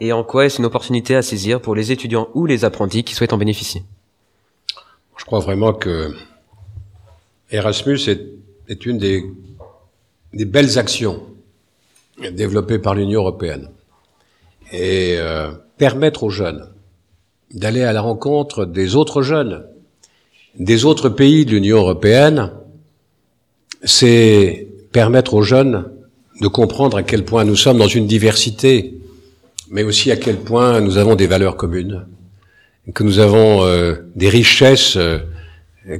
Et 0.00 0.12
en 0.12 0.24
quoi 0.24 0.46
est-ce 0.46 0.58
une 0.58 0.66
opportunité 0.66 1.14
à 1.14 1.22
saisir 1.22 1.60
pour 1.60 1.74
les 1.74 1.92
étudiants 1.92 2.28
ou 2.34 2.46
les 2.46 2.64
apprentis 2.64 3.04
qui 3.04 3.14
souhaitent 3.14 3.32
en 3.32 3.38
bénéficier? 3.38 3.82
Je 5.16 5.24
crois 5.24 5.40
vraiment 5.40 5.72
que 5.72 6.14
Erasmus 7.50 8.00
est, 8.08 8.86
une 8.86 8.98
des, 8.98 9.24
des 10.32 10.44
belles 10.44 10.78
actions 10.78 11.22
développées 12.32 12.78
par 12.78 12.94
l'Union 12.94 13.20
européenne. 13.20 13.68
Et 14.72 15.16
euh, 15.18 15.50
permettre 15.78 16.22
aux 16.22 16.30
jeunes 16.30 16.68
d'aller 17.52 17.82
à 17.82 17.92
la 17.92 18.00
rencontre 18.00 18.64
des 18.64 18.94
autres 18.94 19.22
jeunes, 19.22 19.66
des 20.58 20.84
autres 20.84 21.08
pays 21.08 21.44
de 21.44 21.50
l'Union 21.50 21.78
européenne, 21.78 22.52
c'est 23.82 24.68
permettre 24.92 25.34
aux 25.34 25.42
jeunes 25.42 25.90
de 26.40 26.48
comprendre 26.48 26.96
à 26.96 27.02
quel 27.02 27.24
point 27.24 27.44
nous 27.44 27.56
sommes 27.56 27.78
dans 27.78 27.88
une 27.88 28.06
diversité, 28.06 28.99
mais 29.70 29.84
aussi 29.84 30.10
à 30.10 30.16
quel 30.16 30.36
point 30.36 30.80
nous 30.80 30.98
avons 30.98 31.14
des 31.14 31.28
valeurs 31.28 31.56
communes, 31.56 32.06
que 32.92 33.04
nous 33.04 33.20
avons 33.20 33.64
euh, 33.64 33.94
des 34.16 34.28
richesses 34.28 34.96
euh, 34.96 35.20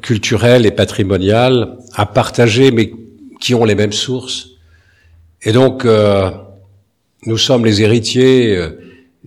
culturelles 0.03 0.67
et 0.67 0.73
patrimoniales 0.73 1.79
à 1.95 2.05
partager, 2.05 2.73
mais 2.73 2.93
qui 3.41 3.55
ont 3.55 3.65
les 3.65 3.77
mêmes 3.77 3.93
sources. 3.93 4.49
Et 5.43 5.53
donc, 5.53 5.85
euh, 5.85 6.31
nous 7.27 7.39
sommes 7.39 7.65
les 7.65 7.81
héritiers 7.81 8.59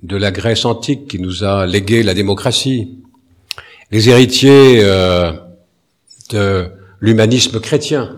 de 0.03 0.17
la 0.17 0.31
Grèce 0.31 0.65
antique 0.65 1.07
qui 1.07 1.19
nous 1.19 1.43
a 1.43 1.65
légué 1.65 2.03
la 2.03 2.13
démocratie, 2.13 2.97
les 3.91 4.09
héritiers 4.09 4.81
de 6.31 6.65
l'humanisme 6.99 7.59
chrétien, 7.59 8.15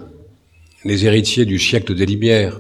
les 0.86 1.06
héritiers 1.06 1.46
du 1.46 1.60
siècle 1.60 1.94
des 1.94 2.06
Lumières, 2.06 2.60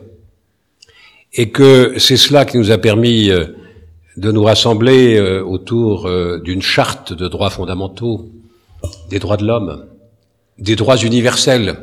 et 1.36 1.50
que 1.50 1.96
c'est 1.98 2.18
cela 2.18 2.46
qui 2.46 2.58
nous 2.58 2.72
a 2.72 2.78
permis 2.78 3.30
euh, 3.30 3.46
de 4.18 4.32
nous 4.32 4.44
rassembler 4.44 5.18
euh, 5.18 5.44
autour 5.44 6.08
euh, 6.08 6.40
d'une 6.40 6.62
charte 6.62 7.12
de 7.12 7.28
droits 7.28 7.50
fondamentaux, 7.50 8.30
des 9.10 9.20
droits 9.20 9.38
de 9.38 9.46
l'homme, 9.46 9.86
des 10.58 10.78
droits 10.78 10.98
universels. 10.98 11.78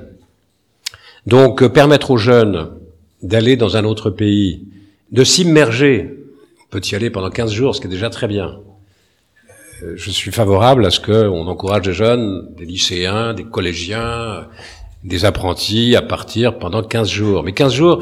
Donc 1.27 1.65
permettre 1.69 2.11
aux 2.11 2.17
jeunes 2.17 2.71
d'aller 3.23 3.57
dans 3.57 3.77
un 3.77 3.85
autre 3.85 4.11
pays, 4.11 4.65
de 5.13 5.23
s'immerger, 5.23 6.19
on 6.65 6.71
peut 6.71 6.81
y 6.91 6.95
aller 6.95 7.11
pendant 7.11 7.31
15 7.31 7.53
jours, 7.53 7.77
ce 7.77 7.81
qui 7.81 7.87
est 7.87 7.91
déjà 7.91 8.11
très 8.11 8.27
bien. 8.27 8.59
Je 9.95 10.11
suis 10.11 10.31
favorable 10.33 10.87
à 10.87 10.91
ce 10.91 11.01
qu'on 11.01 11.47
encourage 11.47 11.83
des 11.83 11.93
jeunes, 11.93 12.49
des 12.57 12.65
lycéens, 12.65 13.35
des 13.35 13.45
collégiens, 13.45 14.47
des 15.05 15.25
apprentis 15.25 15.95
à 15.97 16.03
partir 16.03 16.59
pendant 16.59 16.83
15 16.83 17.09
jours. 17.09 17.43
Mais 17.43 17.53
15 17.53 17.73
jours, 17.75 18.01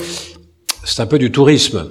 c'est 0.85 1.03
un 1.03 1.07
peu 1.07 1.19
du 1.19 1.31
tourisme. 1.31 1.91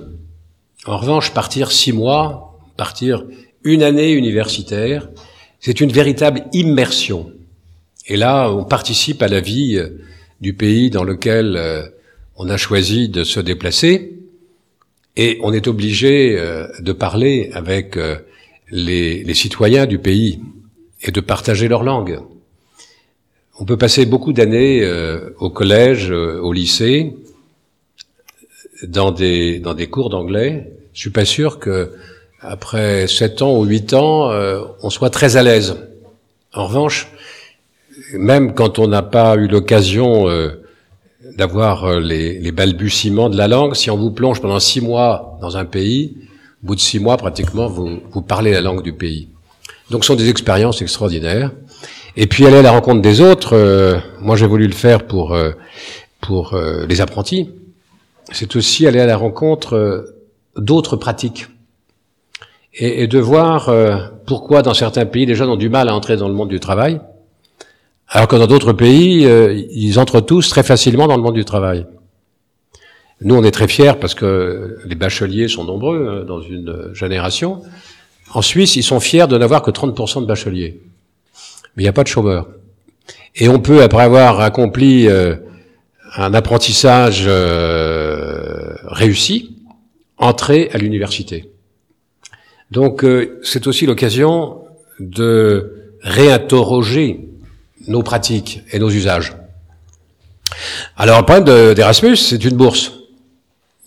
En 0.85 0.97
revanche, 0.97 1.33
partir 1.33 1.71
six 1.71 1.93
mois, 1.93 2.59
partir 2.77 3.23
une 3.63 3.83
année 3.83 4.11
universitaire, 4.13 5.09
c'est 5.59 5.81
une 5.81 5.91
véritable 5.91 6.45
immersion. 6.53 7.31
Et 8.07 8.17
là, 8.17 8.49
on 8.49 8.63
participe 8.63 9.21
à 9.21 9.27
la 9.27 9.41
vie 9.41 9.77
euh, 9.77 10.01
du 10.41 10.53
pays 10.53 10.89
dans 10.89 11.03
lequel 11.03 11.55
euh, 11.57 11.83
on 12.37 12.49
a 12.49 12.57
choisi 12.57 13.09
de 13.09 13.23
se 13.23 13.39
déplacer, 13.39 14.15
et 15.17 15.37
on 15.43 15.51
est 15.51 15.67
obligé 15.67 16.37
euh, 16.37 16.67
de 16.79 16.93
parler 16.93 17.49
avec 17.53 17.97
les, 18.71 19.33
citoyens 19.33 19.85
du 19.85 19.99
pays 19.99 20.39
et 21.01 21.11
de 21.11 21.19
partager 21.19 21.67
leur 21.67 21.83
langue. 21.83 22.19
On 23.59 23.65
peut 23.65 23.77
passer 23.77 24.05
beaucoup 24.05 24.31
d'années 24.31 24.89
au 25.39 25.49
collège, 25.49 26.11
au 26.11 26.53
lycée, 26.53 27.13
dans 28.87 29.11
des 29.11 29.59
dans 29.59 29.73
des 29.73 29.87
cours 29.87 30.09
d'anglais. 30.09 30.71
Je 30.93 31.01
suis 31.01 31.09
pas 31.09 31.25
sûr 31.25 31.59
que 31.59 31.91
après 32.41 33.07
sept 33.07 33.41
ans 33.41 33.57
ou 33.57 33.63
huit 33.65 33.93
ans, 33.93 34.31
euh, 34.31 34.61
on 34.81 34.89
soit 34.89 35.09
très 35.09 35.37
à 35.37 35.43
l'aise. 35.43 35.77
En 36.53 36.67
revanche, 36.67 37.07
même 38.13 38.53
quand 38.53 38.79
on 38.79 38.87
n'a 38.87 39.01
pas 39.01 39.35
eu 39.35 39.47
l'occasion 39.47 40.29
euh, 40.29 40.63
d'avoir 41.37 41.85
euh, 41.85 41.99
les, 41.99 42.39
les 42.39 42.51
balbutiements 42.51 43.29
de 43.29 43.37
la 43.37 43.47
langue, 43.47 43.75
si 43.75 43.91
on 43.91 43.97
vous 43.97 44.11
plonge 44.11 44.41
pendant 44.41 44.59
six 44.59 44.81
mois 44.81 45.37
dans 45.41 45.57
un 45.57 45.65
pays, 45.65 46.17
au 46.63 46.67
bout 46.67 46.75
de 46.75 46.79
six 46.79 46.99
mois, 46.99 47.17
pratiquement, 47.17 47.67
vous, 47.67 47.99
vous 48.11 48.21
parlez 48.21 48.51
la 48.51 48.61
langue 48.61 48.83
du 48.83 48.93
pays. 48.93 49.29
Donc, 49.89 50.03
ce 50.03 50.07
sont 50.07 50.15
des 50.15 50.29
expériences 50.29 50.81
extraordinaires. 50.81 51.51
Et 52.15 52.27
puis, 52.27 52.45
aller 52.45 52.57
à 52.57 52.61
la 52.61 52.71
rencontre 52.71 53.01
des 53.01 53.21
autres, 53.21 53.55
euh, 53.55 53.97
moi, 54.19 54.35
j'ai 54.35 54.45
voulu 54.45 54.67
le 54.67 54.73
faire 54.73 55.03
pour, 55.03 55.33
euh, 55.33 55.51
pour 56.21 56.53
euh, 56.53 56.85
les 56.87 57.01
apprentis. 57.01 57.49
C'est 58.31 58.55
aussi 58.55 58.87
aller 58.87 58.99
à 58.99 59.05
la 59.05 59.17
rencontre 59.17 59.75
euh, 59.75 60.19
d'autres 60.55 60.95
pratiques. 60.95 61.47
Et, 62.73 63.03
et 63.03 63.07
de 63.07 63.19
voir 63.19 63.69
euh, 63.69 63.97
pourquoi, 64.25 64.61
dans 64.61 64.73
certains 64.73 65.05
pays, 65.05 65.25
les 65.25 65.35
jeunes 65.35 65.49
ont 65.49 65.57
du 65.57 65.69
mal 65.69 65.89
à 65.89 65.95
entrer 65.95 66.17
dans 66.17 66.27
le 66.27 66.35
monde 66.35 66.49
du 66.49 66.59
travail, 66.59 67.01
alors 68.07 68.27
que 68.27 68.35
dans 68.35 68.47
d'autres 68.47 68.73
pays, 68.73 69.25
euh, 69.25 69.53
ils 69.71 69.99
entrent 69.99 70.21
tous 70.21 70.49
très 70.49 70.63
facilement 70.63 71.07
dans 71.07 71.15
le 71.15 71.23
monde 71.23 71.35
du 71.35 71.45
travail. 71.45 71.85
Nous, 73.21 73.35
on 73.35 73.43
est 73.43 73.51
très 73.51 73.67
fiers 73.67 73.93
parce 73.99 74.15
que 74.15 74.77
les 74.85 74.95
bacheliers 74.95 75.47
sont 75.47 75.63
nombreux 75.63 75.97
euh, 75.97 76.23
dans 76.23 76.41
une 76.41 76.93
génération. 76.93 77.61
En 78.33 78.41
Suisse, 78.41 78.75
ils 78.75 78.83
sont 78.83 78.99
fiers 78.99 79.27
de 79.27 79.37
n'avoir 79.37 79.61
que 79.61 79.71
30% 79.71 80.21
de 80.21 80.25
bacheliers. 80.25 80.79
Mais 81.75 81.83
il 81.83 81.85
n'y 81.85 81.89
a 81.89 81.93
pas 81.93 82.03
de 82.03 82.07
chômeurs. 82.07 82.47
Et 83.35 83.49
on 83.49 83.59
peut, 83.59 83.81
après 83.81 84.03
avoir 84.03 84.39
accompli 84.41 85.07
un 86.15 86.33
apprentissage 86.33 87.25
réussi, 88.89 89.55
entrer 90.17 90.69
à 90.73 90.77
l'université. 90.77 91.49
Donc, 92.71 93.03
euh, 93.03 93.39
c'est 93.43 93.67
aussi 93.67 93.85
l'occasion 93.85 94.61
de 94.99 95.93
réinterroger 96.01 97.21
nos 97.87 98.03
pratiques 98.03 98.61
et 98.71 98.79
nos 98.79 98.89
usages. 98.89 99.33
Alors, 100.97 101.19
le 101.19 101.25
problème 101.25 101.45
de- 101.45 101.73
d'Erasmus, 101.73 102.17
c'est 102.17 102.43
une 102.43 102.57
bourse. 102.57 102.91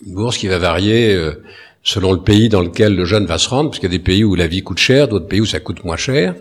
Une 0.05 0.13
bourse 0.15 0.37
qui 0.37 0.47
va 0.47 0.57
varier 0.57 1.13
euh, 1.13 1.43
selon 1.83 2.11
le 2.13 2.19
pays 2.19 2.49
dans 2.49 2.61
lequel 2.61 2.95
le 2.95 3.05
jeune 3.05 3.25
va 3.25 3.37
se 3.37 3.49
rendre, 3.49 3.69
parce 3.69 3.79
qu'il 3.79 3.89
y 3.89 3.93
a 3.93 3.97
des 3.97 4.03
pays 4.03 4.23
où 4.23 4.35
la 4.35 4.47
vie 4.47 4.63
coûte 4.63 4.79
cher, 4.79 5.07
d'autres 5.07 5.27
pays 5.27 5.41
où 5.41 5.45
ça 5.45 5.59
coûte 5.59 5.83
moins 5.83 5.97
cher. 5.97 6.33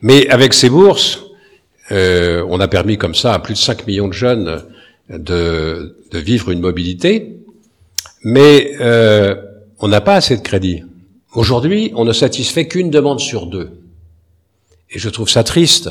Mais 0.00 0.28
avec 0.28 0.54
ces 0.54 0.70
bourses, 0.70 1.20
euh, 1.90 2.44
on 2.48 2.58
a 2.60 2.68
permis 2.68 2.96
comme 2.98 3.14
ça 3.14 3.34
à 3.34 3.38
plus 3.38 3.54
de 3.54 3.58
5 3.58 3.86
millions 3.86 4.08
de 4.08 4.12
jeunes 4.12 4.64
de, 5.18 5.96
vivre 6.12 6.50
une 6.50 6.60
mobilité, 6.60 7.36
mais 8.24 8.72
euh, 8.80 9.34
on 9.78 9.88
n'a 9.88 10.00
pas 10.00 10.14
assez 10.14 10.36
de 10.36 10.42
crédit. 10.42 10.82
Aujourd'hui, 11.34 11.92
on 11.94 12.04
ne 12.04 12.12
satisfait 12.12 12.68
qu'une 12.68 12.90
demande 12.90 13.20
sur 13.20 13.46
deux. 13.46 13.70
Et 14.90 14.98
je 14.98 15.08
trouve 15.08 15.28
ça 15.28 15.44
triste. 15.44 15.90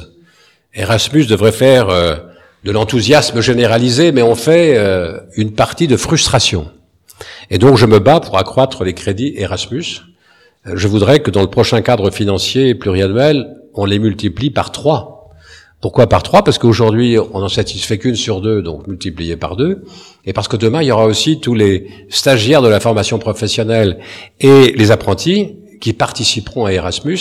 Erasmus 0.74 1.26
devrait 1.26 1.52
faire 1.52 1.90
euh, 1.90 2.16
de 2.64 2.72
l'enthousiasme 2.72 3.42
généralisé, 3.42 4.12
mais 4.12 4.22
on 4.22 4.36
fait 4.36 4.78
euh, 4.78 5.20
une 5.36 5.54
partie 5.54 5.88
de 5.88 5.98
frustration. 5.98 6.70
Et 7.50 7.58
donc 7.58 7.78
je 7.78 7.86
me 7.86 8.00
bats 8.00 8.20
pour 8.20 8.38
accroître 8.38 8.84
les 8.84 8.94
crédits 8.94 9.34
Erasmus. 9.36 10.02
Je 10.66 10.88
voudrais 10.88 11.22
que 11.22 11.32
dans 11.32 11.42
le 11.42 11.48
prochain 11.48 11.82
cadre 11.82 12.12
financier 12.12 12.76
pluriannuel, 12.76 13.58
on 13.74 13.86
les 13.86 14.00
multiplie 14.00 14.52
par 14.52 14.72
trois. 14.72 15.21
Pourquoi 15.82 16.08
par 16.08 16.22
trois? 16.22 16.44
Parce 16.44 16.60
qu'aujourd'hui, 16.60 17.18
on 17.18 17.40
n'en 17.40 17.50
satisfait 17.50 17.98
qu'une 17.98 18.16
sur 18.16 18.40
deux, 18.40 18.62
donc 18.62 18.86
multiplié 18.88 19.36
par 19.36 19.56
deux. 19.56 19.84
Et 20.26 20.34
parce 20.34 20.48
que 20.48 20.56
demain, 20.56 20.84
il 20.84 20.88
y 20.88 20.92
aura 20.92 21.08
aussi 21.08 21.40
tous 21.40 21.56
les 21.56 21.90
stagiaires 22.08 22.62
de 22.62 22.68
la 22.68 22.80
formation 22.80 23.18
professionnelle 23.18 24.00
et 24.40 24.74
les 24.74 24.92
apprentis 24.92 25.56
qui 25.80 25.94
participeront 25.94 26.66
à 26.66 26.72
Erasmus. 26.72 27.18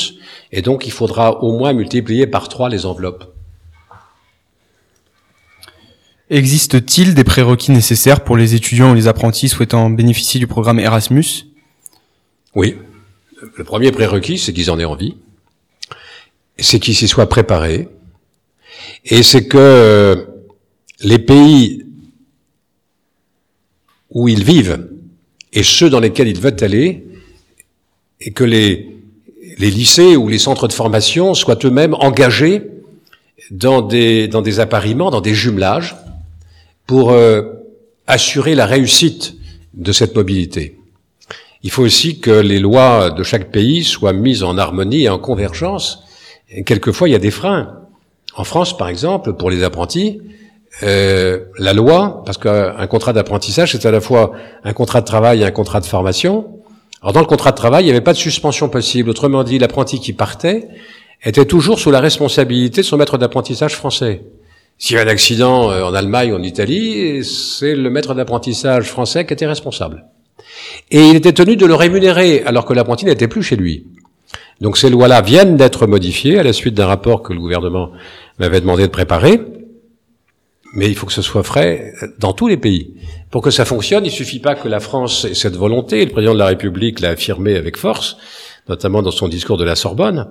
Et 0.53 0.61
donc, 0.61 0.87
il 0.87 0.93
faudra 0.93 1.43
au 1.43 1.59
moins 1.59 1.73
multiplier 1.73 2.27
par 2.27 2.49
trois 2.49 2.69
les 2.69 2.85
enveloppes. 2.85 3.35
Existe-t-il 6.29 7.15
des 7.15 7.25
prérequis 7.25 7.73
nécessaires 7.73 8.23
pour 8.23 8.37
les 8.37 8.55
étudiants 8.55 8.93
ou 8.93 8.95
les 8.95 9.09
apprentis 9.09 9.49
souhaitant 9.49 9.89
bénéficier 9.89 10.39
du 10.39 10.47
programme 10.47 10.79
Erasmus? 10.79 11.47
Oui. 12.55 12.77
Le 13.57 13.65
premier 13.65 13.91
prérequis, 13.91 14.37
c'est 14.37 14.53
qu'ils 14.53 14.71
en 14.71 14.79
aient 14.79 14.85
envie. 14.85 15.17
C'est 16.59 16.79
qu'ils 16.79 16.95
s'y 16.95 17.09
soient 17.09 17.29
préparés. 17.29 17.89
Et 19.05 19.23
c'est 19.23 19.47
que 19.47 19.59
euh, 19.59 20.17
les 21.01 21.19
pays 21.19 21.85
où 24.11 24.29
ils 24.29 24.45
vivent 24.45 24.89
et 25.53 25.63
ceux 25.63 25.91
dans 25.91 26.01
lesquels 26.01 26.29
ils 26.29 26.41
veulent 26.41 26.63
aller, 26.63 27.07
et 28.21 28.33
que 28.33 28.45
les, 28.45 28.87
lycées 29.59 30.17
ou 30.17 30.29
les 30.29 30.39
centres 30.39 30.69
de 30.69 30.73
formation 30.73 31.35
soient 31.35 31.59
eux-mêmes 31.65 31.95
engagés 31.95 32.63
dans 33.51 33.83
des, 33.83 34.61
appariements, 34.61 35.11
dans 35.11 35.21
des 35.21 35.35
jumelages, 35.35 35.97
pour 36.87 37.11
euh, 37.11 37.43
assurer 38.07 38.55
la 38.55 38.67
réussite 38.67 39.35
de 39.75 39.93
cette 39.93 40.15
mobilité. 40.15 40.77
Il 41.63 41.71
faut 41.71 41.83
aussi 41.83 42.21
que 42.21 42.31
les 42.31 42.59
lois 42.59 43.11
de 43.11 43.23
chaque 43.23 43.51
pays 43.51 43.85
soient 43.85 44.13
mises 44.13 44.43
en 44.43 44.57
harmonie 44.57 45.03
et 45.03 45.09
en 45.09 45.19
convergence. 45.19 46.05
Quelquefois, 46.65 47.09
il 47.09 47.13
y 47.13 47.17
a 47.17 47.21
des 47.21 47.31
freins. 47.31 47.80
En 48.37 48.45
France, 48.45 48.77
par 48.77 48.89
exemple, 48.89 49.33
pour 49.35 49.51
les 49.51 49.65
apprentis, 49.65 50.21
euh, 50.83 51.41
la 51.59 51.73
loi, 51.73 52.23
parce 52.25 52.39
qu'un 52.39 52.87
contrat 52.87 53.13
d'apprentissage, 53.13 53.73
c'est 53.73 53.87
à 53.87 53.91
la 53.91 54.01
fois 54.01 54.33
un 54.65 54.73
contrat 54.73 55.01
de 55.01 55.07
travail 55.07 55.43
et 55.43 55.45
un 55.45 55.51
contrat 55.51 55.81
de 55.81 55.87
formation. 55.87 56.61
Alors 57.03 57.13
dans 57.13 57.21
le 57.21 57.27
contrat 57.27 57.51
de 57.51 57.57
travail, 57.57 57.85
il 57.85 57.87
n'y 57.87 57.93
avait 57.93 58.01
pas 58.01 58.13
de 58.13 58.19
suspension 58.19 58.69
possible. 58.69 59.11
Autrement 59.11 59.43
dit, 59.43 59.59
l'apprenti 59.59 60.01
qui 60.01 60.13
partait 60.13 60.69
était 61.25 61.45
toujours 61.45 61.79
sous 61.79 61.91
la 61.91 62.01
responsabilité 62.01 62.83
de 62.83 62.87
son 62.87 62.97
maître 62.97 63.19
d'apprentissage 63.19 63.75
français. 63.75 64.23
S'il 64.79 64.97
y 64.97 64.99
a 64.99 65.03
un 65.03 65.09
accident 65.09 65.71
euh, 65.71 65.83
en 65.83 65.93
Allemagne 65.93 66.33
ou 66.33 66.37
en 66.37 66.43
Italie, 66.43 67.25
c'est 67.25 67.75
le 67.75 67.91
maître 67.91 68.15
d'apprentissage 68.15 68.89
français 68.89 69.27
qui 69.27 69.35
était 69.35 69.47
responsable. 69.47 70.07
Et 70.91 71.09
il 71.09 71.17
était 71.17 71.33
tenu 71.33 71.57
de 71.57 71.67
le 71.67 71.75
rémunérer 71.75 72.43
alors 72.47 72.65
que 72.65 72.73
l'apprenti 72.73 73.05
n'était 73.05 73.29
plus 73.29 73.43
chez 73.43 73.57
lui. 73.57 73.87
Donc 74.61 74.77
ces 74.77 74.91
lois-là 74.91 75.23
viennent 75.23 75.57
d'être 75.57 75.87
modifiées 75.87 76.39
à 76.39 76.43
la 76.43 76.53
suite 76.53 76.75
d'un 76.75 76.87
rapport 76.87 77.23
que 77.23 77.33
le 77.33 77.41
gouvernement 77.41 77.93
m'avait 78.39 78.61
demandé 78.61 78.83
de 78.83 78.93
préparer. 78.93 79.41
Mais 80.75 80.89
il 80.89 80.95
faut 80.95 81.07
que 81.07 81.13
ce 81.13 81.23
soit 81.23 81.43
frais 81.43 81.93
dans 82.19 82.33
tous 82.33 82.47
les 82.47 82.57
pays. 82.57 82.95
Pour 83.31 83.43
que 83.43 83.51
ça 83.51 83.65
fonctionne, 83.65 84.05
il 84.05 84.11
suffit 84.11 84.39
pas 84.39 84.55
que 84.55 84.69
la 84.69 84.79
France 84.79 85.25
ait 85.25 85.35
cette 85.35 85.57
volonté. 85.57 86.05
Le 86.05 86.13
président 86.13 86.35
de 86.35 86.39
la 86.39 86.47
République 86.47 87.01
l'a 87.01 87.11
affirmé 87.11 87.57
avec 87.57 87.77
force, 87.77 88.19
notamment 88.69 89.03
dans 89.03 89.11
son 89.11 89.29
discours 89.29 89.57
de 89.57 89.65
la 89.65 89.75
Sorbonne. 89.75 90.29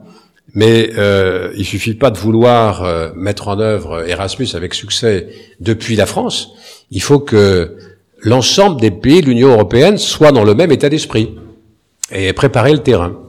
Mais 0.54 0.92
euh, 0.98 1.52
il 1.58 1.66
suffit 1.66 1.94
pas 1.94 2.10
de 2.10 2.18
vouloir 2.18 2.84
euh, 2.84 3.12
mettre 3.16 3.50
en 3.50 3.60
œuvre 3.60 4.08
Erasmus 4.08 4.48
avec 4.54 4.74
succès 4.74 5.28
depuis 5.60 5.96
la 5.96 6.06
France. 6.06 6.54
Il 6.90 7.02
faut 7.02 7.20
que 7.20 7.78
l'ensemble 8.22 8.80
des 8.80 8.92
pays 8.92 9.22
de 9.22 9.28
l'Union 9.28 9.50
européenne 9.50 9.98
soient 9.98 10.32
dans 10.32 10.44
le 10.44 10.56
même 10.56 10.72
état 10.72 10.90
d'esprit 10.90 11.36
et 12.12 12.32
préparer 12.34 12.72
le 12.72 12.80
terrain. 12.80 13.29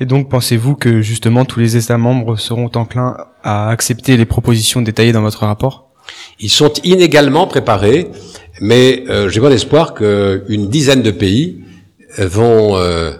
Et 0.00 0.06
donc, 0.06 0.28
pensez-vous 0.28 0.76
que 0.76 1.00
justement 1.00 1.44
tous 1.44 1.60
les 1.60 1.76
États 1.76 1.98
membres 1.98 2.36
seront 2.36 2.70
enclins 2.74 3.16
à 3.42 3.70
accepter 3.70 4.16
les 4.16 4.26
propositions 4.26 4.80
détaillées 4.80 5.12
dans 5.12 5.22
votre 5.22 5.44
rapport? 5.44 5.90
Ils 6.40 6.50
sont 6.50 6.72
inégalement 6.84 7.46
préparés, 7.46 8.08
mais 8.60 9.04
euh, 9.08 9.28
j'ai 9.28 9.40
bon 9.40 9.52
espoir 9.52 9.94
qu'une 9.94 10.68
dizaine 10.68 11.02
de 11.02 11.10
pays 11.10 11.62
vont 12.18 12.76
euh, 12.76 13.12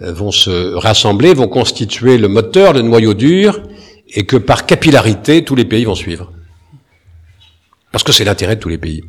vont 0.00 0.30
se 0.30 0.74
rassembler, 0.74 1.34
vont 1.34 1.48
constituer 1.48 2.18
le 2.18 2.28
moteur, 2.28 2.72
le 2.72 2.82
noyau 2.82 3.14
dur, 3.14 3.62
et 4.08 4.24
que 4.24 4.36
par 4.36 4.66
capillarité, 4.66 5.44
tous 5.44 5.54
les 5.54 5.64
pays 5.64 5.84
vont 5.84 5.94
suivre. 5.94 6.32
Parce 7.92 8.04
que 8.04 8.12
c'est 8.12 8.24
l'intérêt 8.24 8.56
de 8.56 8.60
tous 8.60 8.68
les 8.68 8.78
pays. 8.78 9.02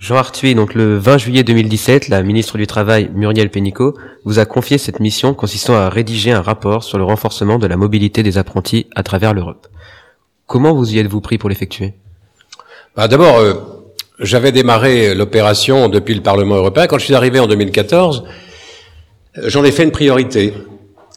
Jean 0.00 0.16
Arthuis, 0.16 0.54
donc 0.54 0.72
le 0.72 0.96
20 0.96 1.18
juillet 1.18 1.42
2017, 1.44 2.08
la 2.08 2.22
ministre 2.22 2.56
du 2.56 2.66
Travail, 2.66 3.10
Muriel 3.14 3.50
Pénicaud, 3.50 3.94
vous 4.24 4.38
a 4.38 4.46
confié 4.46 4.78
cette 4.78 4.98
mission 4.98 5.34
consistant 5.34 5.74
à 5.74 5.90
rédiger 5.90 6.32
un 6.32 6.40
rapport 6.40 6.84
sur 6.84 6.96
le 6.96 7.04
renforcement 7.04 7.58
de 7.58 7.66
la 7.66 7.76
mobilité 7.76 8.22
des 8.22 8.38
apprentis 8.38 8.86
à 8.96 9.02
travers 9.02 9.34
l'Europe. 9.34 9.68
Comment 10.46 10.72
vous 10.72 10.94
y 10.94 10.98
êtes-vous 10.98 11.20
pris 11.20 11.36
pour 11.36 11.50
l'effectuer? 11.50 11.92
Bah, 12.96 13.08
D'abord, 13.08 13.36
euh, 13.36 13.52
j'avais 14.18 14.52
démarré 14.52 15.14
l'opération 15.14 15.90
depuis 15.90 16.14
le 16.14 16.22
Parlement 16.22 16.56
européen. 16.56 16.86
Quand 16.86 16.98
je 16.98 17.04
suis 17.04 17.14
arrivé 17.14 17.38
en 17.38 17.46
2014, 17.46 18.24
euh, 19.36 19.42
j'en 19.48 19.64
ai 19.64 19.70
fait 19.70 19.84
une 19.84 19.90
priorité. 19.90 20.54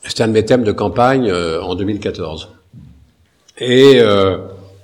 C'était 0.05 0.23
un 0.23 0.27
de 0.27 0.33
mes 0.33 0.43
thèmes 0.43 0.65
de 0.65 0.73
campagne 0.73 1.29
euh, 1.29 1.61
en 1.61 1.75
2014. 1.75 2.49
Et 3.59 3.93
euh, 3.95 4.39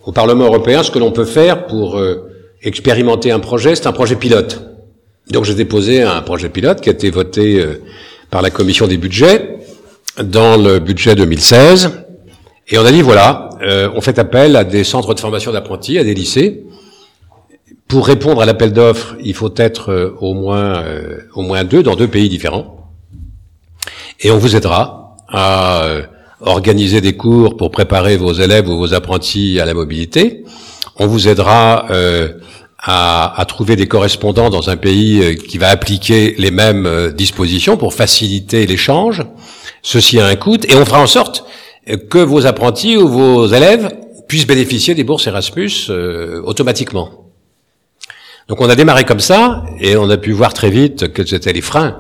au 0.06 0.14
Parlement 0.14 0.46
européen, 0.46 0.84
ce 0.84 0.92
que 0.92 1.00
l'on 1.00 1.12
peut 1.12 1.26
faire 1.26 1.68
pour 1.68 2.02
expérimenter 2.62 3.32
un 3.32 3.40
projet, 3.40 3.76
c'est 3.76 3.88
un 3.88 3.92
projet 3.92 4.16
pilote. 4.16 4.62
Donc 5.30 5.46
j'ai 5.46 5.56
déposé 5.56 6.02
un 6.02 6.22
projet 6.22 6.50
pilote 6.50 6.82
qui 6.82 6.90
a 6.90 6.92
été 6.92 7.10
voté 7.10 7.60
euh, 7.60 7.82
par 8.30 8.42
la 8.42 8.50
commission 8.50 8.88
des 8.88 8.98
budgets 8.98 9.58
dans 10.22 10.58
le 10.58 10.80
budget 10.80 11.16
2016. 11.16 12.06
Et 12.70 12.78
on 12.78 12.86
a 12.86 12.92
dit, 12.92 13.02
voilà, 13.02 13.50
euh, 13.62 13.90
on 13.96 14.02
fait 14.02 14.20
appel 14.20 14.56
à 14.56 14.64
des 14.64 14.84
centres 14.84 15.14
de 15.14 15.20
formation 15.20 15.52
d'apprentis, 15.52 15.98
à 15.98 16.04
des 16.04 16.14
lycées. 16.14 16.64
Pour 17.90 18.06
répondre 18.06 18.40
à 18.40 18.46
l'appel 18.46 18.72
d'offres, 18.72 19.16
il 19.20 19.34
faut 19.34 19.52
être 19.56 19.92
euh, 19.92 20.16
au 20.20 20.36
moins 20.36 20.84
euh, 20.84 21.22
au 21.34 21.42
moins 21.42 21.64
deux 21.64 21.82
dans 21.82 21.96
deux 21.96 22.08
pays 22.08 22.30
différents. 22.30 22.92
Et 24.20 24.30
on 24.30 24.38
vous 24.38 24.56
aidera 24.56 25.18
à 25.28 25.86
euh, 25.86 26.04
organiser 26.40 27.02
des 27.02 27.18
cours 27.18 27.58
pour 27.58 27.72
préparer 27.72 28.16
vos 28.16 28.34
élèves 28.34 28.70
ou 28.70 28.78
vos 28.78 28.94
apprentis 28.94 29.60
à 29.60 29.66
la 29.66 29.74
mobilité. 29.74 30.46
On 31.02 31.08
vous 31.08 31.30
aidera 31.30 31.86
euh, 31.92 32.34
à, 32.78 33.46
trouver 33.48 33.78
des 33.78 33.88
correspondants 33.88 34.50
dans 34.50 34.70
un 34.70 34.76
pays 34.76 35.22
euh, 35.24 35.34
qui 35.34 35.58
va 35.58 35.70
appliquer 35.70 36.36
les 36.38 36.52
mêmes 36.52 36.86
euh, 36.86 37.10
dispositions 37.12 37.78
pour 37.78 37.94
faciliter 37.94 38.66
l'échange. 38.68 39.24
Ceci 39.82 40.20
a 40.20 40.26
un 40.26 40.36
coût 40.36 40.58
et 40.68 40.76
on 40.76 40.84
fera 40.86 41.02
en 41.02 41.08
sorte 41.08 41.46
que 42.10 42.18
vos 42.18 42.46
apprentis 42.46 42.98
ou 42.98 43.08
vos 43.08 43.48
élèves 43.48 43.90
puissent 44.28 44.46
bénéficier 44.46 44.94
des 44.94 45.06
bourses 45.06 45.26
Erasmus 45.26 45.90
automatiquement. 46.44 47.32
Donc 48.50 48.60
on 48.62 48.70
a 48.70 48.76
démarré 48.76 49.06
comme 49.06 49.22
ça 49.22 49.64
et 49.80 49.96
on 49.96 50.10
a 50.10 50.18
pu 50.18 50.34
voir 50.34 50.54
très 50.54 50.70
vite 50.70 51.14
quels 51.14 51.34
étaient 51.34 51.54
les 51.54 51.62
freins, 51.62 51.98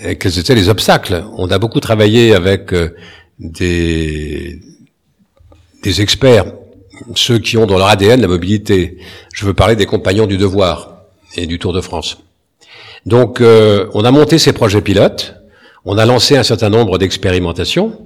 et 0.00 0.16
quels 0.16 0.38
étaient 0.38 0.54
les 0.54 0.68
obstacles. 0.68 1.24
On 1.36 1.50
a 1.50 1.58
beaucoup 1.58 1.80
travaillé 1.80 2.34
avec 2.34 2.72
des 3.40 4.60
experts, 5.84 6.46
ceux 7.14 7.38
qui 7.38 7.56
ont 7.56 7.66
dans 7.66 7.78
leur 7.78 7.88
ADN 7.88 8.20
la 8.20 8.28
mobilité. 8.28 8.98
Je 9.32 9.44
veux 9.44 9.54
parler 9.54 9.76
des 9.76 9.86
compagnons 9.86 10.26
du 10.26 10.36
devoir 10.36 11.02
et 11.36 11.46
du 11.46 11.58
Tour 11.58 11.72
de 11.72 11.80
France. 11.80 12.18
Donc 13.04 13.40
euh, 13.40 13.86
on 13.94 14.04
a 14.04 14.10
monté 14.10 14.38
ces 14.38 14.52
projets 14.52 14.80
pilotes, 14.80 15.36
on 15.84 15.98
a 15.98 16.06
lancé 16.06 16.36
un 16.36 16.42
certain 16.42 16.70
nombre 16.70 16.98
d'expérimentations 16.98 17.98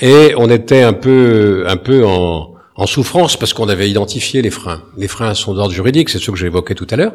et 0.00 0.34
on 0.38 0.48
était 0.48 0.82
un 0.82 0.94
peu 0.94 1.64
un 1.66 1.76
peu 1.76 2.04
en, 2.06 2.54
en 2.74 2.86
souffrance 2.86 3.36
parce 3.36 3.52
qu'on 3.52 3.68
avait 3.68 3.90
identifié 3.90 4.42
les 4.42 4.50
freins. 4.50 4.82
Les 4.96 5.08
freins 5.08 5.34
sont 5.34 5.54
d'ordre 5.54 5.72
juridique, 5.72 6.08
c'est 6.08 6.18
ceux 6.18 6.32
que 6.32 6.38
j'évoquais 6.38 6.74
tout 6.74 6.86
à 6.90 6.96
l'heure. 6.96 7.14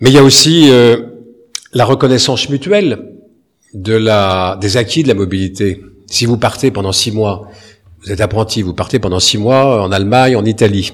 Mais 0.00 0.10
il 0.10 0.14
y 0.14 0.18
a 0.18 0.22
aussi 0.22 0.70
euh, 0.70 0.96
la 1.72 1.84
reconnaissance 1.84 2.48
mutuelle 2.48 3.16
de 3.74 3.94
la, 3.94 4.58
des 4.60 4.76
acquis 4.76 5.02
de 5.02 5.08
la 5.08 5.14
mobilité. 5.14 5.82
Si 6.06 6.26
vous 6.26 6.36
partez 6.36 6.70
pendant 6.70 6.92
six 6.92 7.12
mois, 7.12 7.48
vous 8.02 8.12
êtes 8.12 8.20
apprenti, 8.20 8.62
vous 8.62 8.74
partez 8.74 8.98
pendant 8.98 9.20
six 9.20 9.38
mois 9.38 9.82
en 9.82 9.92
Allemagne, 9.92 10.36
en 10.36 10.44
Italie, 10.44 10.92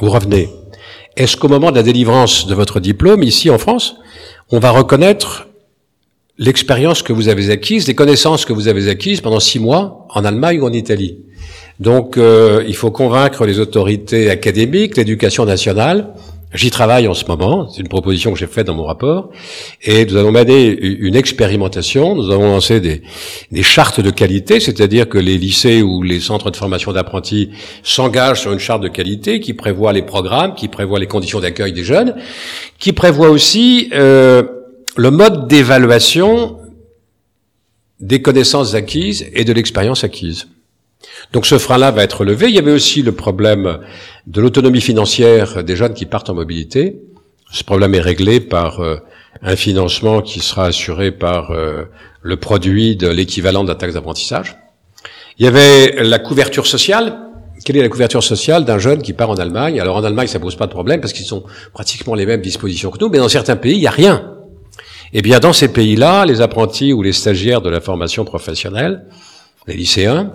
vous 0.00 0.10
revenez. 0.10 0.48
Est-ce 1.16 1.36
qu'au 1.36 1.48
moment 1.48 1.70
de 1.70 1.76
la 1.76 1.82
délivrance 1.82 2.46
de 2.46 2.54
votre 2.54 2.80
diplôme, 2.80 3.22
ici 3.22 3.48
en 3.50 3.58
France, 3.58 3.96
on 4.50 4.58
va 4.58 4.70
reconnaître 4.70 5.48
l'expérience 6.36 7.02
que 7.02 7.12
vous 7.12 7.28
avez 7.28 7.50
acquise, 7.50 7.86
les 7.86 7.94
connaissances 7.94 8.44
que 8.44 8.52
vous 8.52 8.68
avez 8.68 8.88
acquises 8.88 9.20
pendant 9.20 9.40
six 9.40 9.60
mois 9.60 10.06
en 10.10 10.24
Allemagne 10.24 10.60
ou 10.60 10.66
en 10.66 10.72
Italie? 10.72 11.18
Donc, 11.80 12.18
euh, 12.18 12.64
il 12.66 12.76
faut 12.76 12.90
convaincre 12.90 13.46
les 13.46 13.58
autorités 13.58 14.30
académiques, 14.30 14.96
l'éducation 14.96 15.44
nationale, 15.44 16.14
J'y 16.54 16.70
travaille 16.70 17.08
en 17.08 17.14
ce 17.14 17.24
moment, 17.24 17.68
c'est 17.68 17.80
une 17.80 17.88
proposition 17.88 18.32
que 18.32 18.38
j'ai 18.38 18.46
faite 18.46 18.68
dans 18.68 18.74
mon 18.74 18.84
rapport, 18.84 19.30
et 19.82 20.06
nous 20.06 20.16
allons 20.16 20.30
mener 20.30 20.68
une 20.80 21.16
expérimentation, 21.16 22.14
nous 22.14 22.30
avons 22.30 22.44
lancé 22.44 22.80
des, 22.80 23.02
chartes 23.62 24.00
de 24.00 24.10
qualité, 24.10 24.60
c'est-à-dire 24.60 25.08
que 25.08 25.18
les 25.18 25.36
lycées 25.36 25.82
ou 25.82 26.02
les 26.02 26.20
centres 26.20 26.52
de 26.52 26.56
formation 26.56 26.92
d'apprentis 26.92 27.50
s'engagent 27.82 28.42
sur 28.42 28.52
une 28.52 28.60
charte 28.60 28.82
de 28.82 28.88
qualité 28.88 29.40
qui 29.40 29.52
prévoit 29.52 29.92
les 29.92 30.02
programmes, 30.02 30.54
qui 30.54 30.68
prévoit 30.68 31.00
les 31.00 31.08
conditions 31.08 31.40
d'accueil 31.40 31.72
des 31.72 31.82
jeunes, 31.82 32.14
qui 32.78 32.92
prévoit 32.92 33.30
aussi 33.30 33.90
euh, 33.92 34.44
le 34.96 35.10
mode 35.10 35.48
d'évaluation 35.48 36.58
des 37.98 38.22
connaissances 38.22 38.74
acquises 38.74 39.26
et 39.32 39.44
de 39.44 39.52
l'expérience 39.52 40.04
acquise. 40.04 40.46
Donc 41.32 41.46
ce 41.46 41.58
frein-là 41.58 41.90
va 41.90 42.02
être 42.02 42.24
levé. 42.24 42.48
Il 42.48 42.54
y 42.54 42.58
avait 42.58 42.72
aussi 42.72 43.02
le 43.02 43.12
problème 43.12 43.78
de 44.26 44.40
l'autonomie 44.40 44.80
financière 44.80 45.64
des 45.64 45.76
jeunes 45.76 45.94
qui 45.94 46.06
partent 46.06 46.30
en 46.30 46.34
mobilité. 46.34 46.96
Ce 47.50 47.64
problème 47.64 47.94
est 47.94 48.00
réglé 48.00 48.40
par 48.40 48.80
euh, 48.80 48.96
un 49.42 49.56
financement 49.56 50.22
qui 50.22 50.40
sera 50.40 50.66
assuré 50.66 51.12
par 51.12 51.50
euh, 51.50 51.84
le 52.22 52.36
produit 52.36 52.96
de 52.96 53.08
l'équivalent 53.08 53.64
de 53.64 53.68
la 53.68 53.74
taxe 53.74 53.94
d'apprentissage. 53.94 54.56
Il 55.38 55.44
y 55.44 55.48
avait 55.48 56.02
la 56.04 56.18
couverture 56.18 56.66
sociale. 56.66 57.18
Quelle 57.64 57.76
est 57.76 57.82
la 57.82 57.88
couverture 57.88 58.22
sociale 58.22 58.64
d'un 58.64 58.78
jeune 58.78 59.02
qui 59.02 59.12
part 59.12 59.30
en 59.30 59.36
Allemagne? 59.36 59.80
Alors 59.80 59.96
en 59.96 60.04
Allemagne, 60.04 60.26
ça 60.26 60.38
pose 60.38 60.56
pas 60.56 60.66
de 60.66 60.72
problème 60.72 61.00
parce 61.00 61.12
qu'ils 61.12 61.32
ont 61.34 61.44
pratiquement 61.72 62.14
les 62.14 62.26
mêmes 62.26 62.40
dispositions 62.42 62.90
que 62.90 62.98
nous, 63.00 63.08
mais 63.08 63.18
dans 63.18 63.28
certains 63.28 63.56
pays, 63.56 63.74
il 63.74 63.80
n'y 63.80 63.86
a 63.86 63.92
rien. 63.92 64.34
Eh 65.12 65.22
bien, 65.22 65.38
dans 65.38 65.52
ces 65.52 65.68
pays-là, 65.68 66.24
les 66.26 66.40
apprentis 66.40 66.92
ou 66.92 67.02
les 67.02 67.12
stagiaires 67.12 67.60
de 67.60 67.70
la 67.70 67.80
formation 67.80 68.24
professionnelle, 68.24 69.04
les 69.66 69.74
lycéens, 69.74 70.32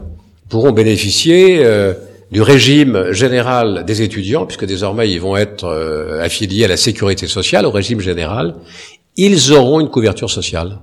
pourront 0.49 0.71
bénéficier 0.71 1.63
euh, 1.63 1.93
du 2.31 2.41
régime 2.41 3.11
général 3.11 3.85
des 3.85 4.01
étudiants, 4.01 4.45
puisque 4.45 4.65
désormais 4.65 5.09
ils 5.09 5.21
vont 5.21 5.37
être 5.37 5.65
euh, 5.65 6.21
affiliés 6.21 6.65
à 6.65 6.67
la 6.67 6.77
sécurité 6.77 7.27
sociale, 7.27 7.65
au 7.65 7.71
régime 7.71 8.01
général, 8.01 8.55
ils 9.15 9.53
auront 9.53 9.79
une 9.79 9.89
couverture 9.89 10.29
sociale. 10.29 10.79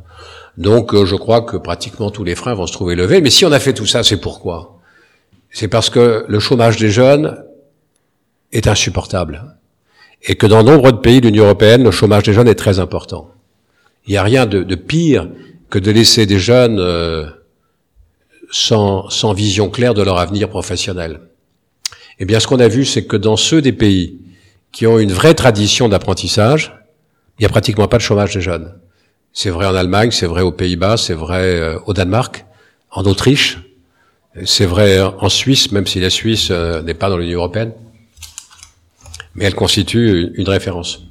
Donc 0.56 0.94
euh, 0.94 1.04
je 1.04 1.16
crois 1.16 1.42
que 1.42 1.56
pratiquement 1.56 2.10
tous 2.10 2.24
les 2.24 2.34
freins 2.34 2.54
vont 2.54 2.66
se 2.66 2.72
trouver 2.72 2.94
levés. 2.94 3.20
Mais 3.20 3.30
si 3.30 3.44
on 3.44 3.52
a 3.52 3.60
fait 3.60 3.74
tout 3.74 3.86
ça, 3.86 4.02
c'est 4.02 4.20
pourquoi? 4.20 4.78
C'est 5.50 5.68
parce 5.68 5.90
que 5.90 6.24
le 6.28 6.38
chômage 6.38 6.76
des 6.76 6.90
jeunes 6.90 7.36
est 8.52 8.68
insupportable. 8.68 9.56
Et 10.22 10.34
que 10.34 10.46
dans 10.46 10.62
nombre 10.62 10.92
de 10.92 10.98
pays 10.98 11.20
de 11.20 11.28
l'Union 11.28 11.44
européenne, 11.44 11.84
le 11.84 11.90
chômage 11.90 12.22
des 12.22 12.32
jeunes 12.32 12.48
est 12.48 12.54
très 12.54 12.78
important. 12.78 13.30
Il 14.06 14.12
n'y 14.12 14.16
a 14.16 14.22
rien 14.22 14.46
de, 14.46 14.74
pire 14.74 15.28
que 15.68 15.78
de 15.78 15.90
laisser 15.90 16.26
des 16.26 16.38
jeunes 16.38 16.78
sans, 18.50 19.32
vision 19.32 19.70
claire 19.70 19.94
de 19.94 20.02
leur 20.02 20.18
avenir 20.18 20.48
professionnel. 20.48 21.20
Eh 22.18 22.24
bien, 22.24 22.40
ce 22.40 22.46
qu'on 22.46 22.60
a 22.60 22.68
vu, 22.68 22.84
c'est 22.84 23.04
que 23.04 23.16
dans 23.16 23.36
ceux 23.36 23.60
des 23.60 23.72
pays 23.72 24.18
qui 24.72 24.86
ont 24.86 24.98
une 24.98 25.12
vraie 25.12 25.34
tradition 25.34 25.88
d'apprentissage, 25.88 26.74
il 27.38 27.42
n'y 27.42 27.46
a 27.46 27.50
pratiquement 27.50 27.88
pas 27.88 27.98
de 27.98 28.02
chômage 28.02 28.34
des 28.34 28.40
jeunes. 28.40 28.74
C'est 29.32 29.50
vrai 29.50 29.66
en 29.66 29.74
Allemagne, 29.74 30.10
c'est 30.10 30.26
vrai 30.26 30.42
aux 30.42 30.52
Pays-Bas, 30.52 30.96
c'est 30.96 31.14
vrai 31.14 31.60
euh, 31.60 31.78
au 31.86 31.92
Danemark, 31.92 32.46
en 32.90 33.04
Autriche, 33.04 33.58
c'est 34.44 34.66
vrai 34.66 35.00
en 35.00 35.28
Suisse, 35.28 35.72
même 35.72 35.86
si 35.86 36.00
la 36.00 36.10
Suisse 36.10 36.48
euh, 36.50 36.82
n'est 36.82 36.94
pas 36.94 37.10
dans 37.10 37.18
l'Union 37.18 37.40
européenne, 37.40 37.72
mais 39.34 39.44
elle 39.44 39.54
constitue 39.54 40.32
une 40.34 40.48
référence. 40.48 41.06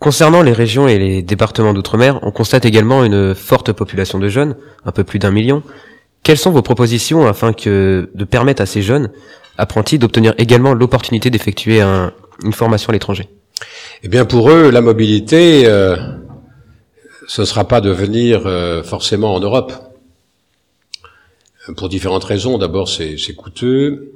Concernant 0.00 0.40
les 0.40 0.54
régions 0.54 0.88
et 0.88 0.98
les 0.98 1.20
départements 1.20 1.74
d'outre-mer, 1.74 2.18
on 2.22 2.30
constate 2.30 2.64
également 2.64 3.04
une 3.04 3.34
forte 3.34 3.70
population 3.72 4.18
de 4.18 4.28
jeunes, 4.28 4.56
un 4.86 4.92
peu 4.92 5.04
plus 5.04 5.18
d'un 5.18 5.30
million. 5.30 5.62
Quelles 6.22 6.38
sont 6.38 6.50
vos 6.50 6.62
propositions 6.62 7.26
afin 7.26 7.52
que 7.52 8.08
de 8.14 8.24
permettre 8.24 8.62
à 8.62 8.66
ces 8.66 8.80
jeunes 8.80 9.10
apprentis 9.58 9.98
d'obtenir 9.98 10.32
également 10.38 10.72
l'opportunité 10.72 11.28
d'effectuer 11.28 11.82
un, 11.82 12.14
une 12.42 12.54
formation 12.54 12.88
à 12.88 12.92
l'étranger? 12.94 13.28
Eh 14.02 14.08
bien, 14.08 14.24
pour 14.24 14.50
eux, 14.50 14.70
la 14.70 14.80
mobilité, 14.80 15.66
euh, 15.66 15.96
ce 17.28 17.42
ne 17.42 17.46
sera 17.46 17.68
pas 17.68 17.82
de 17.82 17.90
venir 17.90 18.46
euh, 18.46 18.82
forcément 18.82 19.34
en 19.34 19.40
Europe. 19.40 19.74
Pour 21.76 21.90
différentes 21.90 22.24
raisons. 22.24 22.56
D'abord, 22.56 22.88
c'est 22.88 23.34
coûteux, 23.36 24.12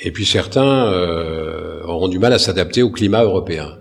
et 0.00 0.10
puis 0.10 0.26
certains 0.26 0.86
euh, 0.92 1.84
auront 1.84 2.08
du 2.08 2.18
mal 2.18 2.32
à 2.32 2.40
s'adapter 2.40 2.82
au 2.82 2.90
climat 2.90 3.22
européen. 3.22 3.78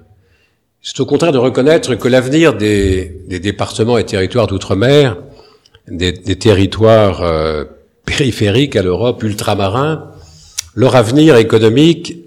C'est 0.85 0.99
au 0.99 1.05
contraire 1.05 1.31
de 1.31 1.37
reconnaître 1.37 1.95
que 1.95 2.09
l'avenir 2.09 2.53
des, 2.53 3.05
départements 3.39 3.97
et 3.97 4.05
territoires 4.05 4.47
d'outre-mer, 4.47 5.15
des, 5.87 6.11
des, 6.11 6.35
territoires 6.35 7.23
euh, 7.23 7.63
périphériques 8.05 8.75
à 8.75 8.81
l'Europe, 8.81 9.23
ultramarins, 9.23 10.11
leur 10.75 10.97
avenir 10.97 11.37
économique, 11.37 12.17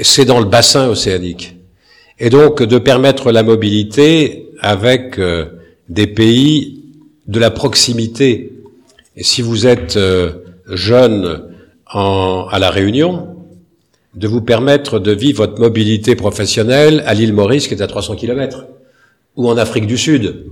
c'est 0.00 0.24
dans 0.24 0.38
le 0.38 0.46
bassin 0.46 0.88
océanique. 0.88 1.56
Et 2.18 2.30
donc 2.30 2.62
de 2.62 2.78
permettre 2.78 3.30
la 3.30 3.42
mobilité 3.42 4.52
avec 4.60 5.18
euh, 5.18 5.44
des 5.90 6.06
pays 6.06 6.82
de 7.26 7.38
la 7.38 7.50
proximité. 7.50 8.54
Si 9.20 9.42
vous 9.42 9.66
êtes 9.66 9.98
euh, 9.98 10.32
jeune 10.66 11.42
à 11.86 12.58
la 12.58 12.70
Réunion, 12.70 13.37
de 14.18 14.26
vous 14.26 14.40
permettre 14.40 14.98
de 14.98 15.12
vivre 15.12 15.46
votre 15.46 15.60
mobilité 15.60 16.16
professionnelle 16.16 17.04
à 17.06 17.14
l'île 17.14 17.32
Maurice 17.32 17.68
qui 17.68 17.74
est 17.74 17.82
à 17.82 17.86
300 17.86 18.16
km 18.16 18.66
ou 19.36 19.48
en 19.48 19.56
Afrique 19.56 19.86
du 19.86 19.96
Sud 19.96 20.46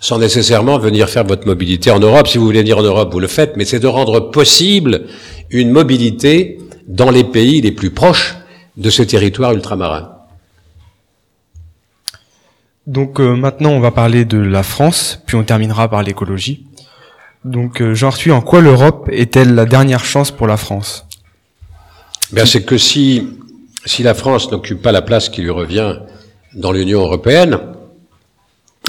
sans 0.00 0.18
nécessairement 0.18 0.78
venir 0.78 1.08
faire 1.08 1.24
votre 1.24 1.46
mobilité 1.46 1.90
en 1.90 1.98
Europe. 1.98 2.28
Si 2.28 2.38
vous 2.38 2.44
voulez 2.44 2.60
venir 2.60 2.78
en 2.78 2.82
Europe, 2.82 3.12
vous 3.12 3.18
le 3.18 3.26
faites, 3.26 3.56
mais 3.56 3.64
c'est 3.64 3.80
de 3.80 3.88
rendre 3.88 4.30
possible 4.30 5.06
une 5.50 5.70
mobilité 5.70 6.58
dans 6.86 7.10
les 7.10 7.24
pays 7.24 7.60
les 7.60 7.72
plus 7.72 7.90
proches 7.90 8.36
de 8.76 8.90
ce 8.90 9.02
territoire 9.02 9.52
ultramarin. 9.52 10.12
Donc 12.86 13.20
euh, 13.20 13.34
maintenant, 13.34 13.70
on 13.70 13.80
va 13.80 13.90
parler 13.90 14.24
de 14.24 14.38
la 14.38 14.62
France, 14.62 15.20
puis 15.26 15.36
on 15.36 15.42
terminera 15.42 15.88
par 15.88 16.04
l'écologie. 16.04 16.64
Donc 17.44 17.82
euh, 17.82 17.92
Jean 17.92 18.08
Arthuis, 18.08 18.30
en 18.30 18.40
quoi 18.40 18.60
l'Europe 18.60 19.08
est-elle 19.10 19.54
la 19.54 19.66
dernière 19.66 20.04
chance 20.04 20.30
pour 20.30 20.46
la 20.46 20.56
France? 20.56 21.07
Bien, 22.30 22.44
c'est 22.44 22.62
que 22.62 22.76
si 22.76 23.26
si 23.86 24.02
la 24.02 24.12
France 24.12 24.50
n'occupe 24.52 24.82
pas 24.82 24.92
la 24.92 25.00
place 25.00 25.30
qui 25.30 25.40
lui 25.40 25.50
revient 25.50 26.00
dans 26.54 26.72
l'Union 26.72 27.00
européenne, 27.00 27.58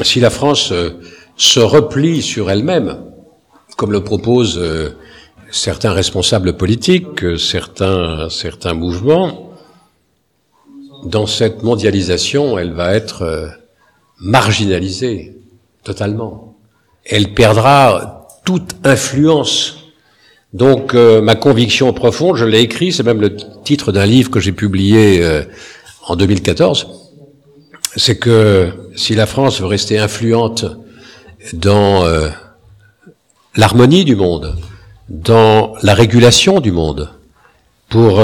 si 0.01 0.19
la 0.19 0.29
France 0.29 0.73
euh, 0.73 0.99
se 1.37 1.61
replie 1.61 2.21
sur 2.21 2.51
elle-même, 2.51 3.01
comme 3.77 3.93
le 3.93 4.03
proposent 4.03 4.57
euh, 4.57 4.97
certains 5.51 5.93
responsables 5.93 6.57
politiques, 6.57 7.23
euh, 7.23 7.37
certains 7.37 8.29
certains 8.29 8.73
mouvements, 8.73 9.53
dans 11.05 11.25
cette 11.25 11.63
mondialisation, 11.63 12.57
elle 12.57 12.73
va 12.73 12.93
être 12.93 13.53
marginalisée 14.19 15.37
totalement. 15.85 16.57
Elle 17.05 17.33
perdra 17.33 18.27
toute 18.43 18.75
influence 18.83 19.78
donc 20.53 20.95
euh, 20.95 21.21
ma 21.21 21.35
conviction 21.35 21.93
profonde, 21.93 22.35
je 22.35 22.45
l'ai 22.45 22.61
écrit, 22.61 22.91
c'est 22.91 23.03
même 23.03 23.21
le 23.21 23.35
titre 23.63 23.91
d'un 23.91 24.05
livre 24.05 24.31
que 24.31 24.39
j'ai 24.39 24.51
publié 24.51 25.21
euh, 25.21 25.43
en 26.07 26.15
2014, 26.15 26.87
c'est 27.95 28.17
que 28.17 28.69
si 28.95 29.13
la 29.13 29.27
France 29.27 29.61
veut 29.61 29.67
rester 29.67 29.99
influente 29.99 30.65
dans 31.53 32.03
euh, 32.03 32.29
l'harmonie 33.55 34.05
du 34.05 34.15
monde, 34.15 34.55
dans 35.07 35.73
la 35.83 35.93
régulation 35.93 36.59
du 36.61 36.71
monde, 36.71 37.09
pour 37.89 38.21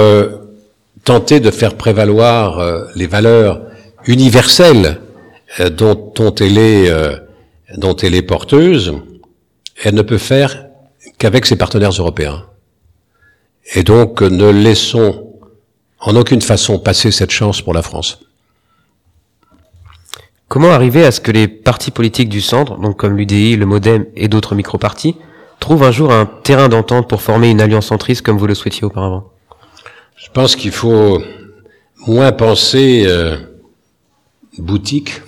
tenter 1.04 1.40
de 1.40 1.50
faire 1.50 1.74
prévaloir 1.74 2.88
les 2.96 3.08
valeurs 3.08 3.62
universelles 4.06 5.00
dont, 5.72 6.12
dont, 6.16 6.36
elle 6.36 6.60
est, 6.60 6.94
dont 7.76 7.96
elle 7.96 8.14
est 8.14 8.22
porteuse, 8.22 8.94
elle 9.84 9.96
ne 9.96 10.04
peut 10.04 10.20
faire 10.20 10.65
qu'avec 11.18 11.46
ses 11.46 11.56
partenaires 11.56 11.92
européens. 11.92 12.46
Et 13.74 13.84
donc, 13.84 14.22
ne 14.22 14.50
laissons 14.50 15.34
en 16.00 16.16
aucune 16.16 16.42
façon 16.42 16.80
passer 16.80 17.12
cette 17.12 17.32
chance 17.32 17.62
pour 17.62 17.74
la 17.74 17.82
France. 17.82 18.20
Comment 20.48 20.70
arriver 20.70 21.04
à 21.04 21.12
ce 21.12 21.20
que 21.20 21.32
les 21.32 21.48
partis 21.48 21.90
politiques 21.90 22.30
du 22.30 22.42
centre, 22.42 22.78
donc 22.78 22.98
comme 22.98 23.18
l'UDI, 23.18 23.56
le 23.56 23.66
MoDem 23.66 24.06
et 24.16 24.28
d'autres 24.28 24.54
micro-partis, 24.54 25.16
trouvent 25.60 25.84
un 25.84 25.92
jour 25.92 26.14
un 26.14 26.26
terrain 26.26 26.70
d'entente 26.70 27.10
pour 27.10 27.22
former 27.22 27.50
une 27.50 27.62
alliance 27.62 27.88
centriste 27.88 28.22
comme 28.22 28.38
vous 28.38 28.46
le 28.46 28.54
souhaitiez 28.54 28.84
auparavant? 28.84 29.32
Je 30.16 30.30
pense 30.30 30.56
qu'il 30.56 30.72
faut 30.72 31.22
moins 32.06 32.32
penser 32.32 33.06
euh, 33.08 33.38
boutique, 34.60 35.22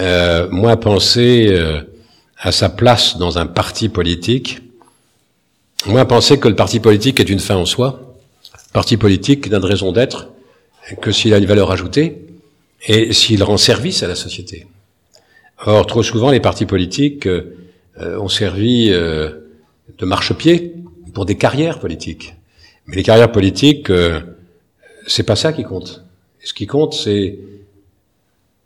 euh, 0.00 0.48
moins 0.50 0.76
penser 0.76 1.48
euh, 1.50 1.82
à 2.38 2.52
sa 2.52 2.68
place 2.68 3.16
dans 3.18 3.38
un 3.38 3.46
parti 3.46 3.88
politique, 3.88 4.60
moins 5.86 6.04
penser 6.04 6.38
que 6.38 6.48
le 6.48 6.54
parti 6.54 6.80
politique 6.80 7.20
est 7.20 7.28
une 7.28 7.40
fin 7.40 7.56
en 7.56 7.66
soi. 7.66 8.14
Le 8.68 8.72
parti 8.72 8.96
politique 8.96 9.50
n'a 9.50 9.58
de 9.58 9.66
raison 9.66 9.92
d'être 9.92 10.28
que 11.00 11.12
s'il 11.12 11.34
a 11.34 11.38
une 11.38 11.46
valeur 11.46 11.70
ajoutée 11.70 12.26
et 12.86 13.12
s'il 13.12 13.42
rend 13.42 13.56
service 13.56 14.02
à 14.02 14.08
la 14.08 14.14
société. 14.14 14.66
Or, 15.66 15.86
trop 15.86 16.02
souvent, 16.02 16.30
les 16.30 16.40
partis 16.40 16.66
politiques 16.66 17.26
euh, 17.26 17.56
ont 17.96 18.28
servi 18.28 18.90
euh, 18.90 19.30
de 19.98 20.06
marchepied 20.06 20.74
pour 21.12 21.26
des 21.26 21.36
carrières 21.36 21.80
politiques. 21.80 22.36
Mais 22.86 22.96
les 22.96 23.02
carrières 23.02 23.32
politiques, 23.32 23.90
euh, 23.90 24.20
c'est 25.06 25.24
pas 25.24 25.34
ça 25.34 25.52
qui 25.52 25.64
compte. 25.64 26.04
Ce 26.44 26.54
qui 26.54 26.66
compte, 26.66 26.94
c'est 26.94 27.38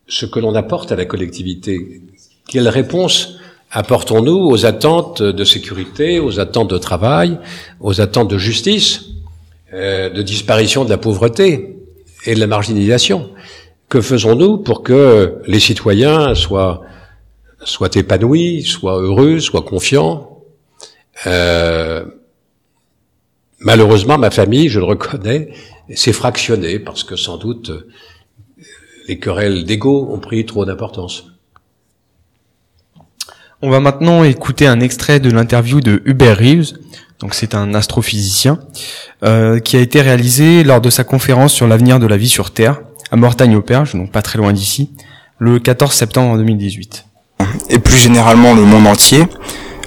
ce 0.06 0.26
que 0.26 0.38
l'on 0.38 0.54
apporte 0.54 0.92
à 0.92 0.96
la 0.96 1.06
collectivité. 1.06 2.02
Quelle 2.46 2.68
réponse 2.68 3.38
apportons-nous 3.72 4.36
aux 4.36 4.66
attentes 4.66 5.22
de 5.22 5.44
sécurité, 5.44 6.20
aux 6.20 6.38
attentes 6.38 6.70
de 6.70 6.78
travail, 6.78 7.38
aux 7.80 8.00
attentes 8.00 8.28
de 8.28 8.38
justice, 8.38 9.06
euh, 9.72 10.10
de 10.10 10.22
disparition 10.22 10.84
de 10.84 10.90
la 10.90 10.98
pauvreté 10.98 11.78
et 12.26 12.34
de 12.34 12.40
la 12.40 12.46
marginalisation 12.46 13.30
Que 13.88 14.02
faisons-nous 14.02 14.58
pour 14.58 14.82
que 14.82 15.38
les 15.46 15.58
citoyens 15.58 16.34
soient, 16.34 16.82
soient 17.64 17.96
épanouis, 17.96 18.62
soient 18.62 19.00
heureux, 19.00 19.40
soient 19.40 19.62
confiants 19.62 20.42
euh, 21.26 22.04
Malheureusement, 23.58 24.18
ma 24.18 24.30
famille, 24.30 24.68
je 24.68 24.80
le 24.80 24.84
reconnais, 24.84 25.52
s'est 25.94 26.12
fractionnée 26.12 26.78
parce 26.78 27.04
que 27.04 27.16
sans 27.16 27.38
doute 27.38 27.70
les 29.08 29.18
querelles 29.18 29.64
d'ego 29.64 30.08
ont 30.10 30.18
pris 30.18 30.44
trop 30.44 30.64
d'importance. 30.64 31.31
On 33.64 33.70
va 33.70 33.78
maintenant 33.78 34.24
écouter 34.24 34.66
un 34.66 34.80
extrait 34.80 35.20
de 35.20 35.30
l'interview 35.30 35.80
de 35.80 36.02
Hubert 36.04 36.36
Reeves. 36.36 36.72
Donc 37.20 37.34
c'est 37.34 37.54
un 37.54 37.74
astrophysicien 37.74 38.58
euh, 39.22 39.60
qui 39.60 39.76
a 39.76 39.80
été 39.80 40.00
réalisé 40.00 40.64
lors 40.64 40.80
de 40.80 40.90
sa 40.90 41.04
conférence 41.04 41.52
sur 41.52 41.68
l'avenir 41.68 42.00
de 42.00 42.08
la 42.08 42.16
vie 42.16 42.28
sur 42.28 42.50
Terre 42.50 42.80
à 43.12 43.16
Mortagne-au-Perche, 43.16 43.94
donc 43.94 44.10
pas 44.10 44.20
très 44.20 44.38
loin 44.38 44.52
d'ici, 44.52 44.90
le 45.38 45.60
14 45.60 45.92
septembre 45.92 46.38
2018. 46.38 47.04
Et 47.70 47.78
plus 47.78 47.98
généralement 47.98 48.52
le 48.54 48.62
monde 48.62 48.88
entier 48.88 49.26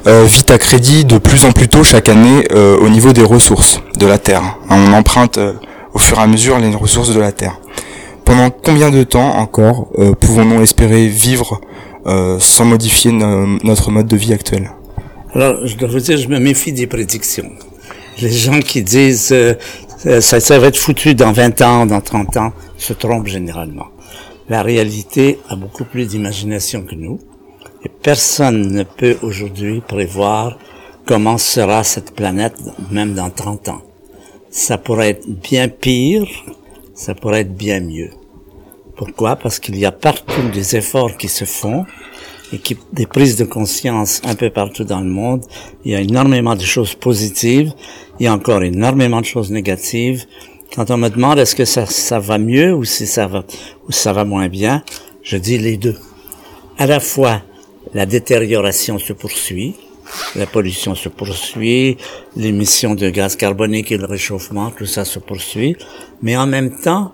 euh, 0.08 0.24
vit 0.24 0.46
à 0.48 0.58
crédit 0.58 1.04
de 1.04 1.18
plus 1.18 1.44
en 1.44 1.52
plus 1.52 1.68
tôt 1.68 1.84
chaque 1.84 2.08
année 2.08 2.48
euh, 2.54 2.78
au 2.78 2.88
niveau 2.88 3.12
des 3.12 3.24
ressources 3.24 3.82
de 4.00 4.06
la 4.06 4.20
Terre. 4.20 4.58
On 4.70 4.94
emprunte 4.94 5.38
euh, 5.38 5.52
au 5.94 6.00
fur 6.00 6.18
et 6.20 6.22
à 6.22 6.28
mesure 6.28 6.60
les 6.60 6.74
ressources 6.74 7.14
de 7.14 7.20
la 7.20 7.34
Terre. 7.34 7.60
pendant 8.24 8.52
combien 8.52 8.90
de 8.90 9.04
temps 9.04 9.38
encore 9.38 9.90
euh, 10.00 10.14
pouvons-nous 10.14 10.62
espérer 10.62 11.08
vivre 11.08 11.60
sans 12.40 12.66
modifier 12.66 13.12
no- 13.12 13.58
notre 13.64 13.92
mode 13.92 14.08
de 14.08 14.16
vie 14.16 14.34
actuel 14.34 14.72
Alors, 15.34 15.66
je 15.66 15.76
dois 15.76 15.90
vous 15.90 16.00
dire, 16.00 16.18
je 16.18 16.28
me 16.28 16.40
méfie 16.40 16.72
des 16.74 16.88
prédictions. 16.88 17.52
Les 18.22 18.32
gens 18.32 18.60
qui 18.60 18.82
disent 18.84 19.32
euh, 19.34 19.54
euh, 20.06 20.22
ça, 20.22 20.40
ça 20.40 20.60
va 20.60 20.68
être 20.68 20.78
foutu 20.78 21.16
dans 21.16 21.32
20 21.32 21.62
ans, 21.62 21.86
dans 21.86 22.02
30 22.02 22.38
ans, 22.38 22.54
se 22.78 22.94
trompent 22.94 23.28
généralement. 23.28 23.88
La 24.48 24.62
réalité 24.62 25.40
a 25.50 25.56
beaucoup 25.56 25.84
plus 25.86 26.06
d'imagination 26.08 26.84
que 26.84 26.96
nous. 26.96 27.20
Et 27.84 27.90
personne 27.90 28.72
ne 28.72 28.84
peut 28.84 29.18
aujourd'hui 29.22 29.82
prévoir 29.82 30.58
comment 31.06 31.38
sera 31.38 31.84
cette 31.84 32.16
planète 32.16 32.56
même 32.92 33.14
dans 33.14 33.30
30 33.30 33.68
ans. 33.70 33.82
Ça 34.50 34.78
pourrait 34.78 35.10
être 35.10 35.28
bien 35.28 35.68
pire, 35.68 36.26
ça 36.94 37.14
pourrait 37.16 37.42
être 37.42 37.56
bien 37.56 37.80
mieux. 37.82 38.10
Pourquoi? 38.96 39.36
Parce 39.36 39.60
qu'il 39.60 39.78
y 39.78 39.86
a 39.86 39.92
partout 39.92 40.50
des 40.54 40.76
efforts 40.76 41.18
qui 41.18 41.28
se 41.28 41.46
font 41.46 41.86
et 42.54 42.60
qui, 42.60 42.78
des 42.94 43.06
prises 43.06 43.36
de 43.36 43.44
conscience 43.44 44.22
un 44.24 44.36
peu 44.36 44.50
partout 44.50 44.84
dans 44.84 45.02
le 45.02 45.10
monde. 45.10 45.44
Il 45.84 45.92
y 45.92 45.96
a 45.96 46.02
énormément 46.02 46.56
de 46.56 46.62
choses 46.62 46.96
positives, 46.96 47.74
il 48.20 48.26
y 48.26 48.28
a 48.28 48.34
encore 48.34 48.64
énormément 48.64 49.20
de 49.20 49.26
choses 49.26 49.52
négatives. 49.52 50.26
Quand 50.74 50.92
on 50.92 50.98
me 50.98 51.10
demande 51.10 51.40
est-ce 51.40 51.56
que 51.56 51.66
ça, 51.66 51.86
ça 51.86 52.20
va 52.20 52.38
mieux 52.38 52.74
ou 52.74 52.84
si 52.86 53.08
ça 53.08 53.28
va, 53.28 53.44
ou 53.88 53.92
ça 53.92 54.14
va 54.14 54.24
moins 54.24 54.48
bien, 54.48 54.84
je 55.24 55.38
dis 55.38 55.58
les 55.58 55.78
deux. 55.78 55.98
À 56.78 56.88
la 56.88 57.00
fois, 57.00 57.42
la 57.94 58.06
détérioration 58.06 58.98
se 59.00 59.14
poursuit, 59.14 59.76
la 60.36 60.46
pollution 60.46 60.96
se 60.96 61.10
poursuit, 61.10 61.98
l'émission 62.36 62.96
de 62.96 63.10
gaz 63.10 63.36
carbonique 63.36 63.92
et 63.92 63.98
le 63.98 64.06
réchauffement, 64.06 64.72
tout 64.72 64.86
ça 64.86 65.06
se 65.06 65.20
poursuit, 65.20 65.78
mais 66.22 66.36
en 66.36 66.48
même 66.48 66.78
temps, 66.78 67.14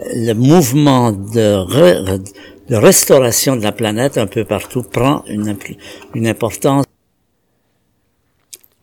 le 0.00 0.32
mouvement 0.34 1.12
de, 1.12 1.64
re- 1.64 2.20
de 2.68 2.76
restauration 2.76 3.56
de 3.56 3.62
la 3.62 3.72
planète 3.72 4.18
un 4.18 4.26
peu 4.26 4.44
partout 4.44 4.82
prend 4.82 5.24
une, 5.26 5.56
importance. 6.26 6.84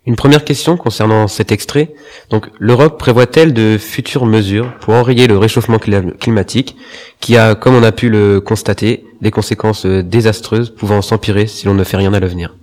Une 0.06 0.16
première 0.16 0.44
question 0.44 0.76
concernant 0.76 1.28
cet 1.28 1.52
extrait. 1.52 1.94
Donc, 2.30 2.50
l'Europe 2.60 3.00
prévoit-elle 3.00 3.54
de 3.54 3.78
futures 3.78 4.26
mesures 4.26 4.74
pour 4.80 4.94
enrayer 4.94 5.28
le 5.28 5.38
réchauffement 5.38 5.78
clim- 5.78 6.18
climatique, 6.18 6.76
qui 7.20 7.38
a, 7.38 7.56
comme 7.56 7.76
on 7.76 7.84
a 7.84 7.92
pu 7.92 8.10
le 8.10 8.42
constater, 8.42 9.06
des 9.22 9.32
conséquences 9.32 9.86
euh, 9.86 10.04
désastreuses 10.04 10.70
pouvant 10.70 11.02
s'empirer 11.02 11.48
si 11.48 11.66
l'on 11.68 11.74
ne 11.74 11.84
fait 11.86 11.98
rien 11.98 12.14
à 12.14 12.20
l'avenir? 12.20 12.56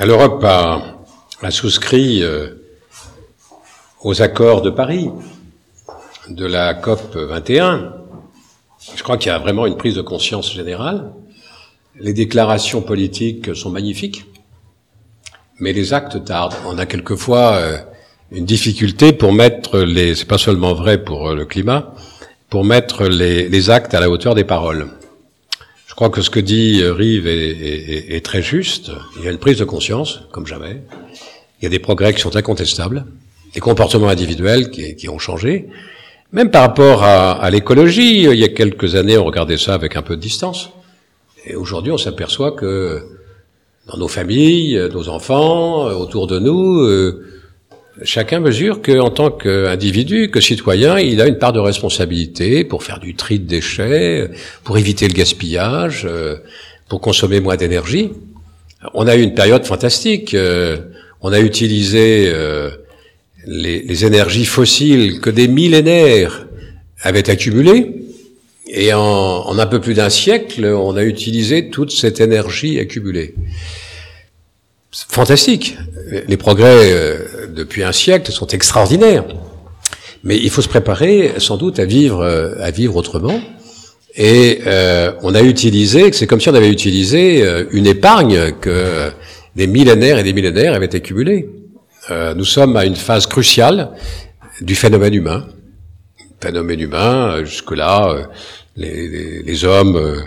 L'Europe 0.00 0.42
a, 0.44 0.98
a 1.42 1.50
souscrit 1.50 2.22
euh, 2.22 2.48
aux 4.02 4.20
accords 4.20 4.62
de 4.62 4.70
Paris, 4.70 5.10
de 6.28 6.46
la 6.46 6.74
COP 6.74 7.16
21. 7.16 7.92
Je 8.96 9.02
crois 9.02 9.16
qu'il 9.16 9.30
y 9.30 9.34
a 9.34 9.38
vraiment 9.38 9.66
une 9.66 9.76
prise 9.76 9.94
de 9.94 10.02
conscience 10.02 10.52
générale. 10.52 11.12
Les 11.98 12.12
déclarations 12.12 12.82
politiques 12.82 13.54
sont 13.54 13.70
magnifiques, 13.70 14.26
mais 15.58 15.72
les 15.72 15.94
actes 15.94 16.24
tardent. 16.24 16.54
On 16.66 16.78
a 16.78 16.86
quelquefois 16.86 17.54
euh, 17.54 17.78
une 18.32 18.44
difficulté 18.44 19.12
pour 19.12 19.32
mettre 19.32 19.78
les, 19.78 20.14
c'est 20.14 20.26
pas 20.26 20.38
seulement 20.38 20.74
vrai 20.74 21.02
pour 21.02 21.30
euh, 21.30 21.34
le 21.34 21.46
climat, 21.46 21.94
pour 22.50 22.64
mettre 22.64 23.04
les, 23.04 23.48
les 23.48 23.70
actes 23.70 23.94
à 23.94 24.00
la 24.00 24.10
hauteur 24.10 24.34
des 24.34 24.44
paroles. 24.44 24.88
Je 25.86 25.94
crois 25.94 26.10
que 26.10 26.20
ce 26.20 26.28
que 26.28 26.40
dit 26.40 26.82
euh, 26.82 26.92
Rive 26.92 27.26
est, 27.26 28.24
très 28.24 28.42
juste. 28.42 28.90
Il 29.18 29.24
y 29.24 29.28
a 29.28 29.30
une 29.30 29.38
prise 29.38 29.58
de 29.58 29.64
conscience, 29.64 30.20
comme 30.32 30.46
jamais. 30.46 30.82
Il 31.60 31.64
y 31.64 31.66
a 31.66 31.70
des 31.70 31.78
progrès 31.78 32.12
qui 32.12 32.20
sont 32.20 32.36
incontestables, 32.36 33.06
des 33.54 33.60
comportements 33.60 34.08
individuels 34.08 34.70
qui 34.70 35.08
ont 35.08 35.18
changé. 35.18 35.68
Même 36.32 36.50
par 36.50 36.62
rapport 36.62 37.02
à, 37.04 37.32
à 37.32 37.50
l'écologie, 37.50 38.24
il 38.24 38.38
y 38.38 38.44
a 38.44 38.48
quelques 38.48 38.94
années, 38.94 39.16
on 39.16 39.24
regardait 39.24 39.56
ça 39.56 39.74
avec 39.74 39.96
un 39.96 40.02
peu 40.02 40.16
de 40.16 40.20
distance. 40.20 40.70
Et 41.46 41.54
aujourd'hui, 41.54 41.92
on 41.92 41.98
s'aperçoit 41.98 42.52
que 42.52 43.00
dans 43.86 43.96
nos 43.98 44.08
familles, 44.08 44.76
euh, 44.76 44.88
nos 44.88 45.08
enfants, 45.08 45.88
euh, 45.88 45.92
autour 45.92 46.26
de 46.26 46.40
nous, 46.40 46.80
euh, 46.80 47.24
chacun 48.02 48.40
mesure 48.40 48.82
qu'en 48.82 49.10
tant 49.10 49.30
qu'individu, 49.30 50.30
que 50.30 50.40
citoyen, 50.40 50.98
il 50.98 51.20
a 51.20 51.28
une 51.28 51.38
part 51.38 51.52
de 51.52 51.60
responsabilité 51.60 52.64
pour 52.64 52.82
faire 52.82 52.98
du 52.98 53.14
tri 53.14 53.38
de 53.38 53.46
déchets, 53.46 54.28
pour 54.64 54.76
éviter 54.76 55.06
le 55.06 55.14
gaspillage, 55.14 56.04
euh, 56.10 56.36
pour 56.88 57.00
consommer 57.00 57.38
moins 57.40 57.56
d'énergie. 57.56 58.10
On 58.92 59.06
a 59.06 59.14
eu 59.14 59.22
une 59.22 59.34
période 59.34 59.64
fantastique. 59.64 60.34
euh, 60.34 60.78
On 61.22 61.32
a 61.32 61.40
utilisé 61.40 62.30
euh, 62.32 62.70
les, 63.46 63.82
les 63.82 64.04
énergies 64.04 64.44
fossiles 64.44 65.20
que 65.20 65.30
des 65.30 65.48
millénaires 65.48 66.46
avaient 67.00 67.30
accumulées. 67.30 67.92
Et 68.68 68.92
en, 68.92 69.00
en 69.00 69.58
un 69.58 69.66
peu 69.66 69.80
plus 69.80 69.94
d'un 69.94 70.10
siècle, 70.10 70.66
on 70.66 70.96
a 70.96 71.04
utilisé 71.04 71.70
toute 71.70 71.92
cette 71.92 72.20
énergie 72.20 72.78
accumulée. 72.80 73.34
Fantastique. 75.08 75.76
Les 76.28 76.36
progrès 76.36 76.92
euh, 76.92 77.18
depuis 77.54 77.82
un 77.82 77.92
siècle 77.92 78.32
sont 78.32 78.48
extraordinaires. 78.48 79.24
Mais 80.24 80.36
il 80.36 80.50
faut 80.50 80.62
se 80.62 80.68
préparer 80.68 81.34
sans 81.38 81.56
doute 81.56 81.78
à 81.78 81.84
vivre, 81.84 82.22
euh, 82.22 82.54
à 82.60 82.70
vivre 82.70 82.96
autrement. 82.96 83.40
Et 84.16 84.60
euh, 84.66 85.12
on 85.22 85.34
a 85.34 85.42
utilisé, 85.42 86.10
c'est 86.12 86.26
comme 86.26 86.40
si 86.40 86.48
on 86.48 86.54
avait 86.54 86.70
utilisé 86.70 87.42
euh, 87.42 87.64
une 87.70 87.86
épargne 87.86 88.52
que 88.60 89.10
des 89.54 89.66
millénaires 89.66 90.18
et 90.18 90.22
des 90.22 90.32
millénaires 90.32 90.74
avaient 90.74 90.94
accumulée. 90.94 91.48
Euh, 92.10 92.34
nous 92.34 92.44
sommes 92.44 92.76
à 92.76 92.84
une 92.84 92.96
phase 92.96 93.26
cruciale 93.26 93.90
du 94.60 94.74
phénomène 94.74 95.14
humain. 95.14 95.46
Phénomène 96.40 96.80
humain, 96.80 97.32
euh, 97.36 97.44
jusque-là, 97.44 98.08
euh, 98.10 98.24
les, 98.76 99.08
les- 99.08 99.42
les 99.42 99.64
hommes 99.64 100.22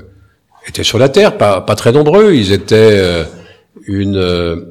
étaient 0.67 0.83
sur 0.83 0.97
la 0.99 1.09
Terre, 1.09 1.37
pas, 1.37 1.61
pas 1.61 1.75
très 1.75 1.91
nombreux. 1.91 2.33
Ils 2.33 2.51
étaient 2.51 3.23
une 3.87 4.65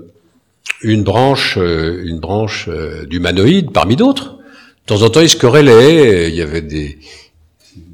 une 0.82 1.02
branche, 1.02 1.56
une 1.56 2.20
branche 2.20 2.68
d'humanoïdes 3.08 3.72
parmi 3.72 3.96
d'autres. 3.96 4.34
De 4.34 4.86
temps 4.94 5.02
en 5.02 5.10
temps, 5.10 5.20
ils 5.20 5.28
se 5.30 5.36
querellaient. 5.36 6.28
Il 6.28 6.34
y 6.34 6.42
avait 6.42 6.60
des 6.62 6.98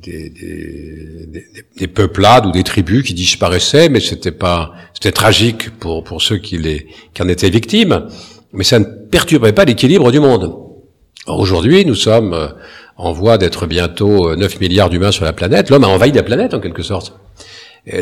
des, 0.03 0.29
des, 0.31 1.27
des, 1.27 1.45
des 1.77 1.87
peuplades 1.87 2.47
ou 2.47 2.53
des 2.53 2.63
tribus 2.63 3.03
qui 3.05 3.15
disparaissaient, 3.15 3.89
mais 3.91 4.01
c'était 4.01 4.33
pas, 4.33 4.73
c'était 4.95 5.13
tragique 5.13 5.71
pour 5.79 6.03
pour 6.05 6.21
ceux 6.23 6.39
qui 6.39 6.57
les 6.59 6.87
qui 7.13 7.23
en 7.23 7.29
étaient 7.29 7.51
victimes, 7.51 8.07
mais 8.55 8.65
ça 8.65 8.79
ne 8.79 8.85
perturbait 8.85 9.53
pas 9.53 9.65
l'équilibre 9.65 10.11
du 10.11 10.21
monde. 10.21 10.55
Aujourd'hui, 11.27 11.85
nous 11.85 11.95
sommes 11.95 12.35
euh, 12.35 12.49
en 12.97 13.13
voie 13.13 13.39
d'être 13.39 13.67
bientôt 13.67 14.31
euh, 14.31 14.37
9 14.37 14.61
milliards 14.61 14.91
d'humains 14.91 15.13
sur 15.13 15.25
la 15.25 15.33
planète. 15.33 15.71
L'homme 15.71 15.85
a 15.85 15.89
envahi 15.89 16.13
la 16.13 16.23
planète 16.23 16.55
en 16.55 16.61
quelque 16.61 16.83
sorte. 16.83 17.19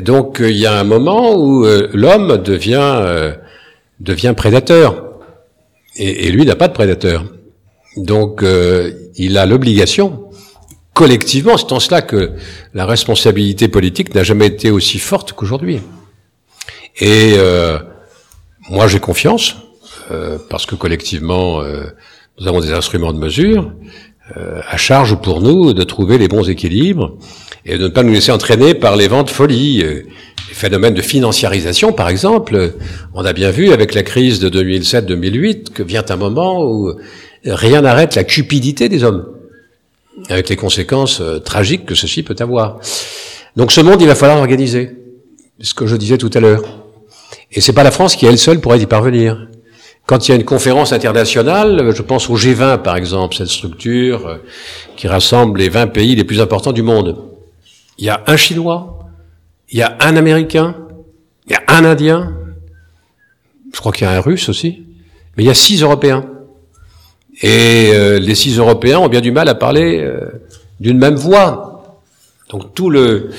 Donc, 0.02 0.40
euh, 0.40 0.50
il 0.50 0.56
y 0.56 0.66
a 0.66 0.78
un 0.78 0.84
moment 0.84 1.34
où 1.36 1.64
euh, 1.64 1.88
l'homme 1.92 2.38
devient 2.38 3.00
euh, 3.02 3.32
devient 4.00 4.34
prédateur, 4.36 5.04
et, 5.96 6.26
et 6.26 6.30
lui 6.32 6.44
n'a 6.44 6.56
pas 6.56 6.68
de 6.68 6.72
prédateur. 6.72 7.24
Donc, 7.96 8.42
euh, 8.42 8.92
il 9.16 9.38
a 9.38 9.46
l'obligation 9.46 10.30
collectivement, 10.94 11.56
c'est 11.56 11.72
en 11.72 11.80
cela 11.80 12.02
que 12.02 12.32
la 12.74 12.86
responsabilité 12.86 13.68
politique 13.68 14.14
n'a 14.14 14.22
jamais 14.22 14.46
été 14.46 14.70
aussi 14.70 14.98
forte 14.98 15.32
qu'aujourd'hui. 15.32 15.80
Et 17.00 17.34
euh, 17.36 17.78
moi, 18.68 18.86
j'ai 18.86 19.00
confiance, 19.00 19.56
euh, 20.12 20.38
parce 20.50 20.66
que 20.66 20.74
collectivement, 20.74 21.60
euh, 21.62 21.84
nous 22.38 22.48
avons 22.48 22.60
des 22.60 22.72
instruments 22.72 23.12
de 23.12 23.18
mesure, 23.18 23.72
euh, 24.36 24.60
à 24.68 24.76
charge 24.76 25.16
pour 25.20 25.40
nous 25.40 25.72
de 25.72 25.82
trouver 25.82 26.18
les 26.18 26.28
bons 26.28 26.48
équilibres 26.48 27.16
et 27.66 27.76
de 27.78 27.84
ne 27.84 27.88
pas 27.88 28.02
nous 28.02 28.12
laisser 28.12 28.32
entraîner 28.32 28.74
par 28.74 28.96
les 28.96 29.08
vents 29.08 29.22
de 29.24 29.30
folie. 29.30 29.82
euh, 29.82 30.02
Les 30.48 30.54
phénomènes 30.54 30.94
de 30.94 31.02
financiarisation, 31.02 31.92
par 31.92 32.08
exemple, 32.08 32.74
on 33.14 33.24
a 33.24 33.32
bien 33.32 33.50
vu 33.50 33.72
avec 33.72 33.94
la 33.94 34.02
crise 34.02 34.38
de 34.38 34.48
2007-2008 34.50 35.70
que 35.72 35.82
vient 35.82 36.04
un 36.08 36.16
moment 36.16 36.62
où 36.64 36.92
rien 37.44 37.80
n'arrête 37.80 38.14
la 38.14 38.24
cupidité 38.24 38.88
des 38.88 39.02
hommes 39.02 39.24
avec 40.28 40.48
les 40.50 40.56
conséquences 40.56 41.22
tragiques 41.44 41.86
que 41.86 41.94
ceci 41.94 42.22
peut 42.22 42.36
avoir. 42.38 42.78
Donc 43.56 43.72
ce 43.72 43.80
monde, 43.80 44.00
il 44.02 44.08
va 44.08 44.14
falloir 44.14 44.36
l'organiser. 44.38 44.90
Ce 45.60 45.74
que 45.74 45.86
je 45.86 45.96
disais 45.96 46.18
tout 46.18 46.30
à 46.34 46.40
l'heure. 46.40 46.64
Et 47.52 47.60
c'est 47.60 47.72
pas 47.72 47.84
la 47.84 47.90
France 47.90 48.14
qui, 48.16 48.26
elle 48.26 48.38
seule, 48.38 48.60
pourrait 48.60 48.80
y 48.80 48.86
parvenir. 48.86 49.48
Quand 50.06 50.26
il 50.26 50.32
y 50.32 50.34
a 50.34 50.36
une 50.36 50.44
conférence 50.44 50.92
internationale, 50.92 51.92
je 51.94 52.02
pense 52.02 52.28
au 52.28 52.36
G20 52.36 52.82
par 52.82 52.96
exemple, 52.96 53.36
cette 53.36 53.48
structure 53.48 54.26
euh, 54.26 54.36
qui 54.96 55.06
rassemble 55.06 55.60
les 55.60 55.68
20 55.68 55.88
pays 55.88 56.16
les 56.16 56.24
plus 56.24 56.40
importants 56.40 56.72
du 56.72 56.82
monde. 56.82 57.16
Il 57.98 58.04
y 58.04 58.10
a 58.10 58.22
un 58.26 58.36
Chinois, 58.36 58.98
il 59.70 59.78
y 59.78 59.82
a 59.82 59.96
un 60.00 60.16
Américain, 60.16 60.76
il 61.46 61.52
y 61.52 61.54
a 61.54 61.62
un 61.68 61.84
Indien, 61.84 62.32
je 63.72 63.78
crois 63.78 63.92
qu'il 63.92 64.06
y 64.06 64.10
a 64.10 64.12
un 64.12 64.20
Russe 64.20 64.48
aussi, 64.48 64.82
mais 65.36 65.44
il 65.44 65.46
y 65.46 65.50
a 65.50 65.54
six 65.54 65.82
Européens. 65.82 66.26
Et 67.40 67.90
euh, 67.92 68.18
les 68.18 68.34
six 68.34 68.58
Européens 68.58 68.98
ont 68.98 69.08
bien 69.08 69.20
du 69.20 69.32
mal 69.32 69.48
à 69.48 69.54
parler 69.54 70.00
euh, 70.00 70.28
d'une 70.80 70.98
même 70.98 71.14
voix. 71.14 72.00
Donc 72.50 72.74
tout 72.74 72.90
le, 72.90 73.30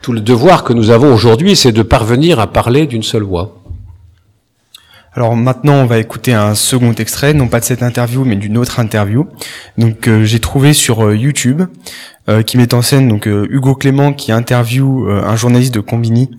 tout 0.00 0.12
le 0.12 0.20
devoir 0.20 0.64
que 0.64 0.72
nous 0.72 0.90
avons 0.90 1.12
aujourd'hui, 1.12 1.54
c'est 1.54 1.72
de 1.72 1.82
parvenir 1.82 2.40
à 2.40 2.46
parler 2.46 2.86
d'une 2.86 3.02
seule 3.02 3.24
voix. 3.24 3.62
Alors 5.18 5.34
maintenant, 5.34 5.72
on 5.72 5.84
va 5.84 5.98
écouter 5.98 6.32
un 6.32 6.54
second 6.54 6.92
extrait, 6.92 7.34
non 7.34 7.48
pas 7.48 7.58
de 7.58 7.64
cette 7.64 7.82
interview, 7.82 8.24
mais 8.24 8.36
d'une 8.36 8.56
autre 8.56 8.78
interview. 8.78 9.26
Donc 9.76 10.06
euh, 10.06 10.24
j'ai 10.24 10.38
trouvé 10.38 10.72
sur 10.72 11.04
euh, 11.04 11.16
YouTube, 11.16 11.62
euh, 12.28 12.42
qui 12.42 12.56
met 12.56 12.72
en 12.72 12.82
scène 12.82 13.08
donc 13.08 13.26
euh, 13.26 13.44
Hugo 13.50 13.74
Clément 13.74 14.12
qui 14.12 14.30
interviewe 14.30 15.08
euh, 15.08 15.24
un 15.24 15.34
journaliste 15.34 15.74
de 15.74 15.80
Combini, 15.80 16.30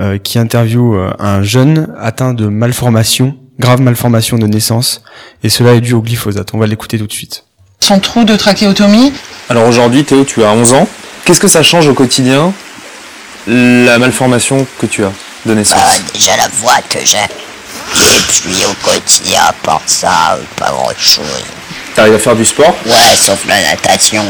euh, 0.00 0.18
qui 0.18 0.40
interviewe 0.40 0.96
euh, 0.96 1.12
un 1.20 1.44
jeune 1.44 1.94
atteint 2.00 2.34
de 2.34 2.48
malformation, 2.48 3.36
grave 3.60 3.80
malformation 3.80 4.38
de 4.38 4.48
naissance, 4.48 5.04
et 5.44 5.48
cela 5.48 5.74
est 5.74 5.80
dû 5.80 5.94
au 5.94 6.02
glyphosate. 6.02 6.48
On 6.52 6.58
va 6.58 6.66
l'écouter 6.66 6.98
tout 6.98 7.06
de 7.06 7.12
suite. 7.12 7.44
Son 7.78 8.00
trou 8.00 8.24
de 8.24 8.34
trachéotomie? 8.34 9.12
Alors 9.48 9.68
aujourd'hui, 9.68 10.02
Théo, 10.02 10.24
tu 10.24 10.42
as 10.42 10.50
11 10.50 10.72
ans. 10.72 10.88
Qu'est-ce 11.24 11.38
que 11.38 11.46
ça 11.46 11.62
change 11.62 11.86
au 11.86 11.94
quotidien, 11.94 12.52
la 13.46 14.00
malformation 14.00 14.66
que 14.80 14.86
tu 14.86 15.04
as 15.04 15.12
de 15.44 15.54
naissance? 15.54 15.78
Bah, 15.78 16.10
déjà 16.12 16.36
la 16.36 16.48
voix 16.48 16.80
que 16.90 16.98
j'ai. 17.04 17.18
Et 17.94 18.20
puis 18.28 18.64
au 18.64 18.74
quotidien, 18.84 19.40
à 19.48 19.52
part 19.52 19.82
ça, 19.86 20.34
euh, 20.34 20.42
pas 20.56 20.70
grand 20.70 20.92
chose. 20.96 21.44
T'arrives 21.94 22.14
à 22.14 22.18
faire 22.18 22.36
du 22.36 22.44
sport? 22.44 22.74
Ouais, 22.86 23.14
sauf 23.14 23.46
la 23.46 23.60
natation. 23.70 24.22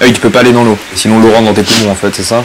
Ah 0.00 0.04
oui, 0.04 0.12
tu 0.12 0.20
peux 0.20 0.30
pas 0.30 0.40
aller 0.40 0.52
dans 0.52 0.64
l'eau. 0.64 0.78
Sinon 0.94 1.20
l'eau 1.20 1.32
rentre 1.32 1.46
dans 1.46 1.54
tes 1.54 1.62
poumons 1.62 1.90
en 1.90 1.94
fait, 1.94 2.14
c'est 2.14 2.22
ça? 2.22 2.44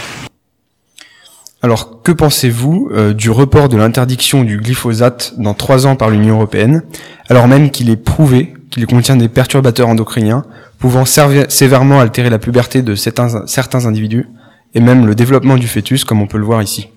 Alors, 1.64 2.02
que 2.02 2.12
pensez-vous 2.12 2.90
euh, 2.92 3.14
du 3.14 3.30
report 3.30 3.70
de 3.70 3.78
l'interdiction 3.78 4.44
du 4.44 4.58
glyphosate 4.58 5.34
dans 5.38 5.54
trois 5.54 5.86
ans 5.86 5.96
par 5.96 6.10
l'Union 6.10 6.36
européenne, 6.36 6.82
alors 7.30 7.48
même 7.48 7.70
qu'il 7.70 7.92
est 7.92 7.98
prouvé 7.98 8.56
qu'il 8.72 8.88
contient 8.88 9.16
des 9.16 9.28
perturbateurs 9.28 9.88
endocriniens 9.88 10.44
pouvant 10.80 11.06
sévèrement 11.06 12.00
altérer 12.00 12.32
la 12.32 12.40
puberté 12.40 12.82
de 12.82 12.96
certains, 12.96 13.46
certains 13.46 13.86
individus 13.86 14.28
et 14.74 14.80
même 14.80 15.06
le 15.06 15.14
développement 15.14 15.58
du 15.58 15.68
fœtus, 15.68 16.04
comme 16.04 16.22
on 16.22 16.26
peut 16.26 16.40
le 16.40 16.46
voir 16.46 16.64
ici? 16.64 16.88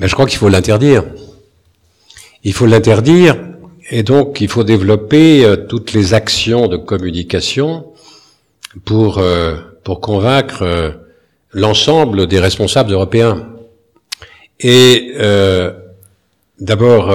Mais 0.00 0.08
je 0.08 0.14
crois 0.14 0.26
qu'il 0.26 0.38
faut 0.38 0.48
l'interdire. 0.48 1.04
Il 2.46 2.52
faut 2.52 2.66
l'interdire 2.66 3.34
et 3.90 4.04
donc 4.04 4.40
il 4.40 4.46
faut 4.46 4.62
développer 4.62 5.44
euh, 5.44 5.56
toutes 5.56 5.92
les 5.92 6.14
actions 6.14 6.68
de 6.68 6.76
communication 6.76 7.86
pour 8.84 9.18
euh, 9.18 9.56
convaincre 10.00 10.62
euh, 10.62 10.90
l'ensemble 11.50 12.28
des 12.28 12.38
responsables 12.38 12.92
européens. 12.92 13.48
Et 14.60 15.12
d'abord, 16.60 17.12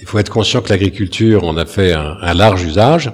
il 0.00 0.06
faut 0.06 0.18
être 0.18 0.30
conscient 0.30 0.62
que 0.62 0.70
l'agriculture 0.70 1.44
en 1.44 1.56
a 1.56 1.66
fait 1.66 1.92
un, 1.92 2.34
large 2.34 2.64
usage, 2.64 3.12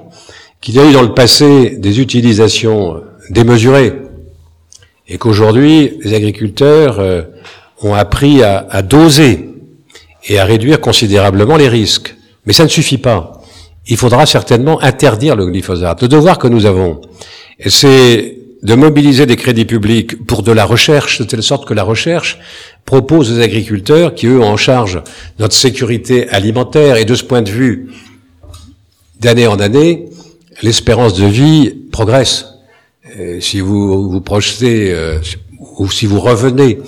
qu'il 0.60 0.76
y 0.76 0.78
a 0.78 0.88
eu 0.88 0.92
dans 0.92 1.02
le 1.02 1.12
passé 1.12 1.76
des 1.76 2.00
utilisations 2.00 3.02
démesurées, 3.30 3.94
et 5.08 5.18
qu'aujourd'hui 5.18 5.98
les 6.04 6.14
agriculteurs 6.14 7.26
ont 7.82 7.94
appris 7.94 8.42
à 8.44 8.82
doser 8.82 9.47
et 10.28 10.38
à 10.38 10.44
réduire 10.44 10.80
considérablement 10.80 11.56
les 11.56 11.68
risques. 11.68 12.14
Mais 12.46 12.52
ça 12.52 12.64
ne 12.64 12.68
suffit 12.68 12.98
pas. 12.98 13.42
Il 13.86 13.96
faudra 13.96 14.26
certainement 14.26 14.80
interdire 14.82 15.34
le 15.34 15.46
glyphosate. 15.46 16.02
Le 16.02 16.08
devoir 16.08 16.38
que 16.38 16.46
nous 16.46 16.66
avons, 16.66 17.00
c'est 17.66 18.36
de 18.62 18.74
mobiliser 18.74 19.24
des 19.24 19.36
crédits 19.36 19.64
publics 19.64 20.26
pour 20.26 20.42
de 20.42 20.52
la 20.52 20.64
recherche, 20.64 21.20
de 21.20 21.24
telle 21.24 21.42
sorte 21.42 21.66
que 21.66 21.74
la 21.74 21.84
recherche 21.84 22.38
propose 22.84 23.32
aux 23.32 23.40
agriculteurs 23.40 24.14
qui, 24.14 24.26
eux, 24.26 24.40
ont 24.40 24.48
en 24.48 24.56
charge 24.56 25.02
notre 25.38 25.54
sécurité 25.54 26.28
alimentaire 26.28 26.96
et 26.96 27.04
de 27.04 27.14
ce 27.14 27.24
point 27.24 27.42
de 27.42 27.50
vue, 27.50 27.90
d'année 29.20 29.46
en 29.46 29.60
année, 29.60 30.06
l'espérance 30.62 31.14
de 31.14 31.26
vie 31.26 31.70
progresse. 31.92 32.46
Euh, 33.18 33.40
si 33.40 33.60
vous 33.60 34.10
vous 34.10 34.20
projetez, 34.20 34.92
euh, 34.92 35.18
ou 35.78 35.90
si 35.90 36.06
vous 36.06 36.20
revenez 36.20 36.78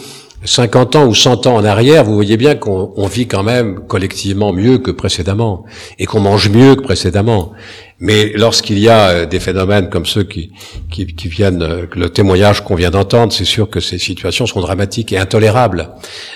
50 0.45 0.97
ans 0.97 1.07
ou 1.07 1.15
100 1.15 1.47
ans 1.47 1.57
en 1.57 1.65
arrière, 1.65 2.05
vous 2.05 2.15
voyez 2.15 2.37
bien 2.37 2.55
qu'on 2.55 2.93
on 2.97 3.07
vit 3.07 3.27
quand 3.27 3.43
même 3.43 3.81
collectivement 3.87 4.53
mieux 4.53 4.79
que 4.79 4.91
précédemment 4.91 5.65
et 5.99 6.07
qu'on 6.07 6.21
mange 6.21 6.49
mieux 6.49 6.77
que 6.77 6.83
précédemment. 6.83 7.53
Mais 7.99 8.33
lorsqu'il 8.35 8.79
y 8.79 8.89
a 8.89 9.09
euh, 9.09 9.27
des 9.27 9.41
phénomènes 9.41 9.91
comme 9.91 10.07
ceux 10.07 10.23
qui, 10.23 10.53
qui, 10.91 11.07
qui 11.07 11.29
viennent, 11.29 11.63
euh, 11.63 11.87
le 11.95 12.09
témoignage 12.09 12.65
qu'on 12.65 12.75
vient 12.75 12.91
d'entendre, 12.91 13.33
c'est 13.33 13.45
sûr 13.45 13.69
que 13.69 13.81
ces 13.81 13.99
situations 13.99 14.47
sont 14.47 14.61
dramatiques 14.61 15.13
et 15.13 15.19
intolérables. 15.19 15.91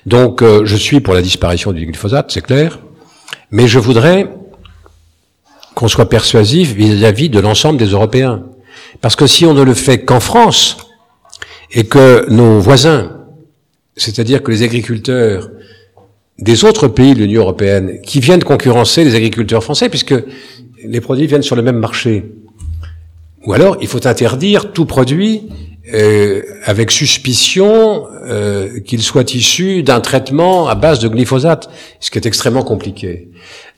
Donc 0.04 0.42
euh, 0.42 0.66
je 0.66 0.76
suis 0.76 1.00
pour 1.00 1.14
la 1.14 1.22
disparition 1.22 1.72
du 1.72 1.86
glyphosate, 1.86 2.30
c'est 2.30 2.42
clair, 2.42 2.80
mais 3.50 3.66
je 3.66 3.78
voudrais 3.78 4.28
qu'on 5.74 5.88
soit 5.88 6.10
persuasif 6.10 6.74
vis-à-vis 6.74 7.30
de 7.30 7.40
l'ensemble 7.40 7.78
des 7.78 7.86
Européens. 7.86 8.42
Parce 9.00 9.16
que 9.16 9.26
si 9.26 9.46
on 9.46 9.54
ne 9.54 9.62
le 9.62 9.74
fait 9.74 10.04
qu'en 10.04 10.20
France, 10.20 10.76
et 11.74 11.84
que 11.84 12.26
nos 12.30 12.60
voisins, 12.60 13.23
c'est-à-dire 13.96 14.42
que 14.42 14.50
les 14.50 14.62
agriculteurs 14.62 15.50
des 16.38 16.64
autres 16.64 16.88
pays 16.88 17.14
de 17.14 17.20
l'Union 17.20 17.42
européenne, 17.42 18.00
qui 18.02 18.20
viennent 18.20 18.42
concurrencer 18.42 19.04
les 19.04 19.14
agriculteurs 19.14 19.62
français, 19.62 19.88
puisque 19.88 20.14
les 20.84 21.00
produits 21.00 21.26
viennent 21.26 21.42
sur 21.42 21.56
le 21.56 21.62
même 21.62 21.78
marché, 21.78 22.24
ou 23.46 23.52
alors 23.52 23.76
il 23.80 23.88
faut 23.88 24.06
interdire 24.06 24.72
tout 24.72 24.86
produit 24.86 25.48
euh, 25.92 26.42
avec 26.64 26.90
suspicion 26.90 28.06
euh, 28.24 28.80
qu'il 28.80 29.02
soit 29.02 29.34
issu 29.34 29.82
d'un 29.82 30.00
traitement 30.00 30.66
à 30.66 30.74
base 30.74 30.98
de 30.98 31.08
glyphosate, 31.08 31.68
ce 32.00 32.10
qui 32.10 32.18
est 32.18 32.26
extrêmement 32.26 32.62
compliqué. 32.62 33.28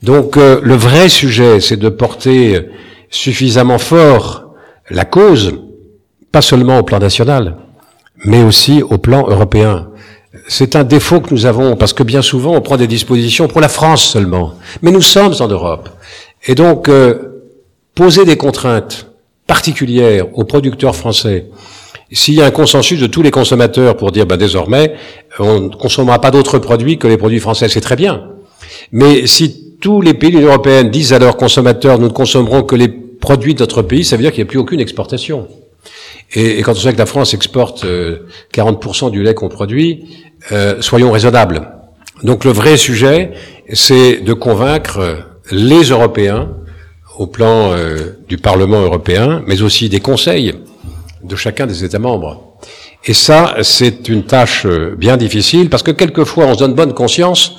Donc 0.03 0.37
euh, 0.37 0.61
le 0.63 0.75
vrai 0.75 1.09
sujet, 1.09 1.59
c'est 1.59 1.77
de 1.77 1.89
porter 1.89 2.61
suffisamment 3.09 3.77
fort 3.77 4.53
la 4.89 5.03
cause, 5.03 5.59
pas 6.31 6.41
seulement 6.41 6.79
au 6.79 6.83
plan 6.83 6.99
national, 6.99 7.57
mais 8.23 8.41
aussi 8.41 8.81
au 8.81 8.97
plan 8.97 9.27
européen. 9.27 9.89
C'est 10.47 10.75
un 10.75 10.83
défaut 10.83 11.21
que 11.21 11.33
nous 11.33 11.45
avons, 11.45 11.75
parce 11.75 11.93
que 11.93 12.03
bien 12.03 12.21
souvent, 12.21 12.55
on 12.55 12.61
prend 12.61 12.77
des 12.77 12.87
dispositions 12.87 13.47
pour 13.47 13.61
la 13.61 13.69
France 13.69 14.03
seulement. 14.03 14.53
Mais 14.81 14.91
nous 14.91 15.01
sommes 15.01 15.33
en 15.39 15.47
Europe. 15.47 15.89
Et 16.45 16.55
donc, 16.55 16.89
euh, 16.89 17.43
poser 17.95 18.25
des 18.25 18.37
contraintes 18.37 19.07
particulières 19.47 20.27
aux 20.37 20.43
producteurs 20.43 20.95
français, 20.95 21.45
s'il 22.11 22.35
y 22.35 22.41
a 22.41 22.45
un 22.45 22.51
consensus 22.51 22.99
de 22.99 23.07
tous 23.07 23.21
les 23.21 23.31
consommateurs 23.31 23.97
pour 23.97 24.11
dire, 24.11 24.25
ben, 24.25 24.37
désormais, 24.37 24.93
on 25.39 25.61
ne 25.61 25.69
consommera 25.69 26.19
pas 26.21 26.31
d'autres 26.31 26.59
produits 26.59 26.97
que 26.97 27.07
les 27.07 27.17
produits 27.17 27.39
français, 27.39 27.67
c'est 27.67 27.81
très 27.81 27.95
bien. 27.95 28.29
Mais 28.91 29.27
si 29.27 29.75
tous 29.81 30.01
les 30.01 30.13
pays 30.13 30.35
européenne 30.35 30.89
disent 30.89 31.13
à 31.13 31.19
leurs 31.19 31.37
consommateurs, 31.37 31.99
nous 31.99 32.07
ne 32.07 32.13
consommerons 32.13 32.63
que 32.63 32.75
les 32.75 32.87
produits 32.87 33.55
de 33.55 33.59
notre 33.59 33.81
pays, 33.81 34.05
ça 34.05 34.15
veut 34.15 34.21
dire 34.21 34.31
qu'il 34.31 34.43
n'y 34.43 34.47
a 34.47 34.51
plus 34.51 34.59
aucune 34.59 34.79
exportation. 34.79 35.47
Et, 36.33 36.61
quand 36.61 36.73
on 36.73 36.75
sait 36.75 36.93
que 36.93 36.97
la 36.97 37.05
France 37.05 37.33
exporte 37.33 37.85
euh, 37.85 38.27
40% 38.53 39.11
du 39.11 39.23
lait 39.23 39.33
qu'on 39.33 39.47
produit, 39.49 40.05
euh, 40.51 40.81
soyons 40.81 41.11
raisonnables. 41.11 41.71
Donc 42.23 42.45
le 42.45 42.51
vrai 42.51 42.77
sujet, 42.77 43.31
c'est 43.73 44.17
de 44.21 44.33
convaincre 44.33 45.25
les 45.51 45.83
Européens, 45.83 46.49
au 47.17 47.27
plan 47.27 47.71
euh, 47.71 48.17
du 48.27 48.37
Parlement 48.37 48.81
européen, 48.81 49.43
mais 49.47 49.61
aussi 49.61 49.89
des 49.89 49.99
conseils 49.99 50.53
de 51.23 51.35
chacun 51.35 51.65
des 51.65 51.83
États 51.83 51.99
membres. 51.99 52.57
Et 53.05 53.13
ça, 53.13 53.55
c'est 53.61 54.07
une 54.07 54.23
tâche 54.23 54.65
euh, 54.65 54.95
bien 54.95 55.17
difficile, 55.17 55.69
parce 55.69 55.83
que 55.83 55.91
quelquefois, 55.91 56.45
on 56.45 56.53
se 56.53 56.59
donne 56.59 56.73
bonne 56.73 56.93
conscience 56.93 57.55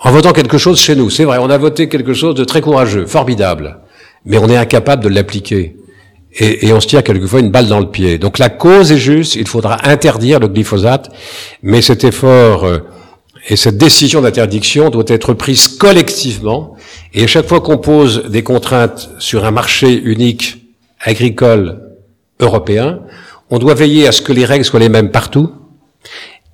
en 0.00 0.10
votant 0.10 0.32
quelque 0.32 0.58
chose 0.58 0.80
chez 0.80 0.96
nous. 0.96 1.10
C'est 1.10 1.24
vrai, 1.24 1.38
on 1.40 1.50
a 1.50 1.58
voté 1.58 1.88
quelque 1.88 2.14
chose 2.14 2.34
de 2.34 2.44
très 2.44 2.60
courageux, 2.60 3.06
formidable, 3.06 3.80
mais 4.24 4.38
on 4.38 4.48
est 4.48 4.56
incapable 4.56 5.04
de 5.04 5.08
l'appliquer 5.08 5.76
et, 6.34 6.66
et, 6.66 6.72
on 6.72 6.80
se 6.80 6.86
tire 6.86 7.02
quelquefois 7.02 7.40
une 7.40 7.50
balle 7.50 7.66
dans 7.66 7.80
le 7.80 7.90
pied. 7.90 8.18
Donc 8.18 8.38
la 8.38 8.48
cause 8.48 8.90
est 8.90 8.98
juste, 8.98 9.34
il 9.34 9.46
faudra 9.46 9.86
interdire 9.88 10.40
le 10.40 10.48
glyphosate, 10.48 11.10
mais 11.62 11.82
cet 11.82 12.04
effort 12.04 12.64
euh, 12.64 12.78
et 13.48 13.56
cette 13.56 13.76
décision 13.76 14.20
d'interdiction 14.20 14.88
doit 14.88 15.04
être 15.08 15.34
prise 15.34 15.68
collectivement, 15.68 16.76
et 17.12 17.24
à 17.24 17.26
chaque 17.26 17.48
fois 17.48 17.60
qu'on 17.60 17.78
pose 17.78 18.24
des 18.28 18.42
contraintes 18.42 19.10
sur 19.18 19.44
un 19.44 19.50
marché 19.50 19.92
unique 19.92 20.58
agricole 21.00 21.80
européen, 22.38 23.00
on 23.50 23.58
doit 23.58 23.74
veiller 23.74 24.06
à 24.06 24.12
ce 24.12 24.22
que 24.22 24.32
les 24.32 24.44
règles 24.44 24.64
soient 24.64 24.80
les 24.80 24.88
mêmes 24.88 25.10
partout, 25.10 25.52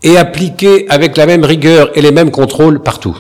et 0.03 0.17
appliquer 0.17 0.89
avec 0.89 1.17
la 1.17 1.27
même 1.27 1.45
rigueur 1.45 1.97
et 1.97 2.01
les 2.01 2.13
mêmes 2.13 2.31
contrôles 2.31 2.83
partout. 2.83 3.19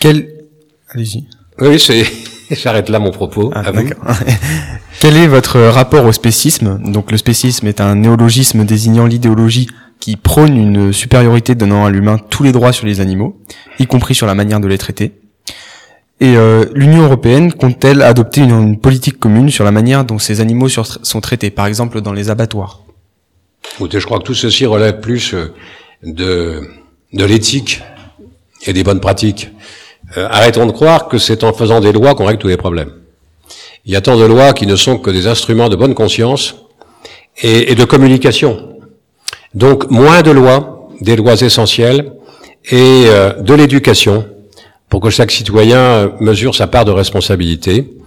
Quel... 0.00 0.46
Allez-y. 0.90 1.24
Oui, 1.60 1.78
c'est... 1.78 2.04
J'arrête 2.50 2.88
là 2.88 2.98
mon 2.98 3.10
propos. 3.10 3.50
Ah, 3.54 3.62
Quel 5.00 5.16
est 5.16 5.26
votre 5.26 5.60
rapport 5.60 6.04
au 6.04 6.12
spécisme? 6.12 6.80
Donc 6.84 7.10
le 7.12 7.18
spécisme 7.18 7.66
est 7.66 7.80
un 7.80 7.96
néologisme 7.96 8.64
désignant 8.64 9.06
l'idéologie 9.06 9.68
qui 10.00 10.16
prône 10.16 10.56
une 10.56 10.92
supériorité 10.92 11.54
donnant 11.54 11.84
à 11.84 11.90
l'humain 11.90 12.18
tous 12.18 12.42
les 12.42 12.52
droits 12.52 12.72
sur 12.72 12.86
les 12.86 13.00
animaux, 13.00 13.38
y 13.78 13.86
compris 13.86 14.14
sur 14.14 14.26
la 14.26 14.34
manière 14.34 14.60
de 14.60 14.68
les 14.68 14.78
traiter. 14.78 15.12
Et 16.20 16.36
euh, 16.36 16.64
l'Union 16.74 17.02
européenne 17.02 17.52
compte-t-elle 17.52 18.02
adopter 18.02 18.40
une, 18.40 18.50
une, 18.50 18.78
politique 18.78 19.20
commune 19.20 19.50
sur 19.50 19.64
la 19.64 19.70
manière 19.70 20.04
dont 20.04 20.18
ces 20.18 20.40
animaux 20.40 20.68
sur, 20.68 20.86
sont 20.86 21.20
traités, 21.20 21.50
par 21.50 21.66
exemple 21.66 22.00
dans 22.00 22.12
les 22.12 22.28
abattoirs? 22.30 22.82
Écoutez, 23.74 24.00
je 24.00 24.06
crois 24.06 24.18
que 24.18 24.24
tout 24.24 24.34
ceci 24.34 24.66
relève 24.66 25.00
plus 25.00 25.34
de, 26.02 26.62
de 27.12 27.24
l'éthique 27.24 27.82
et 28.66 28.72
des 28.72 28.82
bonnes 28.82 29.00
pratiques. 29.00 29.50
Euh, 30.16 30.26
arrêtons 30.30 30.66
de 30.66 30.72
croire 30.72 31.08
que 31.08 31.18
c'est 31.18 31.44
en 31.44 31.52
faisant 31.52 31.80
des 31.80 31.92
lois 31.92 32.14
qu'on 32.14 32.24
règle 32.24 32.38
tous 32.38 32.48
les 32.48 32.56
problèmes. 32.56 32.92
Il 33.84 33.92
y 33.92 33.96
a 33.96 34.00
tant 34.00 34.16
de 34.16 34.24
lois 34.24 34.52
qui 34.52 34.66
ne 34.66 34.76
sont 34.76 34.98
que 34.98 35.10
des 35.10 35.26
instruments 35.26 35.68
de 35.68 35.76
bonne 35.76 35.94
conscience 35.94 36.56
et, 37.42 37.72
et 37.72 37.74
de 37.74 37.84
communication. 37.84 38.76
Donc 39.54 39.90
moins 39.90 40.22
de 40.22 40.30
lois, 40.30 40.88
des 41.00 41.16
lois 41.16 41.40
essentielles, 41.40 42.12
et 42.70 43.04
euh, 43.06 43.32
de 43.34 43.54
l'éducation, 43.54 44.26
pour 44.88 45.00
que 45.00 45.10
chaque 45.10 45.30
citoyen 45.30 46.12
mesure 46.20 46.54
sa 46.54 46.66
part 46.66 46.84
de 46.84 46.90
responsabilité, 46.90 47.98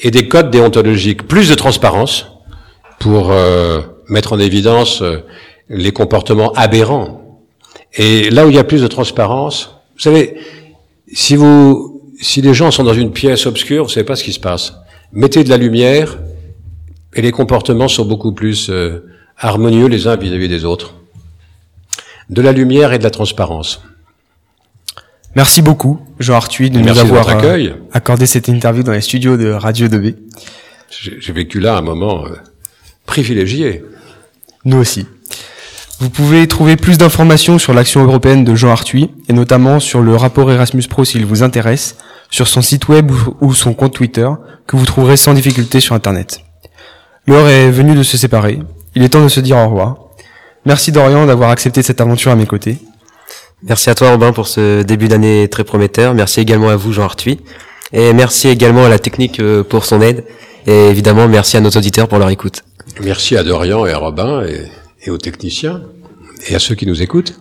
et 0.00 0.10
des 0.10 0.28
codes 0.28 0.50
déontologiques, 0.50 1.26
plus 1.26 1.48
de 1.48 1.54
transparence 1.54 2.26
pour 2.98 3.30
euh, 3.30 3.80
mettre 4.08 4.32
en 4.32 4.38
évidence 4.38 5.02
euh, 5.02 5.24
les 5.68 5.92
comportements 5.92 6.52
aberrants. 6.52 7.40
Et 7.94 8.30
là 8.30 8.46
où 8.46 8.50
il 8.50 8.56
y 8.56 8.58
a 8.58 8.64
plus 8.64 8.82
de 8.82 8.86
transparence, 8.86 9.76
vous 9.94 10.02
savez, 10.02 10.36
si 11.12 11.36
vous, 11.36 12.02
si 12.20 12.40
les 12.42 12.54
gens 12.54 12.70
sont 12.70 12.84
dans 12.84 12.94
une 12.94 13.12
pièce 13.12 13.46
obscure, 13.46 13.84
vous 13.84 13.90
savez 13.90 14.04
pas 14.06 14.16
ce 14.16 14.24
qui 14.24 14.32
se 14.32 14.40
passe. 14.40 14.74
Mettez 15.12 15.44
de 15.44 15.48
la 15.50 15.56
lumière 15.56 16.18
et 17.14 17.22
les 17.22 17.30
comportements 17.32 17.88
sont 17.88 18.04
beaucoup 18.04 18.32
plus 18.32 18.68
euh, 18.70 19.04
harmonieux 19.38 19.86
les 19.86 20.06
uns 20.06 20.16
vis-à-vis 20.16 20.48
des 20.48 20.64
autres. 20.64 20.94
De 22.28 22.42
la 22.42 22.52
lumière 22.52 22.92
et 22.92 22.98
de 22.98 23.04
la 23.04 23.10
transparence. 23.10 23.82
Merci 25.36 25.62
beaucoup, 25.62 26.00
Jean 26.18 26.34
Arthuis, 26.34 26.70
de 26.70 26.78
Merci 26.80 27.04
nous 27.04 27.06
avoir 27.10 27.28
accueil. 27.28 27.68
euh, 27.68 27.74
accordé 27.92 28.26
cette 28.26 28.48
interview 28.48 28.82
dans 28.82 28.92
les 28.92 29.00
studios 29.02 29.36
de 29.36 29.48
Radio 29.50 29.86
2B. 29.86 30.14
J'ai 30.90 31.20
j'ai 31.20 31.32
vécu 31.32 31.60
là 31.60 31.76
un 31.76 31.82
moment 31.82 32.26
euh, 32.26 32.30
privilégié. 33.04 33.84
Nous 34.64 34.78
aussi. 34.78 35.06
Vous 35.98 36.10
pouvez 36.10 36.46
trouver 36.46 36.76
plus 36.76 36.98
d'informations 36.98 37.58
sur 37.58 37.72
l'action 37.72 38.02
européenne 38.04 38.44
de 38.44 38.54
Jean 38.54 38.70
Arthuis, 38.70 39.10
et 39.28 39.32
notamment 39.32 39.80
sur 39.80 40.00
le 40.02 40.14
rapport 40.14 40.50
Erasmus 40.52 40.82
Pro 40.90 41.04
s'il 41.04 41.24
vous 41.24 41.42
intéresse, 41.42 41.96
sur 42.30 42.48
son 42.48 42.60
site 42.60 42.88
web 42.88 43.10
ou- 43.40 43.54
son 43.54 43.72
compte 43.72 43.94
Twitter, 43.94 44.28
que 44.66 44.76
vous 44.76 44.84
trouverez 44.84 45.16
sans 45.16 45.32
difficulté 45.32 45.80
sur 45.80 45.94
Internet. 45.94 46.40
L'heure 47.26 47.48
est 47.48 47.70
venue 47.70 47.94
de 47.94 48.02
se 48.02 48.16
séparer. 48.18 48.58
Il 48.94 49.02
est 49.02 49.08
temps 49.08 49.22
de 49.22 49.28
se 49.28 49.40
dire 49.40 49.56
au 49.56 49.64
revoir. 49.66 49.96
Merci 50.66 50.92
Dorian 50.92 51.26
d'avoir 51.26 51.50
accepté 51.50 51.82
cette 51.82 52.00
aventure 52.00 52.30
à 52.32 52.36
mes 52.36 52.46
côtés. 52.46 52.78
Merci 53.62 53.88
à 53.88 53.94
toi 53.94 54.10
Robin 54.10 54.32
pour 54.32 54.48
ce 54.48 54.82
début 54.82 55.08
d'année 55.08 55.48
très 55.48 55.64
prometteur. 55.64 56.12
Merci 56.14 56.40
également 56.40 56.68
à 56.68 56.76
vous 56.76 56.92
Jean 56.92 57.04
Arthuis. 57.04 57.40
Et 57.92 58.12
merci 58.12 58.48
également 58.48 58.84
à 58.84 58.88
la 58.88 58.98
technique 58.98 59.40
euh, 59.40 59.62
pour 59.62 59.84
son 59.84 60.00
aide. 60.02 60.24
Et 60.66 60.88
évidemment, 60.88 61.28
merci 61.28 61.56
à 61.56 61.60
nos 61.60 61.70
auditeurs 61.70 62.08
pour 62.08 62.18
leur 62.18 62.28
écoute. 62.30 62.62
Merci 63.02 63.36
à 63.36 63.44
Dorian 63.44 63.86
et 63.86 63.92
à 63.92 63.98
Robin 63.98 64.42
et, 64.44 64.62
et 65.06 65.10
aux 65.10 65.18
techniciens 65.18 65.82
et 66.48 66.54
à 66.54 66.58
ceux 66.58 66.74
qui 66.74 66.86
nous 66.86 67.02
écoutent. 67.02 67.38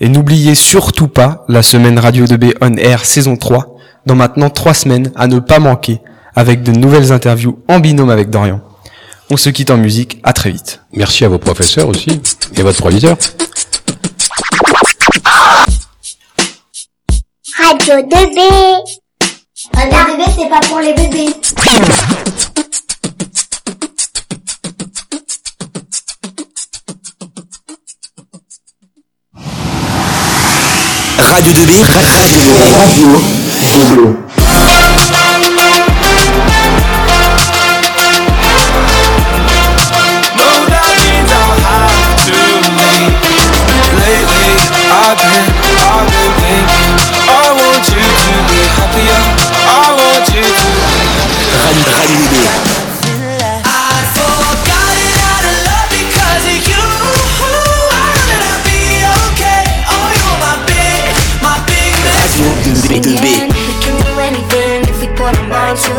Et 0.00 0.08
n'oubliez 0.08 0.54
surtout 0.54 1.08
pas 1.08 1.44
la 1.48 1.62
semaine 1.62 1.98
Radio 1.98 2.26
2B 2.26 2.54
On 2.60 2.74
Air 2.76 3.04
saison 3.04 3.36
3, 3.36 3.76
dans 4.06 4.16
maintenant 4.16 4.50
3 4.50 4.74
semaines 4.74 5.12
à 5.14 5.28
ne 5.28 5.38
pas 5.38 5.60
manquer, 5.60 6.00
avec 6.34 6.62
de 6.62 6.72
nouvelles 6.72 7.12
interviews 7.12 7.62
en 7.68 7.78
binôme 7.78 8.10
avec 8.10 8.28
Dorian. 8.28 8.60
On 9.30 9.36
se 9.36 9.48
quitte 9.50 9.70
en 9.70 9.76
musique, 9.76 10.20
à 10.22 10.32
très 10.32 10.50
vite. 10.50 10.80
Merci 10.92 11.24
à 11.24 11.28
vos 11.28 11.38
professeurs 11.38 11.88
aussi 11.88 12.20
et 12.56 12.60
à 12.60 12.64
votre 12.64 12.78
proviseur. 12.78 13.16
Radio 17.62 17.94
2B. 17.94 18.40
Radio 19.72 19.98
2B, 19.98 20.24
c'est 20.36 20.48
pas 20.50 20.60
pour 20.68 20.80
les 20.80 20.92
bébés. 20.92 21.34
You 31.16 31.22
to. 31.22 31.64
Radio, 51.64 51.94
Radio 51.94 52.24
2B. 52.24 52.73
little 62.94 63.18
bit. 63.18 63.50
We 63.50 63.74
can 63.82 63.96
do 64.06 64.14
anything 64.22 64.86
if 64.86 65.00
we 65.02 65.08
put 65.18 65.34
our 65.34 65.48
mind 65.50 65.78
to 65.78 65.90